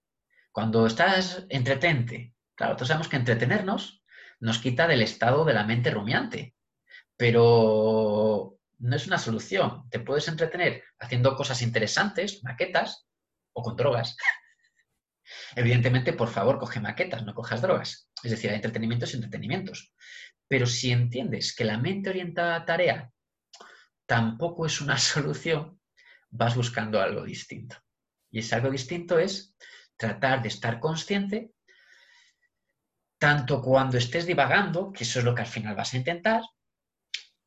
Cuando 0.53 0.87
estás 0.87 1.45
entretente, 1.49 2.33
claro, 2.55 2.75
todos 2.75 2.87
sabemos 2.87 3.09
que 3.09 3.17
entretenernos 3.17 3.96
nos 4.39 4.59
quita 4.59 4.87
del 4.87 5.01
estado 5.01 5.45
de 5.45 5.53
la 5.53 5.63
mente 5.63 5.91
rumiante, 5.91 6.55
pero 7.15 8.59
no 8.79 8.95
es 8.95 9.07
una 9.07 9.17
solución. 9.17 9.89
Te 9.89 9.99
puedes 9.99 10.27
entretener 10.27 10.83
haciendo 10.99 11.35
cosas 11.35 11.61
interesantes, 11.61 12.43
maquetas, 12.43 13.07
o 13.53 13.63
con 13.63 13.75
drogas. 13.75 14.15
Evidentemente, 15.55 16.13
por 16.13 16.29
favor, 16.29 16.59
coge 16.59 16.79
maquetas, 16.79 17.25
no 17.25 17.33
cojas 17.33 17.61
drogas. 17.61 18.09
Es 18.23 18.31
decir, 18.31 18.49
hay 18.49 18.57
entretenimientos 18.57 19.11
y 19.11 19.15
entretenimientos. 19.15 19.93
Pero 20.47 20.65
si 20.65 20.91
entiendes 20.91 21.55
que 21.55 21.65
la 21.65 21.77
mente 21.77 22.09
orientada 22.09 22.55
a 22.55 22.65
tarea 22.65 23.11
tampoco 24.05 24.65
es 24.65 24.79
una 24.79 24.97
solución, 24.97 25.81
vas 26.29 26.55
buscando 26.55 27.01
algo 27.01 27.23
distinto. 27.23 27.75
Y 28.31 28.39
ese 28.39 28.55
algo 28.55 28.69
distinto 28.69 29.17
es 29.19 29.55
tratar 29.97 30.41
de 30.41 30.49
estar 30.49 30.79
consciente 30.79 31.51
tanto 33.17 33.61
cuando 33.61 33.97
estés 33.97 34.25
divagando, 34.25 34.91
que 34.91 35.03
eso 35.03 35.19
es 35.19 35.25
lo 35.25 35.33
que 35.33 35.41
al 35.41 35.47
final 35.47 35.75
vas 35.75 35.93
a 35.93 35.97
intentar, 35.97 36.41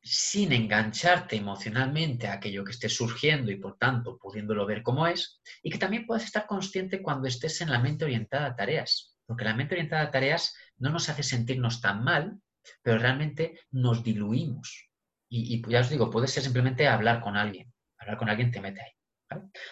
sin 0.03 0.51
engancharte 0.51 1.35
emocionalmente 1.35 2.27
a 2.27 2.33
aquello 2.33 2.63
que 2.63 2.71
esté 2.71 2.89
surgiendo 2.89 3.51
y 3.51 3.57
por 3.57 3.77
tanto 3.77 4.17
pudiéndolo 4.17 4.65
ver 4.65 4.81
como 4.81 5.05
es, 5.07 5.41
y 5.61 5.69
que 5.69 5.77
también 5.77 6.05
puedas 6.05 6.23
estar 6.23 6.47
consciente 6.47 7.01
cuando 7.01 7.27
estés 7.27 7.61
en 7.61 7.69
la 7.69 7.79
mente 7.79 8.05
orientada 8.05 8.47
a 8.47 8.55
tareas, 8.55 9.15
porque 9.25 9.45
la 9.45 9.55
mente 9.55 9.75
orientada 9.75 10.03
a 10.03 10.11
tareas 10.11 10.55
no 10.77 10.89
nos 10.89 11.07
hace 11.09 11.23
sentirnos 11.23 11.81
tan 11.81 12.03
mal, 12.03 12.39
pero 12.81 12.97
realmente 12.97 13.59
nos 13.71 14.03
diluimos. 14.03 14.89
Y, 15.29 15.61
ya 15.69 15.79
os 15.79 15.89
digo, 15.89 16.09
puede 16.09 16.27
ser 16.27 16.43
simplemente 16.43 16.87
hablar 16.87 17.21
con 17.21 17.37
alguien, 17.37 17.71
hablar 17.97 18.17
con 18.17 18.29
alguien 18.29 18.51
te 18.51 18.59
mete 18.59 18.81
ahí. 18.81 18.91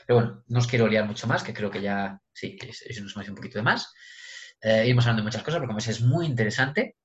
Pero 0.08 0.20
bueno, 0.20 0.44
no 0.48 0.60
os 0.60 0.68
quiero 0.68 0.88
liar 0.88 1.06
mucho 1.06 1.28
más, 1.28 1.44
que 1.44 1.54
creo 1.54 1.70
que 1.70 1.82
ya, 1.82 2.18
sí, 2.32 2.58
eso 2.62 3.04
nos 3.04 3.14
hemos 3.16 3.30
un 3.30 3.36
poquito 3.36 3.60
de 3.60 3.64
más. 3.64 3.92
Eh, 4.62 4.86
iremos 4.86 5.06
hablando 5.06 5.22
de 5.22 5.28
muchas 5.28 5.44
cosas, 5.44 5.60
porque 5.60 5.68
como 5.68 5.80
es 5.80 6.02
muy 6.02 6.26
interesante, 6.26 6.98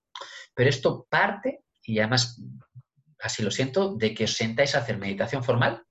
pero 0.55 0.71
esto 0.71 1.07
parte, 1.09 1.65
y 1.83 1.99
además 1.99 2.41
así 3.21 3.43
lo 3.43 3.51
siento, 3.51 3.97
de 3.97 4.15
que 4.15 4.25
os 4.25 4.37
sentáis 4.37 4.75
a 4.75 4.79
hacer 4.79 4.99
meditación 4.99 5.43
formal 5.43 5.85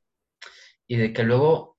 y 0.88 0.98
de 0.98 1.14
que 1.14 1.24
luego, 1.24 1.78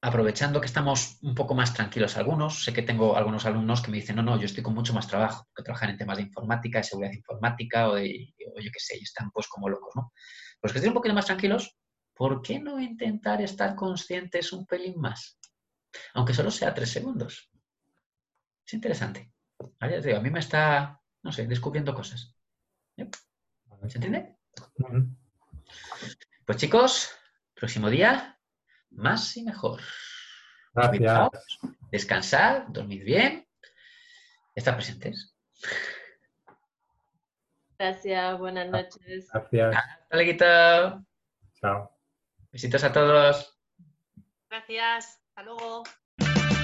aprovechando 0.00 0.60
que 0.60 0.66
estamos 0.66 1.18
un 1.22 1.34
poco 1.34 1.54
más 1.54 1.74
tranquilos 1.74 2.16
algunos, 2.16 2.64
sé 2.64 2.72
que 2.72 2.82
tengo 2.82 3.16
algunos 3.16 3.46
alumnos 3.46 3.82
que 3.82 3.90
me 3.90 3.98
dicen, 3.98 4.16
no, 4.16 4.22
no, 4.22 4.38
yo 4.38 4.46
estoy 4.46 4.62
con 4.62 4.74
mucho 4.74 4.94
más 4.94 5.08
trabajo, 5.08 5.48
que 5.54 5.62
trabajan 5.62 5.90
en 5.90 5.98
temas 5.98 6.16
de 6.16 6.24
informática, 6.24 6.78
de 6.78 6.84
seguridad 6.84 7.12
informática 7.12 7.88
o 7.88 7.94
de, 7.94 8.34
o 8.54 8.60
yo 8.60 8.70
qué 8.72 8.80
sé, 8.80 8.98
y 8.98 9.02
están 9.02 9.30
pues 9.30 9.48
como 9.48 9.68
locos, 9.68 9.92
¿no? 9.96 10.12
Pues 10.60 10.72
que 10.72 10.78
estén 10.78 10.90
un 10.90 10.94
poquito 10.94 11.14
más 11.14 11.26
tranquilos, 11.26 11.76
¿por 12.14 12.42
qué 12.42 12.58
no 12.58 12.80
intentar 12.80 13.42
estar 13.42 13.74
conscientes 13.74 14.52
un 14.52 14.66
pelín 14.66 14.98
más? 14.98 15.38
Aunque 16.14 16.34
solo 16.34 16.50
sea 16.50 16.74
tres 16.74 16.90
segundos. 16.90 17.50
Es 18.66 18.74
interesante. 18.74 19.32
A 19.80 20.20
mí 20.20 20.30
me 20.30 20.40
está, 20.40 21.00
no 21.22 21.32
sé, 21.32 21.46
descubriendo 21.46 21.94
cosas. 21.94 22.34
¿Eh? 22.96 23.08
¿Se 23.88 23.98
entiende? 23.98 24.36
Pues 26.46 26.58
chicos, 26.58 27.10
próximo 27.54 27.90
día, 27.90 28.38
más 28.90 29.36
y 29.36 29.42
mejor. 29.42 29.80
Gracias. 30.72 31.30
Descansar, 31.90 32.66
dormir 32.68 33.04
bien, 33.04 33.46
estar 34.54 34.74
presentes. 34.74 35.36
Gracias, 37.78 38.38
buenas 38.38 38.68
noches. 38.68 39.28
Gracias. 39.32 39.76
Hasta 39.76 40.16
luego. 40.16 41.04
Chao. 41.60 41.98
Besitos 42.50 42.84
a 42.84 42.92
todos. 42.92 43.58
Gracias, 44.48 45.20
hasta 45.28 45.42
luego. 45.42 45.82